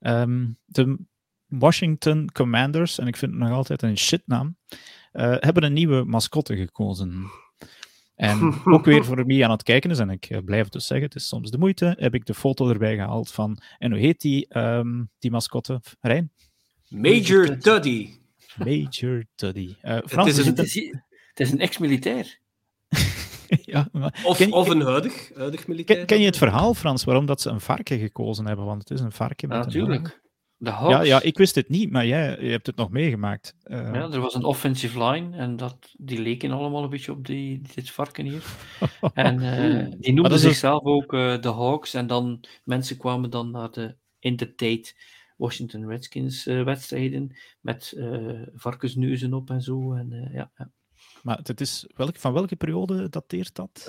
[0.00, 0.98] Um, de
[1.46, 4.56] Washington Commanders, en ik vind het nog altijd een shitnaam,
[5.12, 7.30] uh, hebben een nieuwe mascotte gekozen.
[8.14, 10.86] En ook weer voor wie aan het kijken is, en ik uh, blijf het dus
[10.86, 14.00] zeggen, het is soms de moeite, heb ik de foto erbij gehaald van, en hoe
[14.00, 15.80] heet die, um, die mascotte?
[16.00, 16.32] Rijn?
[16.88, 18.10] Major Duddy.
[18.58, 19.74] Major Tuddy.
[19.82, 22.38] Uh, Frans, het, is een, het is een ex-militair.
[23.48, 25.98] ja, maar, of, of een huidig, huidig militair.
[25.98, 28.64] Ken, ken, je het verhaal, Frans, waarom dat ze een varken gekozen hebben?
[28.64, 30.24] Want het is een varken met Natuurlijk.
[30.58, 33.54] De ja, ja, ik wist het niet, maar jij je hebt het nog meegemaakt.
[33.64, 33.76] Uh...
[33.76, 37.62] Ja, er was een offensive line en dat, die leken allemaal een beetje op die,
[37.74, 38.42] dit varken hier.
[39.14, 43.50] en uh, die noemden dus- zichzelf ook uh, de Hawks en dan mensen kwamen dan
[43.50, 44.96] naar de in de tijd
[45.36, 49.94] Washington Redskins uh, wedstrijden met uh, varkensneuzen op en zo.
[49.94, 50.70] En, uh, ja, ja.
[51.22, 53.84] Maar het is welk, van welke periode dateert dat?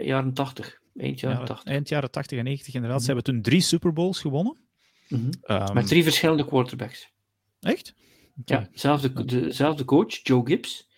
[0.00, 1.66] jaren 80, eind jaren 80.
[1.66, 3.00] Eind jaren 80 en 90 inderdaad.
[3.00, 4.56] Ze hebben toen drie Super Bowls gewonnen.
[5.08, 5.56] Mm -hmm.
[5.56, 7.12] um, met drie verschillende quarterbacks.
[7.60, 7.94] Echt?
[8.40, 8.60] Okay.
[8.60, 10.88] Ja, dezelfde, dezelfde coach, Joe Gibbs.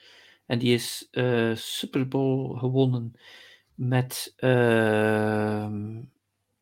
[0.46, 1.08] En die is
[1.54, 3.12] Super Bowl gewonnen
[3.74, 5.98] met ehm,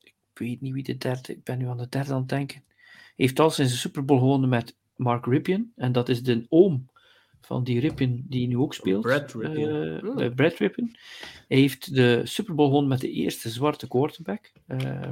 [0.03, 2.65] ik weet niet wie de derde, ik ben nu aan de derde aan het denken
[3.17, 5.73] heeft al zijn Super Bowl gewonnen met Mark Ripien.
[5.77, 6.89] En dat is de oom
[7.41, 9.03] van die Ripien die nu ook speelt.
[9.03, 10.05] Brad Ripien.
[10.21, 10.97] Uh, Brad Ripien.
[11.49, 14.53] Hij heeft de Super Bowl gewonnen met de eerste zwarte quarterback.
[14.69, 15.11] Uh,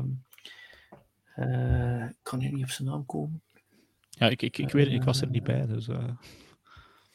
[1.36, 3.42] uh, kan hier niet op zijn naam komen.
[4.10, 5.66] Ja, ik, ik, ik, weet, ik was er niet bij.
[5.66, 5.88] Dus,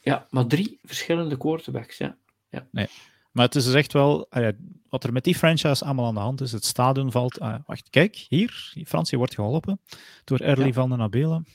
[0.01, 1.97] Ja, maar drie verschillende quarterbacks.
[1.97, 2.17] Ja.
[2.49, 2.67] Ja.
[2.71, 2.87] Nee.
[3.31, 4.47] Maar het is dus echt wel, uh,
[4.89, 6.51] wat er met die franchise allemaal aan de hand is.
[6.51, 7.41] Het stadion valt.
[7.41, 8.73] Uh, wacht, kijk, hier.
[8.85, 9.79] Fransie wordt geholpen
[10.23, 10.73] door Early ja.
[10.73, 11.45] van den Abelen.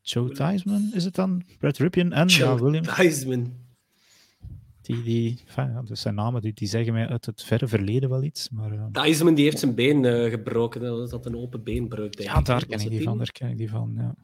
[0.00, 1.42] Joe Theisman is het dan?
[1.58, 2.82] Brad Ripien en Joe ja, William.
[2.82, 3.60] Theisman.
[4.82, 8.22] Die, die, enfin, dus zijn namen die, die zeggen mij uit het verre verleden wel
[8.22, 8.50] iets.
[8.50, 9.34] Maar, uh...
[9.34, 10.80] Die heeft zijn been uh, gebroken.
[10.80, 12.16] Dat had een open beenbreuk.
[12.16, 13.18] Denk ja, daar ken ik die van.
[13.18, 13.94] Daar ken ik die van.
[13.96, 14.14] Ja.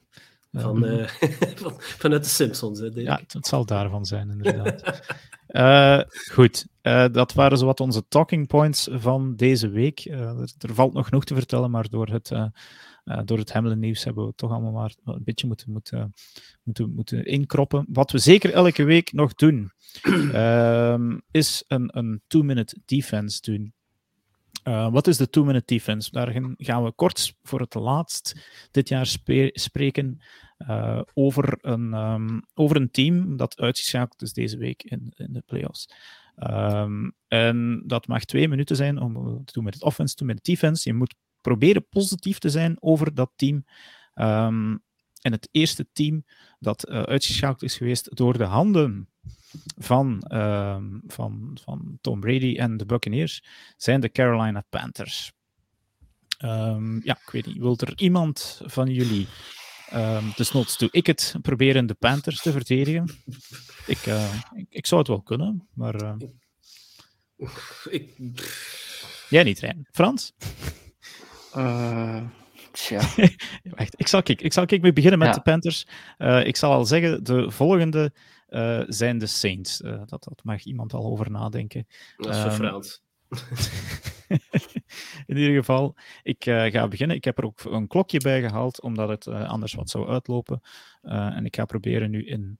[0.52, 1.08] Van, uh,
[1.62, 5.02] van, vanuit de Simpsons, hè, Ja, het, zal daarvan zijn, inderdaad.
[5.48, 6.00] uh,
[6.34, 10.04] goed, uh, dat waren zo wat onze talking points van deze week.
[10.04, 12.32] Er, er, valt nog genoeg te vertellen, maar door het,
[13.24, 16.14] door het Hamlin nieuws hebben we toch allemaal maar een beetje moeten, moeten,
[16.62, 17.86] moeten, moeten inkroppen.
[17.88, 19.72] Wat we zeker elke week nog doen,
[20.32, 23.72] ehm, is een, een two-minute defense doen.
[24.64, 26.10] Uh, wat is de two-minute defense?
[26.10, 29.06] Daar gaan we kort voor het laatst dit jaar
[29.52, 30.20] spreken
[30.58, 35.42] uh, over, een, um, over een team dat uitgeschakeld is deze week in, in de
[35.46, 35.88] playoffs.
[36.36, 40.34] Um, en dat mag twee minuten zijn om te doen met het offense, te doen
[40.34, 40.88] met het defense.
[40.88, 43.64] Je moet proberen positief te zijn over dat team.
[44.14, 44.82] Um,
[45.18, 46.24] en het eerste team
[46.58, 49.08] dat uh, uitgeschakeld is geweest door de handen
[49.76, 50.24] van,
[51.06, 53.44] van, van Tom Brady en de Buccaneers
[53.76, 55.32] zijn de Carolina Panthers.
[56.44, 59.26] Um, ja, ik weet niet, wil er iemand van jullie,
[59.94, 63.08] um, desnoods doe ik het, proberen de Panthers te verdedigen?
[63.86, 66.02] Ik, uh, ik, ik, zou het wel kunnen, maar...
[66.02, 66.14] Uh...
[67.90, 68.14] Ik...
[69.28, 69.88] Jij niet, Rijn.
[69.90, 70.32] Frans?
[71.56, 72.22] Uh,
[72.72, 73.00] tja.
[73.76, 75.34] Wacht, ik zal, kijk, ik zal kijk, beginnen met ja.
[75.34, 75.86] de Panthers.
[76.18, 78.12] Uh, ik zal al zeggen, de volgende
[78.48, 79.80] uh, zijn de Saints.
[79.80, 81.86] Uh, dat, dat mag iemand al over nadenken.
[82.16, 83.02] Dat is um, Frans.
[85.26, 87.16] in ieder geval, ik uh, ga beginnen.
[87.16, 90.60] Ik heb er ook een klokje bij gehaald, omdat het uh, anders wat zou uitlopen.
[91.02, 92.58] Uh, en ik ga proberen nu in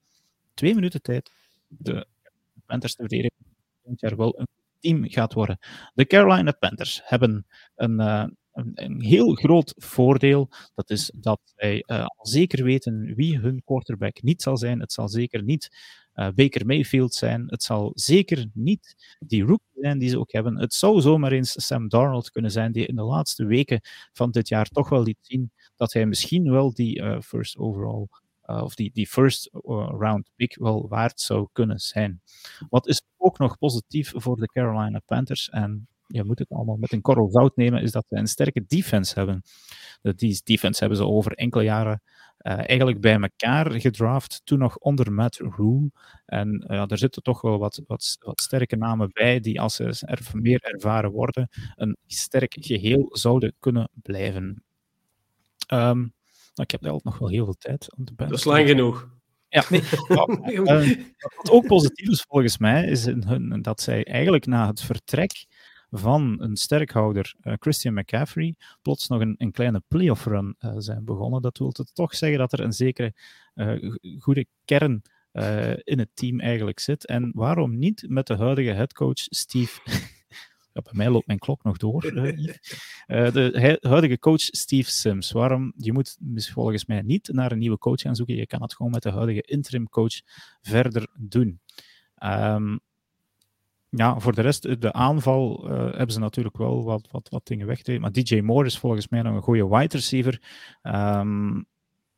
[0.55, 1.33] twee minuten tijd
[1.67, 2.07] de
[2.67, 3.37] Panthers te verdedigen.
[3.83, 4.49] Dit jaar wel een
[4.81, 5.59] team gaat worden.
[5.95, 8.37] De Carolina Panthers hebben een, een,
[8.75, 10.51] een, heel groot voordeel.
[10.75, 14.81] Dat is dat zij al zeker weten wie hun quarterback niet zal zijn.
[14.81, 15.69] Het zal zeker niet
[16.35, 17.45] Baker Mayfield zijn.
[17.47, 20.59] Het zal zeker niet die rookie zijn die ze ook hebben.
[20.59, 23.81] Het zou zomaar eens Sam Darnold kunnen zijn, die in de laatste weken
[24.13, 28.07] van dit jaar toch wel liet zien dat hij misschien wel die uh, first overall
[28.47, 29.49] uh, of die, die first
[29.99, 32.21] round pick wel waard zou kunnen zijn.
[32.69, 36.93] Wat is ook nog positief voor de Carolina Panthers en je moet het allemaal met
[36.93, 39.43] een korrel zout nemen, is dat ze een sterke defense hebben.
[40.03, 42.03] Die defense hebben ze over enkele jaren
[42.39, 45.91] eigenlijk bij elkaar gedraft, toen nog onder Matt Rule.
[46.27, 50.03] En uh, er zitten toch wel wat, wat, wat, sterke namen bij, die als ze
[50.07, 54.63] er meer ervaren worden, een sterk geheel zouden kunnen blijven.
[55.73, 56.13] Um,
[56.55, 59.17] nou, ik heb altijd nog wel heel veel tijd om te Dat is lang genoeg.
[59.49, 59.83] Ja, nee,
[60.53, 60.65] uh,
[61.37, 63.09] wat ook positief is volgens mij, is
[63.61, 65.47] dat zij eigenlijk na het vertrek
[65.91, 71.05] van een sterkhouder, uh, Christian McCaffrey, plots nog een, een kleine playoff run uh, zijn
[71.05, 71.43] begonnen.
[71.43, 73.15] Dat wil toch zeggen dat er een zekere
[73.55, 75.03] uh, goede kern
[75.85, 77.07] in het team eigenlijk zit.
[77.07, 79.81] En waarom niet met de huidige headcoach Steve.
[80.73, 82.01] ja, bij mij loopt mijn klok nog door.
[83.07, 85.31] de huidige coach Steve Sims.
[85.31, 85.73] Waarom?
[85.77, 86.19] Je moet
[86.53, 88.37] volgens mij niet naar een nieuwe coach gaan zoeken.
[88.37, 90.21] Je kan het gewoon met de huidige interim coach
[90.61, 91.61] verder doen.
[92.23, 92.81] Um,
[93.91, 97.67] ja, voor de rest, de aanval uh, hebben ze natuurlijk wel wat, wat, wat dingen
[97.67, 98.01] weggegeven.
[98.01, 100.43] Maar DJ Moore is volgens mij nog een goede wide receiver.
[100.83, 101.67] Um,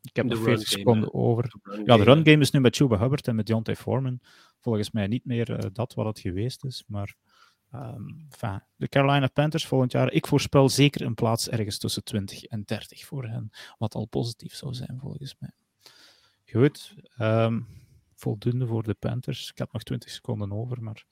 [0.02, 1.52] ik heb nog 40 seconden over.
[1.84, 4.20] ja, de run game is nu met Chuba Hubbard en met Deontay Foreman.
[4.60, 6.84] Volgens mij niet meer uh, dat wat het geweest is.
[6.86, 7.14] Maar
[7.74, 12.44] um, enfin, de Carolina Panthers volgend jaar, ik voorspel zeker een plaats ergens tussen 20
[12.44, 13.50] en 30 voor hen.
[13.78, 15.50] Wat al positief zou zijn volgens mij.
[16.44, 16.94] Goed.
[17.20, 17.66] Um,
[18.14, 19.50] voldoende voor de Panthers.
[19.50, 21.04] Ik heb nog 20 seconden over, maar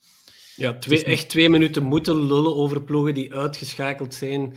[0.59, 4.55] ja, twee, echt twee minuten moeten lullen over ploegen die uitgeschakeld zijn.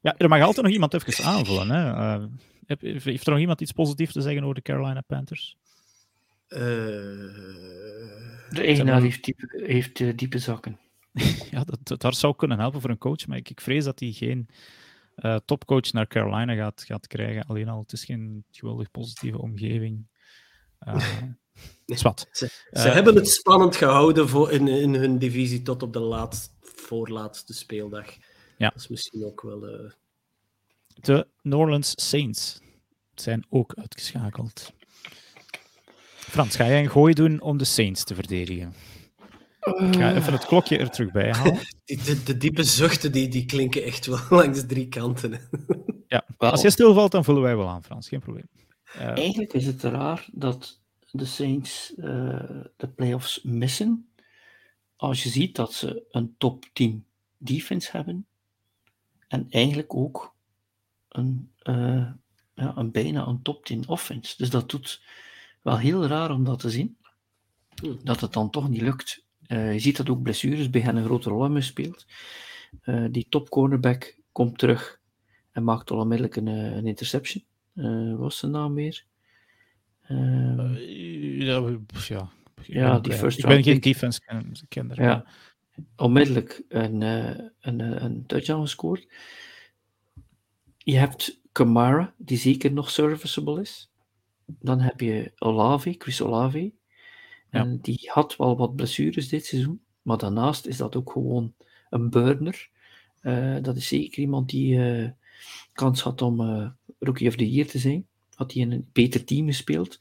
[0.00, 1.70] Ja, er mag altijd nog iemand even aanvullen.
[1.70, 2.18] Hè.
[2.18, 2.24] Uh,
[2.66, 5.56] heeft er nog iemand iets positiefs te zeggen over de Carolina Panthers?
[6.48, 6.58] Uh,
[8.50, 10.78] de eigenaar heeft, diepe, heeft uh, diepe zakken.
[11.50, 14.12] ja, dat, dat, zou kunnen helpen voor een coach, maar ik, ik vrees dat hij
[14.12, 14.48] geen
[15.16, 17.46] uh, topcoach naar Carolina gaat, gaat krijgen.
[17.46, 20.06] Alleen al, het is geen geweldig positieve omgeving.
[21.86, 22.26] Zwat.
[22.32, 26.00] Ze, ze uh, hebben het spannend gehouden voor in, in hun divisie tot op de
[26.00, 28.06] laatste, voorlaatste speeldag.
[28.58, 28.68] Ja.
[28.68, 29.68] Dat is misschien ook wel.
[29.68, 29.90] Uh...
[30.94, 32.60] De New Orleans Saints
[33.14, 34.72] zijn ook uitgeschakeld.
[36.16, 38.74] Frans, ga jij een gooi doen om de Saints te verdedigen?
[39.60, 41.58] Ik ga even het klokje er terug bij halen.
[41.84, 45.40] De, de, de diepe zuchten die, die klinken echt wel langs drie kanten.
[46.06, 48.08] Ja, als je stilvalt, dan vullen wij wel aan, Frans.
[48.08, 48.48] Geen probleem.
[48.96, 50.79] Uh, Eigenlijk is het raar dat
[51.12, 52.04] de Saints uh,
[52.76, 54.10] de playoffs missen.
[54.96, 57.06] Als je ziet dat ze een top 10
[57.38, 58.26] defense hebben.
[59.28, 60.34] En eigenlijk ook
[61.08, 62.10] een, uh,
[62.54, 64.36] ja, een bijna een top 10 offense.
[64.36, 65.02] Dus dat doet
[65.62, 66.96] wel heel raar om dat te zien.
[67.74, 67.98] Hmm.
[68.02, 69.24] Dat het dan toch niet lukt.
[69.46, 72.06] Uh, je ziet dat ook blessures bij hen een grote rol hebben gespeeld.
[73.10, 75.00] die top cornerback komt terug
[75.50, 77.44] en maakt al onmiddellijk een, een interception.
[78.10, 79.08] wat was zijn naam weer?
[80.10, 81.78] Uh, ja,
[82.08, 82.30] ja,
[82.66, 84.20] ja die first Ik ben geen defense
[84.68, 85.02] kender.
[85.02, 85.24] Ja,
[85.96, 89.08] onmiddellijk een, uh, een, eh, een touchdown gescoord.
[90.78, 93.90] Je hebt Kamara, die zeker nog serviceable is.
[94.46, 96.72] Dan heb je Olave, Chris Olave.
[97.50, 99.80] En die had wel wat blessures dit seizoen.
[100.02, 101.54] Maar daarnaast is dat ook gewoon
[101.90, 102.70] een burner.
[103.22, 105.08] Uh, dat is zeker iemand die uh,
[105.72, 106.68] kans had om uh,
[106.98, 108.08] Rookie of the Year te zijn
[108.40, 109.98] had hij in een beter team gespeeld.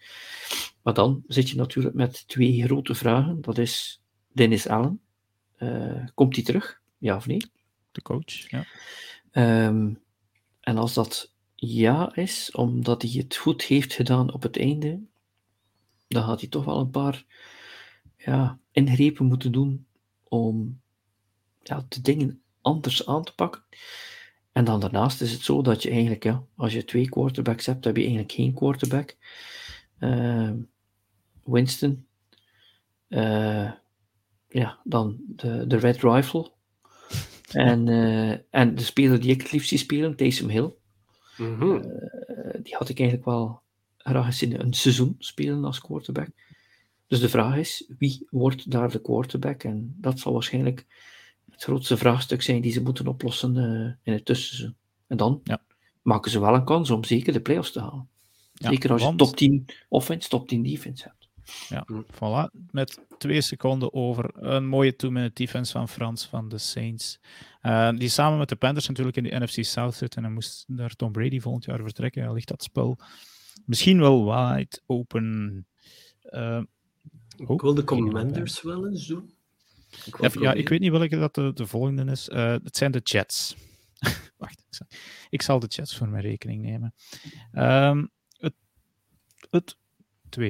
[0.81, 3.41] Maar dan zit je natuurlijk met twee grote vragen.
[3.41, 4.01] Dat is
[4.31, 5.01] Dennis Allen.
[5.57, 6.81] Uh, komt hij terug?
[6.97, 7.41] Ja of nee?
[7.91, 8.65] De coach, ja.
[9.67, 10.01] Um,
[10.59, 14.99] en als dat ja is, omdat hij het goed heeft gedaan op het einde,
[16.07, 17.25] dan gaat hij toch wel een paar
[18.17, 19.85] ja, ingrepen moeten doen
[20.23, 20.81] om
[21.63, 23.63] ja, de dingen anders aan te pakken.
[24.59, 27.85] En dan daarnaast is het zo dat je eigenlijk, ja, als je twee quarterbacks hebt,
[27.85, 29.15] heb je eigenlijk geen quarterback.
[29.99, 30.51] Uh,
[31.43, 32.05] Winston.
[33.09, 33.71] Uh,
[34.47, 36.51] ja, dan de, de Red Rifle.
[37.51, 40.73] En, uh, en de speler die ik het liefst zie spelen, Taysom Hill.
[41.37, 41.81] Mm -hmm.
[42.63, 43.61] die had ik eigenlijk wel
[43.97, 46.29] graag eens in een seizoen spelen als quarterback.
[47.07, 49.63] Dus de vraag is, wie wordt daar de quarterback?
[49.63, 50.85] En dat zal waarschijnlijk
[51.59, 53.55] het grootste vraagstuk zijn die ze moeten oplossen
[54.03, 54.75] in het tussenseizoen.
[55.07, 55.61] En dan ja.
[56.01, 58.07] maken ze wel een kans om zeker de playoffs te halen.
[58.53, 61.27] Zeker als je top 10 offense, top 10 defense hebt.
[61.69, 62.59] Ja, voilà.
[62.71, 64.29] Met twee seconden over.
[64.33, 67.19] Een mooie two-minute defense van Frans van de Saints.
[67.61, 70.15] Uh, die samen met de Panthers natuurlijk in de NFC South zit.
[70.15, 72.23] En dan moest daar Tom Brady volgend jaar vertrekken.
[72.23, 72.97] Dan ligt dat spel
[73.65, 75.65] misschien wel wide open.
[76.29, 76.61] Uh,
[77.37, 79.33] ik wil de Commanders wel eens doen.
[80.05, 82.29] Ik ja, ik weet niet welke dat de, de volgende is.
[82.29, 83.55] Uh, het zijn de Jets.
[84.37, 84.87] Wacht, ik zal,
[85.29, 86.93] ik zal, de Jets voor mijn rekening nemen.
[87.53, 88.53] Um, het,
[89.49, 89.75] het
[90.39, 90.41] 2-1.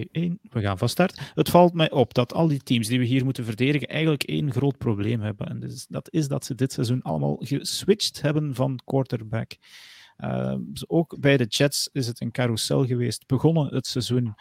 [0.41, 1.31] We gaan van start.
[1.33, 4.51] Het valt mij op dat al die teams die we hier moeten verdedigen eigenlijk één
[4.51, 5.47] groot probleem hebben.
[5.47, 9.51] En dus dat is dat ze dit seizoen allemaal geswitcht hebben van quarterback.
[10.17, 10.55] Uh,
[10.87, 13.27] ook bij de Jets is het een carousel geweest.
[13.27, 14.35] Begonnen het seizoen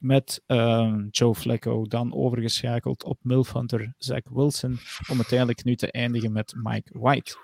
[0.00, 4.78] met uh, Joe Flacco, dan overgeschakeld op Milf Hunter, Zach Wilson,
[5.10, 7.36] om uiteindelijk nu te eindigen met Mike White.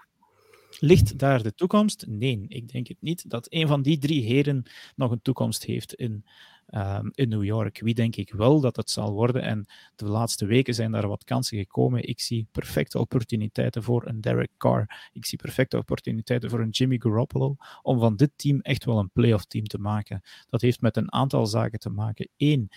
[0.78, 2.05] Ligt daar de toekomst?
[2.09, 4.62] Nee, ik denk het niet dat een van die drie heren
[4.97, 6.24] nog een toekomst heeft in
[6.71, 7.81] Ehm, in New York.
[7.81, 9.43] Wie denk ik wel dat het zal worden?
[9.43, 9.67] En
[9.97, 12.09] de laatste weken zijn daar wat kansen gekomen.
[12.09, 15.09] Ik zie perfecte opportuniteiten voor een Derek Carr.
[15.13, 19.11] Ik zie perfecte opportuniteiten voor een Jimmy Garoppolo om van dit team echt wel een
[19.11, 20.21] playoff team te maken.
[20.49, 22.29] Dat heeft met een aantal zaken te maken.
[22.37, 22.69] Eén,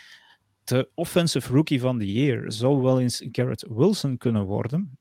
[0.63, 4.97] de offensive rookie van the year zou wel eens Garrett Wilson kunnen worden.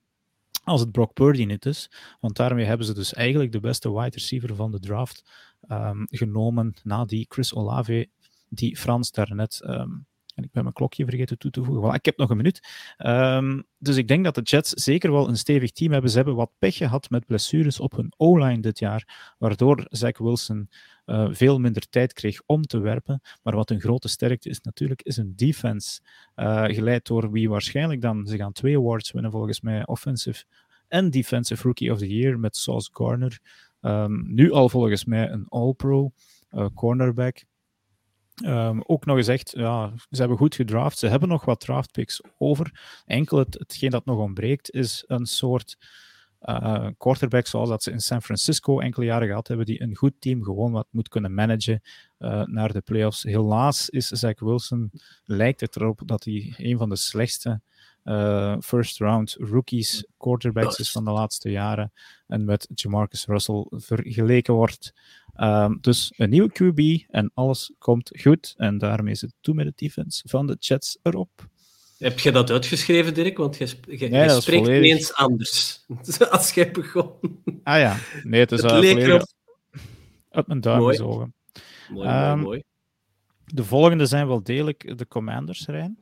[0.64, 1.90] Als het Brock Purdy niet is.
[2.20, 5.30] Want daarmee hebben ze dus eigenlijk de beste wide receiver van de draft
[5.68, 8.08] um, genomen na die Chris Olave
[8.54, 9.62] die Frans daarnet.
[9.66, 11.90] Um, en ik ben mijn klokje vergeten toe te voegen.
[11.90, 12.68] Voilà, ik heb nog een minuut.
[12.98, 16.10] Um, dus ik denk dat de Jets zeker wel een stevig team hebben.
[16.10, 20.68] Ze hebben wat pech gehad met blessures op hun O-line dit jaar, waardoor Zach Wilson
[21.06, 23.20] uh, veel minder tijd kreeg om te werpen.
[23.42, 26.00] Maar wat een grote sterkte is natuurlijk, is een defense.
[26.36, 30.44] Uh, geleid door wie waarschijnlijk dan, ze gaan twee awards winnen volgens mij, offensive
[30.88, 33.40] en defensive rookie of the year met Sauce Garner.
[33.80, 36.12] Um, nu al volgens mij een all-pro
[36.50, 37.44] uh, cornerback.
[38.46, 40.98] Um, ook nog gezegd, ja, ze hebben goed gedraft.
[40.98, 43.00] Ze hebben nog wat draftpicks over.
[43.06, 45.76] Enkel het, hetgeen dat nog ontbreekt is een soort
[46.42, 50.12] uh, quarterback zoals dat ze in San Francisco enkele jaren gehad hebben, die een goed
[50.18, 51.82] team gewoon wat moet kunnen managen
[52.18, 53.22] uh, naar de playoffs.
[53.22, 54.90] Helaas is Zach Wilson,
[55.24, 57.60] lijkt het erop dat hij een van de slechtste
[58.04, 61.92] uh, first round rookies quarterbacks is van de laatste jaren
[62.26, 64.92] en met Jamarcus Russell vergeleken wordt.
[65.40, 68.54] Um, dus een nieuwe QB en alles komt goed.
[68.56, 71.50] En daarmee is het toe met de defense van de Jets erop.
[71.98, 73.36] Heb je dat uitgeschreven, Dirk?
[73.36, 75.84] Want je, je, nee, je spreekt ineens anders
[76.30, 77.12] als jij begon.
[77.62, 79.22] Ah ja, nee, het is het volledig
[80.30, 80.96] op mijn duim mooi.
[80.96, 81.34] gezogen.
[81.88, 82.62] Mooi, um, mooi, ehm, mooi.
[83.44, 86.01] De volgende zijn wel degelijk de Commanders, Rijn.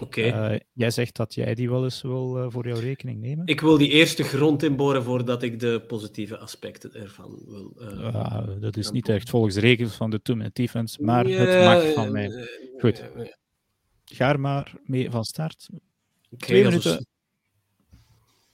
[0.00, 0.26] Oké.
[0.26, 0.52] Okay.
[0.52, 3.46] Uh, jij zegt dat jij die wel eens wil uh, voor jouw rekening nemen.
[3.46, 7.76] Ik wil die eerste grond inboren voordat ik de positieve aspecten ervan wil.
[7.80, 11.92] Uh, dat is niet echt volgens de regels van de two-minute defense, maar het mag
[11.92, 12.48] van mij.
[12.78, 13.02] Goed.
[14.04, 15.68] Ga er maar mee van start.
[16.36, 17.06] Twee minuten.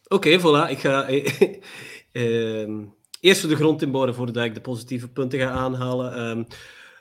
[0.08, 0.70] Oké, okay, voilà.
[0.70, 1.08] Ik ga
[2.12, 2.84] ehm,
[3.20, 6.28] eerst de grond inboren voordat ik de positieve punten ga aanhalen.
[6.28, 6.46] Um,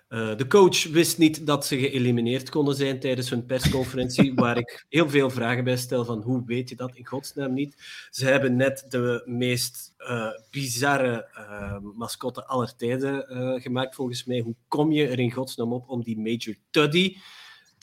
[0.10, 4.86] uh, de coach wist niet dat ze geëlimineerd konden zijn tijdens hun persconferentie, waar ik
[4.90, 8.08] heel veel vragen bij stel van hoe weet je dat in godsnaam niet.
[8.10, 13.26] Ze hebben net de meest uh, bizarre uh, mascotte aller tijden
[13.62, 14.40] gemaakt, volgens mij.
[14.40, 17.18] Hoe kom je er in godsnaam op om die Major Tuddy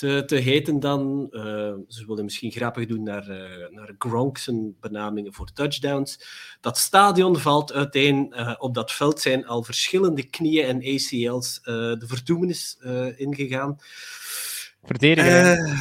[0.03, 1.29] te, te heten dan.
[1.31, 1.43] Uh,
[1.89, 4.51] ze willen misschien grappig doen naar, uh, naar Gronk's
[4.81, 6.27] benamingen voor touchdowns.
[6.61, 8.33] Dat stadion valt uiteen.
[8.37, 12.79] Uh, op dat veld zijn al verschillende knieën en ACL's de verdoemenis
[13.17, 13.79] ingegaan.
[14.83, 15.77] Verdedigen.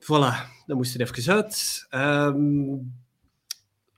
[0.00, 1.86] voilà, dat moest er even uit.
[1.90, 2.92] Um,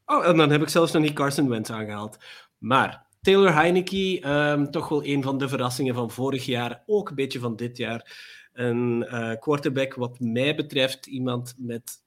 [0.05, 2.19] oh, en dan heb ik zelfs nog niet Carson Wentz aangehaald.
[2.59, 7.15] Maar Taylor Heineke, um, toch wel een van de verrassingen van vorig jaar, ook een
[7.15, 8.13] beetje van dit jaar.
[8.55, 12.03] Een uh, quarterback, wat mij betreft, iemand met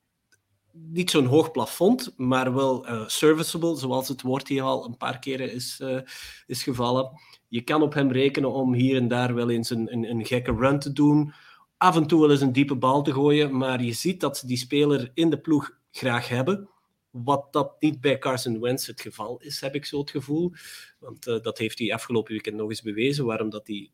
[0.71, 5.19] niet zo'n hoog plafond, maar wel uh, serviceable, zoals het woord hier al een paar
[5.19, 5.99] keren is, uh,
[6.45, 7.11] is gevallen.
[7.47, 10.55] Je kan op hem rekenen om hier en daar wel eens een, een, een, gekke
[10.55, 11.33] run te doen.
[11.77, 14.47] Af en toe wel eens een diepe bal te gooien, maar je ziet dat ze
[14.47, 16.69] die speler in de ploeg graag hebben.
[17.09, 20.51] Wat dat niet bij Carson Wentz het geval is, heb ik zo het gevoel.
[20.99, 23.91] Want dat heeft hij afgelopen weekend nog eens bewezen, waarom dat hij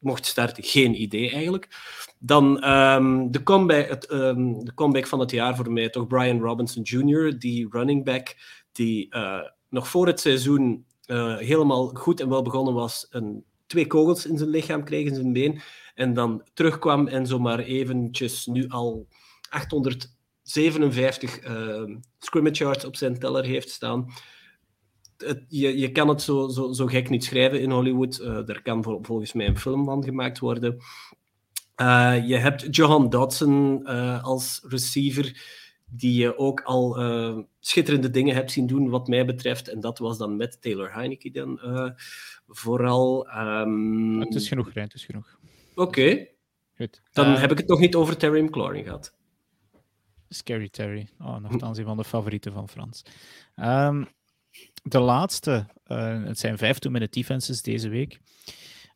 [0.00, 1.68] mocht starten, geen idee eigenlijk.
[2.18, 6.40] Dan um, de, comeback, het, um, de comeback van het jaar voor mij toch Brian
[6.40, 8.36] Robinson Jr., die running back,
[8.72, 13.86] die uh, nog voor het seizoen uh, helemaal goed en wel begonnen was, een, twee
[13.86, 15.60] kogels in zijn lichaam kreeg, in zijn been,
[15.94, 19.06] en dan terugkwam en zomaar eventjes nu al
[19.48, 21.40] 800 57
[22.18, 24.12] scrimmage yards op zijn teller heeft staan.
[25.26, 28.18] Het, je, je kan het zo, zo, zo gek niet schrijven in Hollywood.
[28.18, 30.76] er kan volgens mij een film van gemaakt worden.
[32.26, 33.86] je hebt Johan Dodson
[34.22, 35.58] als receiver
[35.92, 36.98] die je ook al
[37.60, 39.68] schitterende dingen hebt zien doen, wat mij betreft.
[39.68, 41.60] En dat was dan met Taylor Heineke dan
[42.48, 43.28] vooral.
[43.36, 44.20] Um...
[44.20, 45.38] Het is genoeg, Rijn, het is genoeg.
[45.74, 45.88] Oké.
[45.88, 46.30] Okay.
[46.76, 47.02] Goed.
[47.12, 49.14] Dan heb ik het nog niet over Terry McLaurin gehad.
[50.28, 51.08] Scary Terry.
[51.18, 53.02] Oh, nogthans een van de favorieten van Frans.
[53.56, 54.06] Um,
[54.82, 55.66] de laatste.
[55.84, 58.20] het zijn vijf two-minute defenses deze week.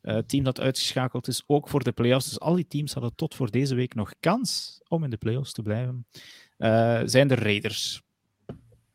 [0.05, 2.25] Uh, team dat uitgeschakeld is, ook voor de playoffs.
[2.25, 5.53] Dus al die teams hadden tot voor deze week nog kans om in de playoffs
[5.53, 6.07] te blijven.
[6.57, 8.01] Uh, zijn de Raiders.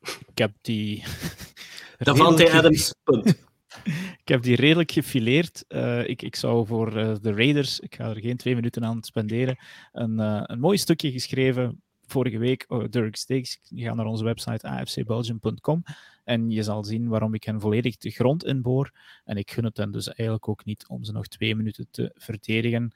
[0.00, 1.04] Ik heb die.
[1.98, 3.26] Davante Adams, punt.
[4.22, 5.64] ik heb die redelijk gefileerd.
[5.68, 6.90] Uh, ik, ik zou voor
[7.20, 9.58] de Raiders, ik ga er geen twee minuten aan spenderen,
[9.92, 10.18] een,
[10.50, 13.58] een mooi stukje geschreven vorige week, oh, Dirk Stakes.
[13.62, 15.82] Je gaat naar onze website afcbelgium.com
[16.30, 18.90] en je zal zien waarom ik hen volledig de grond inboor.
[19.24, 22.10] En ik gun het hen dus eigenlijk ook niet om ze nog twee minuten te
[22.14, 22.92] verdedigen.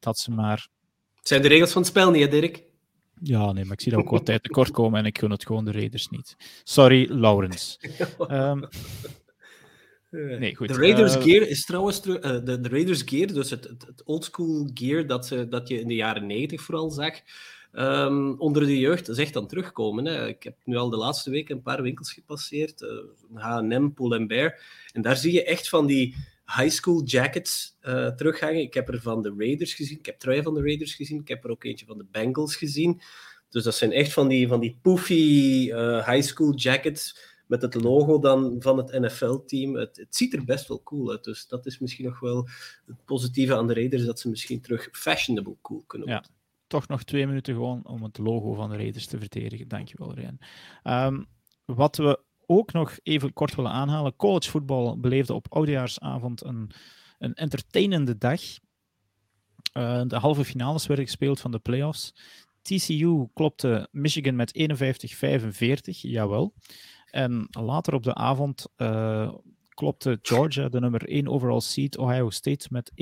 [0.00, 0.68] dat ze maar...
[1.14, 2.62] Het zijn de regels van het spel niet, hè, Dirk?
[3.22, 5.46] Ja, nee, maar ik zie dat ook wat tijd tekort komen en ik gun het
[5.46, 6.36] gewoon de Raiders niet.
[6.64, 7.78] Sorry, Laurens.
[8.30, 8.68] Um,
[10.40, 10.68] nee, goed.
[10.68, 14.04] De Raiders uh, gear is trouwens uh, de, de, Raiders gear, dus het, het, het
[14.04, 17.20] oldschool gear dat, ze, dat je in de jaren 90 vooral zag,
[17.78, 20.04] um, onder de jeugd, is echt aan terugkomen.
[20.04, 20.26] Hè.
[20.26, 24.60] Ik heb nu al de laatste week een paar winkels gepasseerd, uh, H&M, Pull Bear,
[24.92, 26.14] en daar zie je echt van die
[26.46, 28.60] high school jackets uh, terughangen.
[28.60, 29.98] Ik heb er van de Raiders gezien.
[29.98, 31.20] Ik heb truien van de Raiders gezien.
[31.20, 33.00] Ik heb er ook eentje van de Bengals gezien.
[33.50, 37.74] Dus dat zijn echt van die, van die poofy uh, high school jackets met het
[37.74, 39.74] logo dan van het NFL-team.
[39.74, 41.24] Het, het, ziet er best wel cool uit.
[41.24, 42.48] Dus dat is misschien nog wel
[42.86, 46.30] het positieve aan de Raiders, dat ze misschien terug fashionable cool kunnen worden.
[46.30, 46.35] Ja,
[46.66, 49.68] toch nog twee minuten gewoon om het logo van de Raiders te verdedigen.
[49.68, 50.38] Dankjewel, Ryan.
[50.84, 51.26] Um,
[51.64, 54.16] wat we ook nog even kort willen aanhalen.
[54.16, 56.70] Collegevoetbal beleefde op oudejaarsavond een,
[57.18, 58.40] een entertainende dag.
[59.72, 62.14] Uh, de halve finales werden gespeeld van de playoffs.
[62.62, 64.68] TCU klopte Michigan met
[65.94, 66.54] 51-45, jawel.
[67.10, 69.34] En later op de avond uh,
[69.68, 72.94] klopte Georgia, de nummer 1 overall seed, Ohio State met 41-42.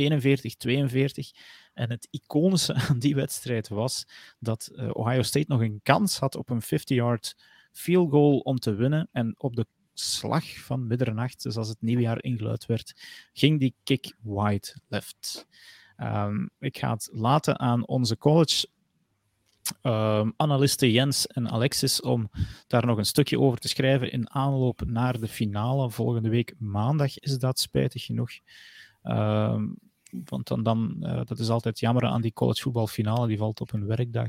[1.74, 4.04] En het iconische aan die wedstrijd was
[4.38, 7.36] dat uh, Ohio State nog een kans had op een 50-yard
[7.72, 9.08] field goal om te winnen.
[9.12, 13.02] En op de slag van middernacht, dus als het nieuwjaar ingeluid werd,
[13.32, 15.46] ging die kick wide left.
[15.96, 18.66] Um, ik ga het laten aan onze college
[19.82, 22.30] um, analisten Jens en Alexis om
[22.66, 25.90] daar nog een stukje over te schrijven in aanloop naar de finale.
[25.90, 28.30] Volgende week maandag is dat, spijtig genoeg.
[29.02, 29.78] Um,
[30.24, 33.86] want dan, dan uh, dat is altijd jammer aan die collegevoetbalfinale, die valt op een
[33.86, 34.28] werkdag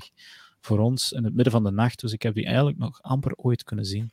[0.66, 2.02] voor ons in het midden van de nacht.
[2.02, 4.12] Dus ik heb die eigenlijk nog amper ooit kunnen zien.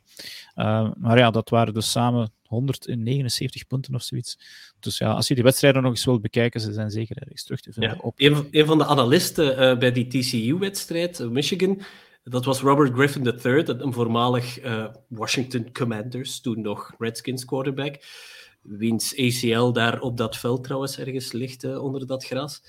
[0.57, 4.39] Uh, maar ja, dat waren dus samen 179 punten of zoiets.
[4.81, 7.61] Dus ja, als je die wedstrijden nog eens wilt bekijken, ze zijn zeker ergens terug
[7.61, 7.91] te vinden.
[7.91, 8.15] Ja, op...
[8.17, 11.81] een, een, van de analisten uh, bij die TCU-wedstrijd, uh, Michigan,
[12.25, 14.59] dat was Robert Griffin III, een voormalig
[15.09, 17.97] Washington Commanders, toen nog Redskins quarterback,
[18.63, 22.63] wiens ACL daar op dat veld trouwens ergens ligt onder dat gras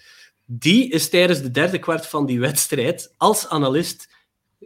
[0.45, 4.15] die is tijdens de derde kwart van die wedstrijd als analist.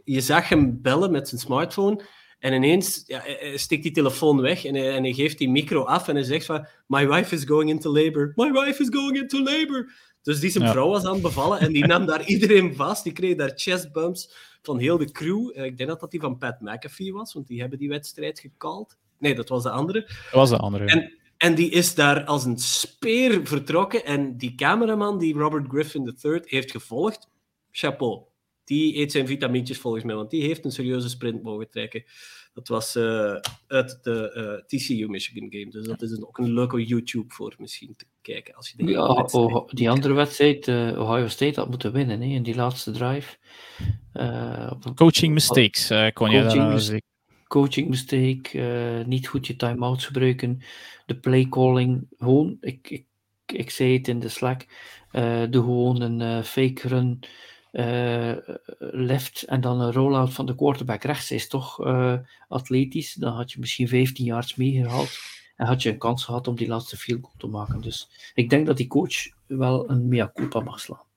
[0.04, 2.04] Je zag hem bellen met zijn smartphone.
[2.38, 3.22] En ineens ja,
[3.54, 6.46] stikt die telefoon weg en hij, en hij, geeft die micro af en hij zegt
[6.46, 8.32] van My wife is going into labor.
[8.34, 9.92] My wife is going into labor.
[10.22, 13.04] Dus die zijn vrouw was aan het bevallen en die nam daar iedereen vast.
[13.04, 15.48] Die kreeg daar chest bumps van heel de crew.
[15.48, 18.96] Ik denk dat dat die van Pat McAfee was, want die hebben die wedstrijd gekald.
[19.18, 20.00] Nee, dat was de andere.
[20.00, 20.84] Dat was de andere.
[20.84, 24.04] En en die is daar als een speer vertrokken.
[24.04, 27.28] En die cameraman die Robert Griffin III heeft gevolgd,
[27.70, 28.22] chapeau.
[28.64, 32.04] Die eet zijn vitamintjes volgens mij, want die heeft een serieuze sprint mogen trekken.
[32.52, 33.36] Dat was uh,
[33.66, 35.70] uit de uh, eh, TCU Michigan game.
[35.70, 38.54] Dus dat is een, ook een leuke YouTube voor misschien te kijken.
[38.54, 42.42] Als je ja, oh, die andere wedstrijd, uh, Ohio State had moeten winnen hè, in
[42.42, 43.36] die laatste drive.
[44.94, 47.02] coaching mistakes, kon je daar
[47.48, 50.60] coaching mistake, uh, niet goed je time-outs gebruiken,
[51.06, 53.06] de play calling, gewoon, ik, ik,
[53.46, 54.62] ik zei het in de Slack,
[55.12, 57.20] uh, de gewoon een uh, fake run
[58.78, 61.80] left en dan een rollout van de quarterback rechts is toch
[62.48, 65.18] atletisch, dan had je misschien 15 yards meegehaald
[65.56, 67.80] en had je een kans gehad om die laatste field goal te maken.
[67.80, 71.07] Dus ik denk dat die coach wel een mea culpa mag slaan.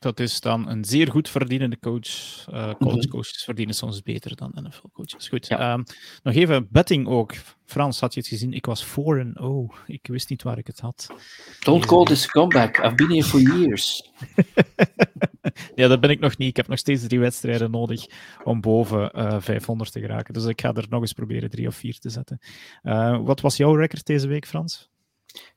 [0.00, 2.46] Dat is dan een zeer goed verdienende coach.
[2.52, 5.28] Uh, college coaches verdienen soms beter dan NFL-coaches.
[5.28, 5.46] Goed.
[5.46, 5.72] Ja.
[5.72, 5.84] Um,
[6.22, 7.34] nog even betting ook.
[7.64, 8.52] Frans, had je het gezien?
[8.52, 8.90] Ik was 4-0.
[9.86, 11.06] Ik wist niet waar ik het had.
[11.60, 12.78] Don't call this a comeback.
[12.78, 14.10] I've been here for years.
[15.74, 16.48] ja, dat ben ik nog niet.
[16.48, 18.06] Ik heb nog steeds drie wedstrijden nodig
[18.44, 20.34] om boven uh, eh, 500 te geraken.
[20.34, 22.38] Dus ik ga er nog eens proberen drie of vier te zetten.
[22.82, 24.90] Uh, wat was jouw record deze week, Frans?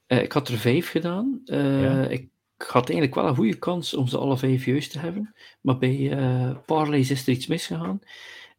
[0.07, 1.41] Uh, ik had er vijf gedaan.
[1.45, 2.07] Ja.
[2.07, 2.31] Ik
[2.63, 5.35] had eigenlijk wel een goede kans om ze alle vijf juist te hebben.
[5.61, 6.17] Maar bij
[6.65, 8.01] Parlays is er iets misgegaan.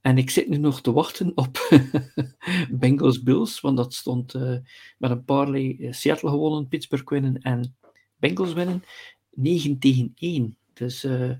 [0.04, 1.68] En ik zit nu nog te wachten op
[2.80, 4.56] Bengals Bills, want dat stond uh,
[4.98, 7.76] met een parlay Seattle gewonnen, Pittsburgh winnen en
[8.16, 8.84] Bengals winnen.
[9.30, 10.56] 9 tegen 1.
[10.72, 11.30] Dus uh,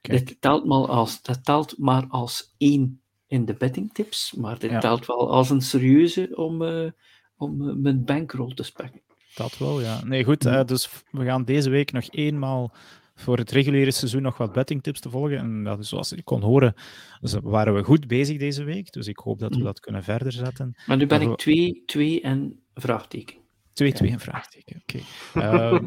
[0.00, 5.06] dit telt maar, als, dat telt maar als 1 in de bettingtips, maar dit telt
[5.06, 6.90] wel als een serieuze om, uh,
[7.36, 9.00] om mijn bankroll te spekken.
[9.34, 10.04] Dat wel, ja.
[10.04, 10.68] Nee, goed.
[10.68, 12.72] dus we gaan deze week nog eenmaal
[13.14, 15.38] voor het reguliere seizoen nog wat bettingtips te volgen.
[15.38, 16.74] En dat, zoals ik kon horen,
[17.20, 18.92] dus waren we goed bezig deze week.
[18.92, 19.64] Dus ik hoop dat we mhm.
[19.64, 20.76] dat kunnen verder zetten.
[20.86, 23.39] Maar nu ben ik 2, 2 en vraagteken.
[23.80, 24.96] 2, 2 en vraagteken, oké.
[24.96, 25.06] Okay.
[25.70, 25.80] Uh,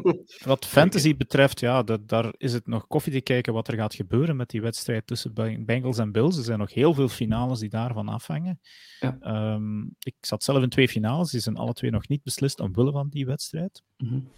[0.44, 3.94] wat fantasy betreft, ja, dat, daar is het nog koffie te kijken wat er gaat
[3.94, 5.34] gebeuren met die wedstrijd tussen
[5.64, 6.36] Bengals en Bills.
[6.36, 8.60] Er zijn nog heel veel finales die daarvan afhangen.
[9.00, 9.18] Ja.
[9.54, 12.92] Um, ik zat zelf in twee finales, die zijn alle twee nog niet beslist omwille
[12.92, 13.82] van die wedstrijd.
[13.96, 14.30] Mm -hmm.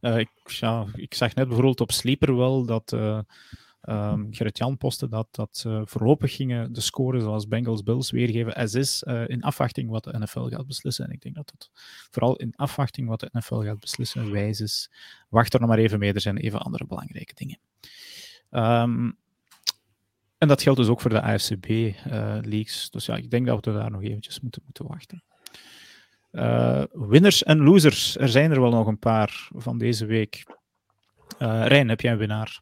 [0.00, 3.18] Uh, ik, ja, ik zag net bijvoorbeeld op Sleeper wel dat uh,
[3.88, 9.02] um, Gerrit-Jan postte dat, dat uh, voorlopig gingen de scores zoals Bengals-Bills weergeven as is
[9.26, 11.04] in afwachting wat de NFL gaat beslissen.
[11.04, 11.70] En ik denk dat dat
[12.10, 14.90] vooral in afwachting wat de NFL gaat beslissen wijs is.
[15.28, 17.58] Wacht er nog maar even mee, er zijn even andere belangrijke dingen.
[18.50, 19.20] Um,
[20.42, 22.90] en dat geldt dus ook voor de AFCB-leagues.
[22.90, 25.22] dus ja, ik denk dat we daar nog eventjes moeten, moeten wachten.
[26.32, 28.16] Uh, winners en losers.
[28.16, 30.44] Er zijn er wel nog een paar van deze week.
[31.38, 32.60] Rijn, heb jij een winnaar?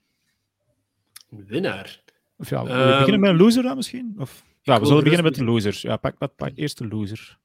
[1.31, 2.03] Winnaar?
[2.37, 4.15] Of ja, we um, beginnen met een loser dan misschien?
[4.19, 5.83] Of, ja, we zullen beginnen met de losers.
[5.83, 7.39] Ja, pak, pak, pak eerst de loser.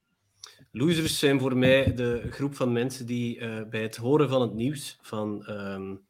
[0.72, 4.54] Losers zijn voor mij de groep van mensen die uh, bij het horen van het
[4.54, 6.02] nieuws van, um,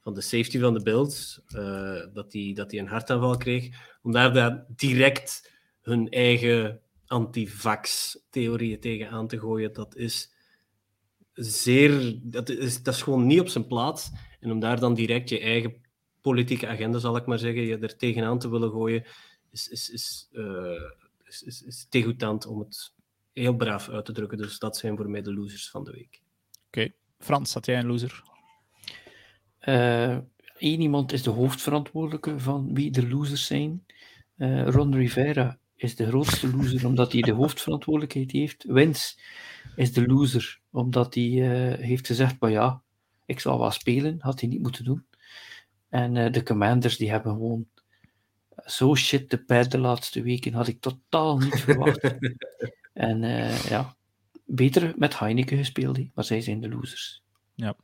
[0.00, 1.40] van de safety van de Bills,
[2.12, 3.68] dat hij dat die een hartaanval kreeg,
[4.02, 10.32] om daar, daar direct hun eigen antivax-theorieën tegen aan te gooien, dat is
[11.32, 12.18] zeer...
[12.22, 14.10] Dat is, dat is gewoon niet op zijn plaats.
[14.40, 15.74] En om daar dan direct je eigen
[16.20, 19.04] politieke agenda, zal ik maar zeggen, je er tegenaan te willen gooien,
[19.50, 20.82] is, is, is, uh,
[21.24, 22.92] is, is, is degoutant om het
[23.32, 24.38] heel braaf uit te drukken.
[24.38, 26.22] Dus dat zijn voor mij de losers van de week.
[26.66, 26.92] Oké.
[27.18, 28.22] Frans, had jij een loser?
[29.60, 30.26] Eén
[30.58, 33.86] uh, iemand is de hoofdverantwoordelijke van wie de losers zijn.
[34.36, 38.64] Uh, Ron Rivera is de grootste loser omdat hij de hoofdverantwoordelijkheid heeft.
[38.64, 39.18] Wins
[39.76, 42.82] is de loser omdat hij uh, heeft gezegd: maar ja,
[43.26, 45.04] ik zal wel spelen, had hij niet moeten doen.
[45.90, 47.66] En uh, de commanders die hebben gewoon
[48.64, 52.14] zo shit de pad de laatste weken, had ik totaal niet verwacht.
[52.92, 53.96] en uh, ja,
[54.44, 57.22] beter met Heineken gespeeld, maar zij zijn de losers.
[57.54, 57.76] Ja.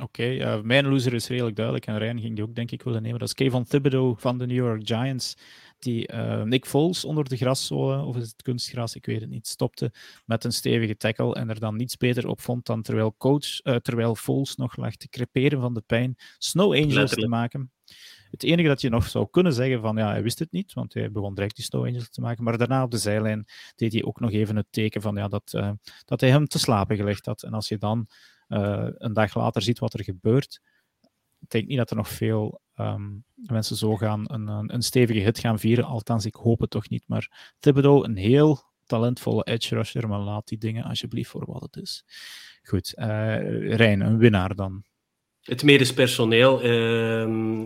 [0.00, 2.82] Oké, okay, uh, mijn loser is redelijk duidelijk en Rijn ging die ook denk ik
[2.82, 3.18] willen nemen.
[3.18, 5.36] Dat is Kevin Thibodeau van de New York Giants
[5.82, 9.46] die uh, Nick Foles onder de graszolen, of is het kunstgras, ik weet het niet,
[9.46, 9.92] stopte
[10.24, 13.76] met een stevige tackle en er dan niets beter op vond dan terwijl, coach, uh,
[13.76, 17.72] terwijl Foles nog lag te creperen van de pijn, Snow Angels te maken.
[18.30, 20.94] Het enige dat je nog zou kunnen zeggen van ja, hij wist het niet, want
[20.94, 23.44] hij begon direct die Snow Angels te maken, maar daarna op de zijlijn
[23.74, 25.70] deed hij ook nog even het teken van ja, dat, uh,
[26.04, 27.42] dat hij hem te slapen gelegd had.
[27.42, 28.06] En als je dan
[28.48, 30.60] een dag later ziet wat er gebeurt,
[31.40, 35.38] ik denk niet dat er nog veel um, mensen zo gaan een, een, stevige hit
[35.38, 35.84] gaan vieren.
[35.84, 37.04] Althans, ik hoop het toch niet.
[37.06, 41.76] Maar Thibodeau, een heel talentvolle edge rusher, maar laat die dingen alsjeblieft voor wat het
[41.76, 42.04] is.
[42.62, 43.06] Goed, uh,
[43.76, 44.84] Rijn, een winnaar dan.
[45.40, 47.20] Het medisch personeel uh,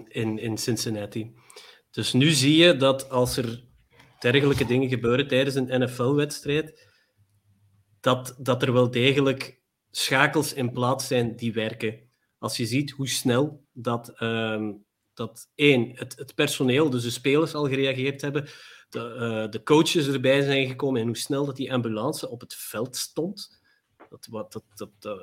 [0.08, 1.34] in, in Cincinnati.
[1.90, 3.64] Dus nu zie je dat als er
[4.18, 6.92] dergelijke dingen gebeuren tijdens een NFL-wedstrijd,
[8.00, 12.00] dat, dat er wel degelijk schakels in plaats zijn die werken.
[12.38, 14.84] Als je ziet hoe snel dat um,
[15.14, 18.48] dat één, het, het personeel, dus de spelers al gereageerd hebben,
[18.88, 22.54] de, uh, de coaches erbij zijn gekomen en hoe snel dat die ambulance op het
[22.54, 23.62] veld stond.
[24.10, 25.22] Dat, wat, dat, dat, uh,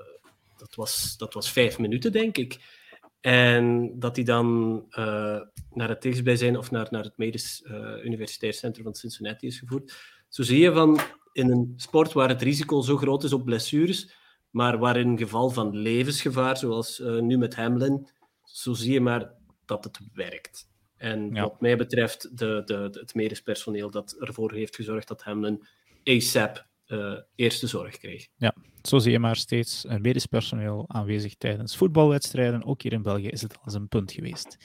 [0.57, 2.80] dat, was, dat was vijf minuten, denk ik.
[3.19, 5.41] En dat die dan uh,
[5.73, 7.63] naar het dichtstbijzijn of naar, naar het Medisch
[8.03, 9.95] Universitair Centrum van Cincinnati is gevoerd.
[10.30, 10.99] Zo zie je van
[11.31, 14.15] in een sport waar het risico zo groot is op blessures,
[14.49, 18.07] maar waar in geval van levensgevaar, zoals nu met Hamlin,
[18.43, 19.34] zo zie je maar
[19.72, 20.69] dat het werkt.
[20.98, 25.68] En wat mij betreft, de, de, het medisch personeel dat ervoor heeft gezorgd dat Hamlin
[26.03, 28.27] ASAP uh, eerste zorg kreeg.
[28.35, 32.65] Ja, zo zie je maar steeds een medisch personeel aanwezig tijdens voetbalwedstrijden.
[32.65, 34.57] Ook hier in België is het al eens een punt geweest.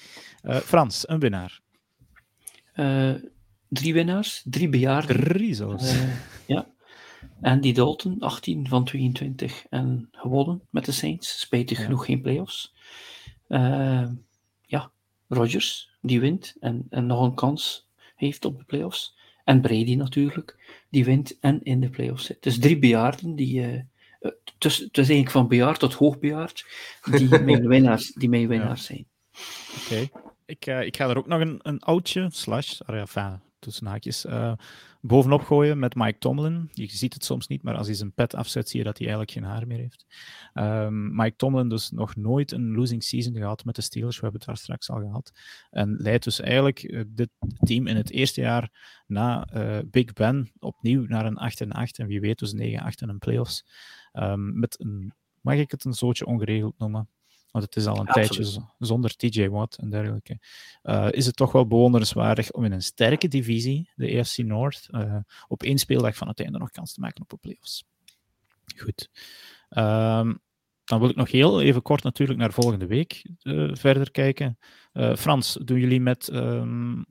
[0.43, 1.61] Uh, Frans, een winnaar.
[2.74, 3.15] Uh,
[3.69, 5.24] drie winnaars, drie bejaarden.
[5.24, 5.95] Drie zelfs.
[6.47, 6.74] ja.
[7.41, 11.41] Andy Dalton, 18 van 22 en gewonnen met de Saints.
[11.41, 12.74] Spijtig genoeg geen playoffs.
[15.28, 19.16] Rodgers, die wint en, en nog een kans heeft op de playoffs.
[19.44, 22.43] En Brady natuurlijk, die wint en in de playoffs zit.
[22.43, 23.61] Dus drie bejaarden die...
[23.61, 23.81] Uh,
[24.20, 26.66] het, is, het is eigenlijk van bejaard tot hoogbejaard,
[27.11, 29.07] die mijn winnaars, die mijn winnaars zijn.
[29.82, 30.09] Oké.
[30.47, 34.53] Ik, uh, ik ga er ook nog een, een oudje, slash, enfin, tussen haakjes, uh,
[35.07, 36.70] bovenop gooien met Mike Tomlin.
[36.73, 39.07] Je ziet het soms niet, maar als hij zijn pet afzet, zie je dat hij
[39.07, 40.07] eigenlijk geen haar meer heeft.
[40.55, 44.16] Um, Mike Tomlin dus nog nooit een losing season gehad met de Steelers.
[44.16, 45.33] We hebben het daar straks al gehad.
[45.70, 48.70] En leidt dus eigenlijk uh, dit team in het eerste jaar
[49.07, 51.99] na uh, Big Ben opnieuw naar een 8 en 8.
[51.99, 53.65] En wie weet dus 9 8 en een playoffs.
[54.12, 57.09] Um, met een, mag ik het een zootje ongeregeld noemen?
[57.57, 60.39] Want het is al een tijdje zonder TJ Watt en dergelijke,
[60.83, 65.16] uh, is het toch wel bewonderenswaardig om in een sterke divisie, de AFC North, uh,
[65.49, 67.85] op één speeldag van het einde nog kans te maken op de playoffs.
[68.77, 69.11] Goed.
[69.70, 70.41] Um,
[70.85, 74.59] dan wil ik nog heel even kort natuurlijk naar volgende week uh, verder kijken.
[75.16, 76.33] Frans, doen jullie met...
[76.33, 77.05] Um,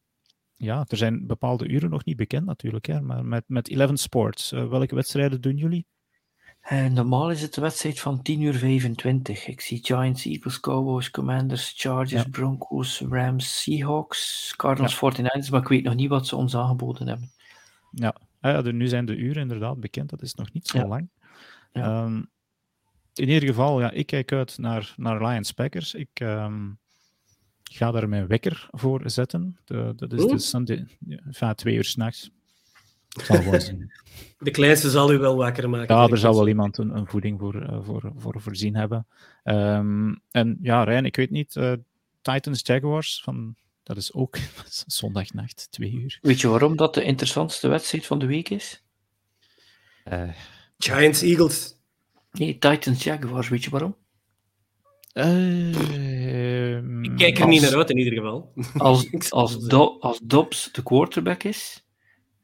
[0.56, 4.52] ja, er zijn bepaalde uren nog niet bekend natuurlijk, hè, maar met, met 11 Sports,
[4.52, 5.86] welke wedstrijden doen jullie?
[6.72, 9.48] Uh, normaal is het de wedstrijd van 10 uur 25.
[9.48, 12.30] Ik zie Giants, Eagles, Cowboys, Commanders, Chargers, ja.
[12.30, 15.12] Broncos, Rams, Seahawks, Cardinals, ja.
[15.12, 17.32] 49ers, maar ik weet nog niet wat ze ons aangeboden hebben.
[17.92, 21.10] Ja, ah ja nu zijn de uren inderdaad bekend, dat is nog niet zo lang.
[21.74, 22.30] Um,
[23.14, 25.94] in ieder geval, ja, ik kijk uit naar, naar Lions Packers.
[25.94, 26.78] Ik um,
[27.64, 29.58] ga daar mijn wekker voor zetten.
[29.66, 32.32] De, dat is de Sunday, enfin, twee uur s'nachts.
[34.38, 35.96] De kleinste zal u wel wakker maken.
[35.96, 39.08] Ja, er zal wel iemand een, een voeding voor, uh, voor, voor voorzien hebben.
[39.44, 41.74] Um, en ja, Rijn, ik weet niet, uh,
[42.22, 44.38] Titans Jaguars, van, dat is ook
[44.88, 46.20] zondagnacht, twee uur.
[46.22, 48.84] Weet je waarom dat de interessantste wedstrijd van de week is?
[50.12, 50.30] Uh,
[50.78, 51.80] Giants Eagles.
[52.32, 53.96] Nee, Titans Jaguars, weet je waarom?
[55.14, 58.54] Uh, ik kijk er als, niet naar uit in ieder geval.
[58.78, 61.85] Als, als, Do als Dobbs de quarterback is,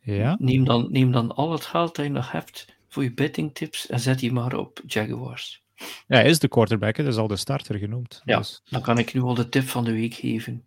[0.01, 0.35] ja?
[0.39, 3.87] Neem, dan, neem dan al het geld dat je nog hebt voor je betting tips
[3.87, 5.63] en zet die maar op Jaguars.
[6.07, 8.21] Ja, hij is de quarterback, dat is al de starter genoemd.
[8.25, 8.61] Ja, dus.
[8.65, 10.65] dan kan ik nu al de tip van de week geven.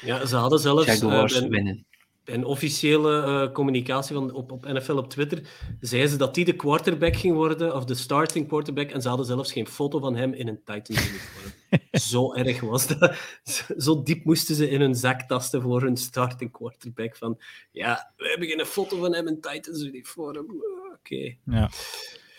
[0.00, 1.86] Ja, ze hadden zelfs Jaguars uh, winnen.
[2.26, 5.48] Een officiële uh, communicatie van, op, op NFL op Twitter
[5.80, 9.26] zeiden ze dat die de quarterback ging worden, of de starting quarterback, en ze hadden
[9.26, 11.52] zelfs geen foto van hem in een Titans uniform.
[12.10, 13.16] Zo erg was dat.
[13.84, 17.16] Zo diep moesten ze in hun zak tasten voor hun starting quarterback.
[17.16, 17.38] Van
[17.70, 20.36] ja, we hebben geen foto van hem in Titans uniform.
[20.36, 20.96] Oké.
[20.98, 21.38] Okay.
[21.44, 21.70] Ja.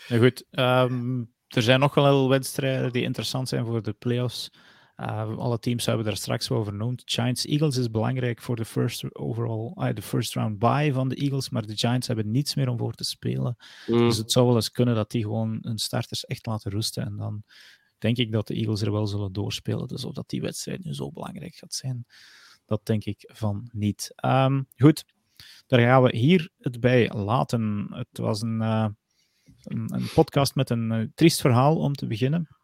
[0.07, 0.45] ja, goed.
[0.51, 4.51] Um, er zijn nog wel wedstrijden die interessant zijn voor de playoffs.
[4.98, 7.02] Uh, alle teams hebben daar straks wel vernoemd.
[7.06, 11.15] Giants Eagles is belangrijk voor de first overall, uh, de first round bye van de
[11.15, 13.57] Eagles, maar de Giants hebben niets meer om voor te spelen.
[13.88, 13.98] Mm.
[13.98, 17.18] Dus het zou wel eens kunnen dat die gewoon hun starters echt laten rusten en
[17.18, 17.44] dan
[17.98, 19.88] denk ik dat de Eagles er wel zullen doorspelen.
[19.88, 22.06] Dus of dat die wedstrijd nu zo belangrijk gaat zijn,
[22.65, 24.11] dat denk ik van niet.
[24.26, 25.06] Um, goed,
[25.68, 27.88] daar gaan we hier het bij laten.
[27.90, 28.88] Het was een, uh,
[29.64, 32.56] een, een, podcast met een uh, triest verhaal om te beginnen.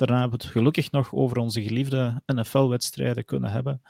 [0.00, 3.82] Daarna hebben we het gelukkig nog over onze geliefde NFL-wedstrijden kunnen hebben.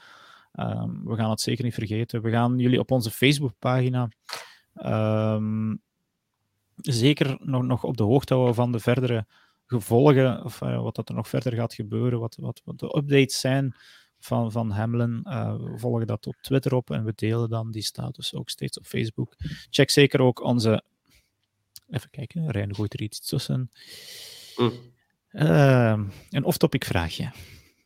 [0.55, 2.21] Um, we gaan het zeker niet vergeten.
[2.21, 4.09] We gaan jullie op onze Facebookpagina
[4.85, 5.81] um,
[6.75, 9.25] zeker nog, nog op de hoogte houden van de verdere
[9.65, 13.39] gevolgen, of uh, wat dat er nog verder gaat gebeuren, wat, wat, wat de updates
[13.39, 13.75] zijn
[14.19, 15.19] van, van Hamlin.
[15.23, 18.77] Uh, we volgen dat op Twitter op en we delen dan die status ook steeds
[18.77, 19.35] op Facebook.
[19.69, 20.83] Check zeker ook onze.
[21.89, 23.71] Even kijken, Rijn gooit er iets tussen.
[24.57, 24.71] Mm.
[25.31, 25.99] Uh,
[26.29, 27.31] een off-topic vraagje.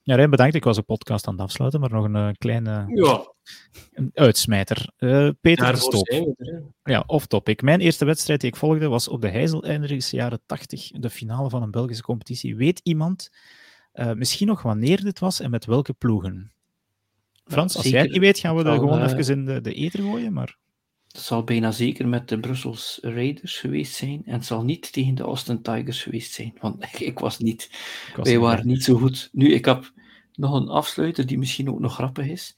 [0.02, 0.56] Ja, Rijn, bedankt.
[0.56, 3.34] Ik was een podcast aan het afsluiten, maar nog een uh, kleine ja.
[3.92, 4.90] een uitsmijter.
[4.98, 6.36] Uh, Peter de Stop.
[6.84, 7.62] Ja, off-topic.
[7.62, 9.66] Mijn eerste wedstrijd die ik volgde was op de Heizel
[9.98, 12.56] jaren 80, de finale van een Belgische competitie.
[12.56, 13.30] Weet iemand
[13.94, 16.52] uh, misschien nog wanneer dit was en met welke ploegen?
[17.44, 19.74] Frans, ja, als jij het niet weet, gaan we er gewoon even in de, de
[19.74, 20.58] eter gooien, maar...
[21.16, 24.22] Het zal bijna zeker met de Brussels Raiders geweest zijn.
[24.26, 26.54] En het zal niet tegen de Austin Tigers geweest zijn.
[26.60, 27.70] Want ik was niet.
[28.10, 29.30] Ik was wij waren niet zo goed.
[29.32, 29.92] Nu, ik heb
[30.34, 32.58] nog een afsluiter die misschien ook nog grappig is.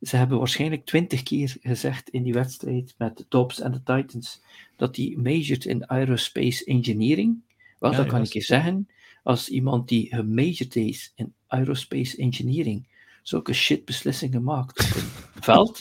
[0.00, 4.42] Ze hebben waarschijnlijk twintig keer gezegd in die wedstrijd met de Dobbs en de Titans
[4.76, 7.40] dat die majored in aerospace engineering.
[7.78, 8.88] Wel, ja, dan kan ik je zeggen,
[9.22, 12.86] als iemand die gemajored is in aerospace engineering
[13.22, 15.10] zulke shit beslissingen maakt op een
[15.42, 15.78] veld,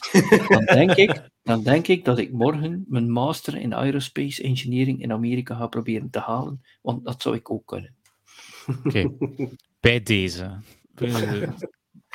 [0.48, 5.12] dan denk ik dan denk ik dat ik morgen mijn master in aerospace engineering in
[5.12, 7.96] Amerika ga proberen te halen, want dat zou ik ook kunnen.
[8.68, 9.12] Oké, okay.
[9.80, 10.60] bij deze.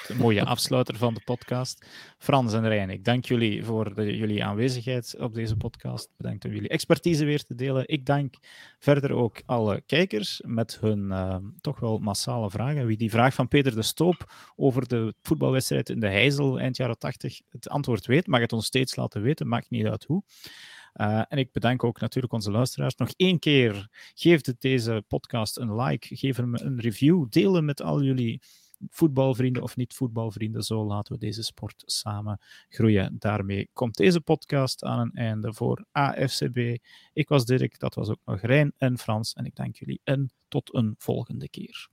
[0.09, 1.86] Een mooie afsluiter van de podcast.
[2.18, 6.09] Frans en Rijn, ik dank jullie voor de, jullie aanwezigheid op deze podcast.
[6.16, 7.89] Bedankt om jullie expertise weer te delen.
[7.89, 8.35] Ik dank
[8.78, 12.86] verder ook alle kijkers met hun uh, toch wel massale vragen.
[12.86, 16.98] Wie die vraag van Peter de Stoop over de voetbalwedstrijd in de Heizel eind jaren
[16.98, 20.23] 80 het antwoord weet, mag het ons steeds laten weten, maakt niet uit hoe.
[20.94, 22.94] Uh, en ik bedank ook natuurlijk onze luisteraars.
[22.94, 27.82] Nog één keer, geef deze podcast een like, geef hem een review, deel hem met
[27.82, 28.43] al jullie
[28.89, 30.62] voetbalvrienden of niet voetbalvrienden.
[30.62, 33.16] Zo laten we deze sport samen groeien.
[33.19, 36.77] Daarmee komt deze podcast aan een einde voor AFCB.
[37.12, 39.32] Ik was Dirk, dat was ook nog Rijn en Frans.
[39.32, 41.89] En ik dank jullie en tot een volgende keer.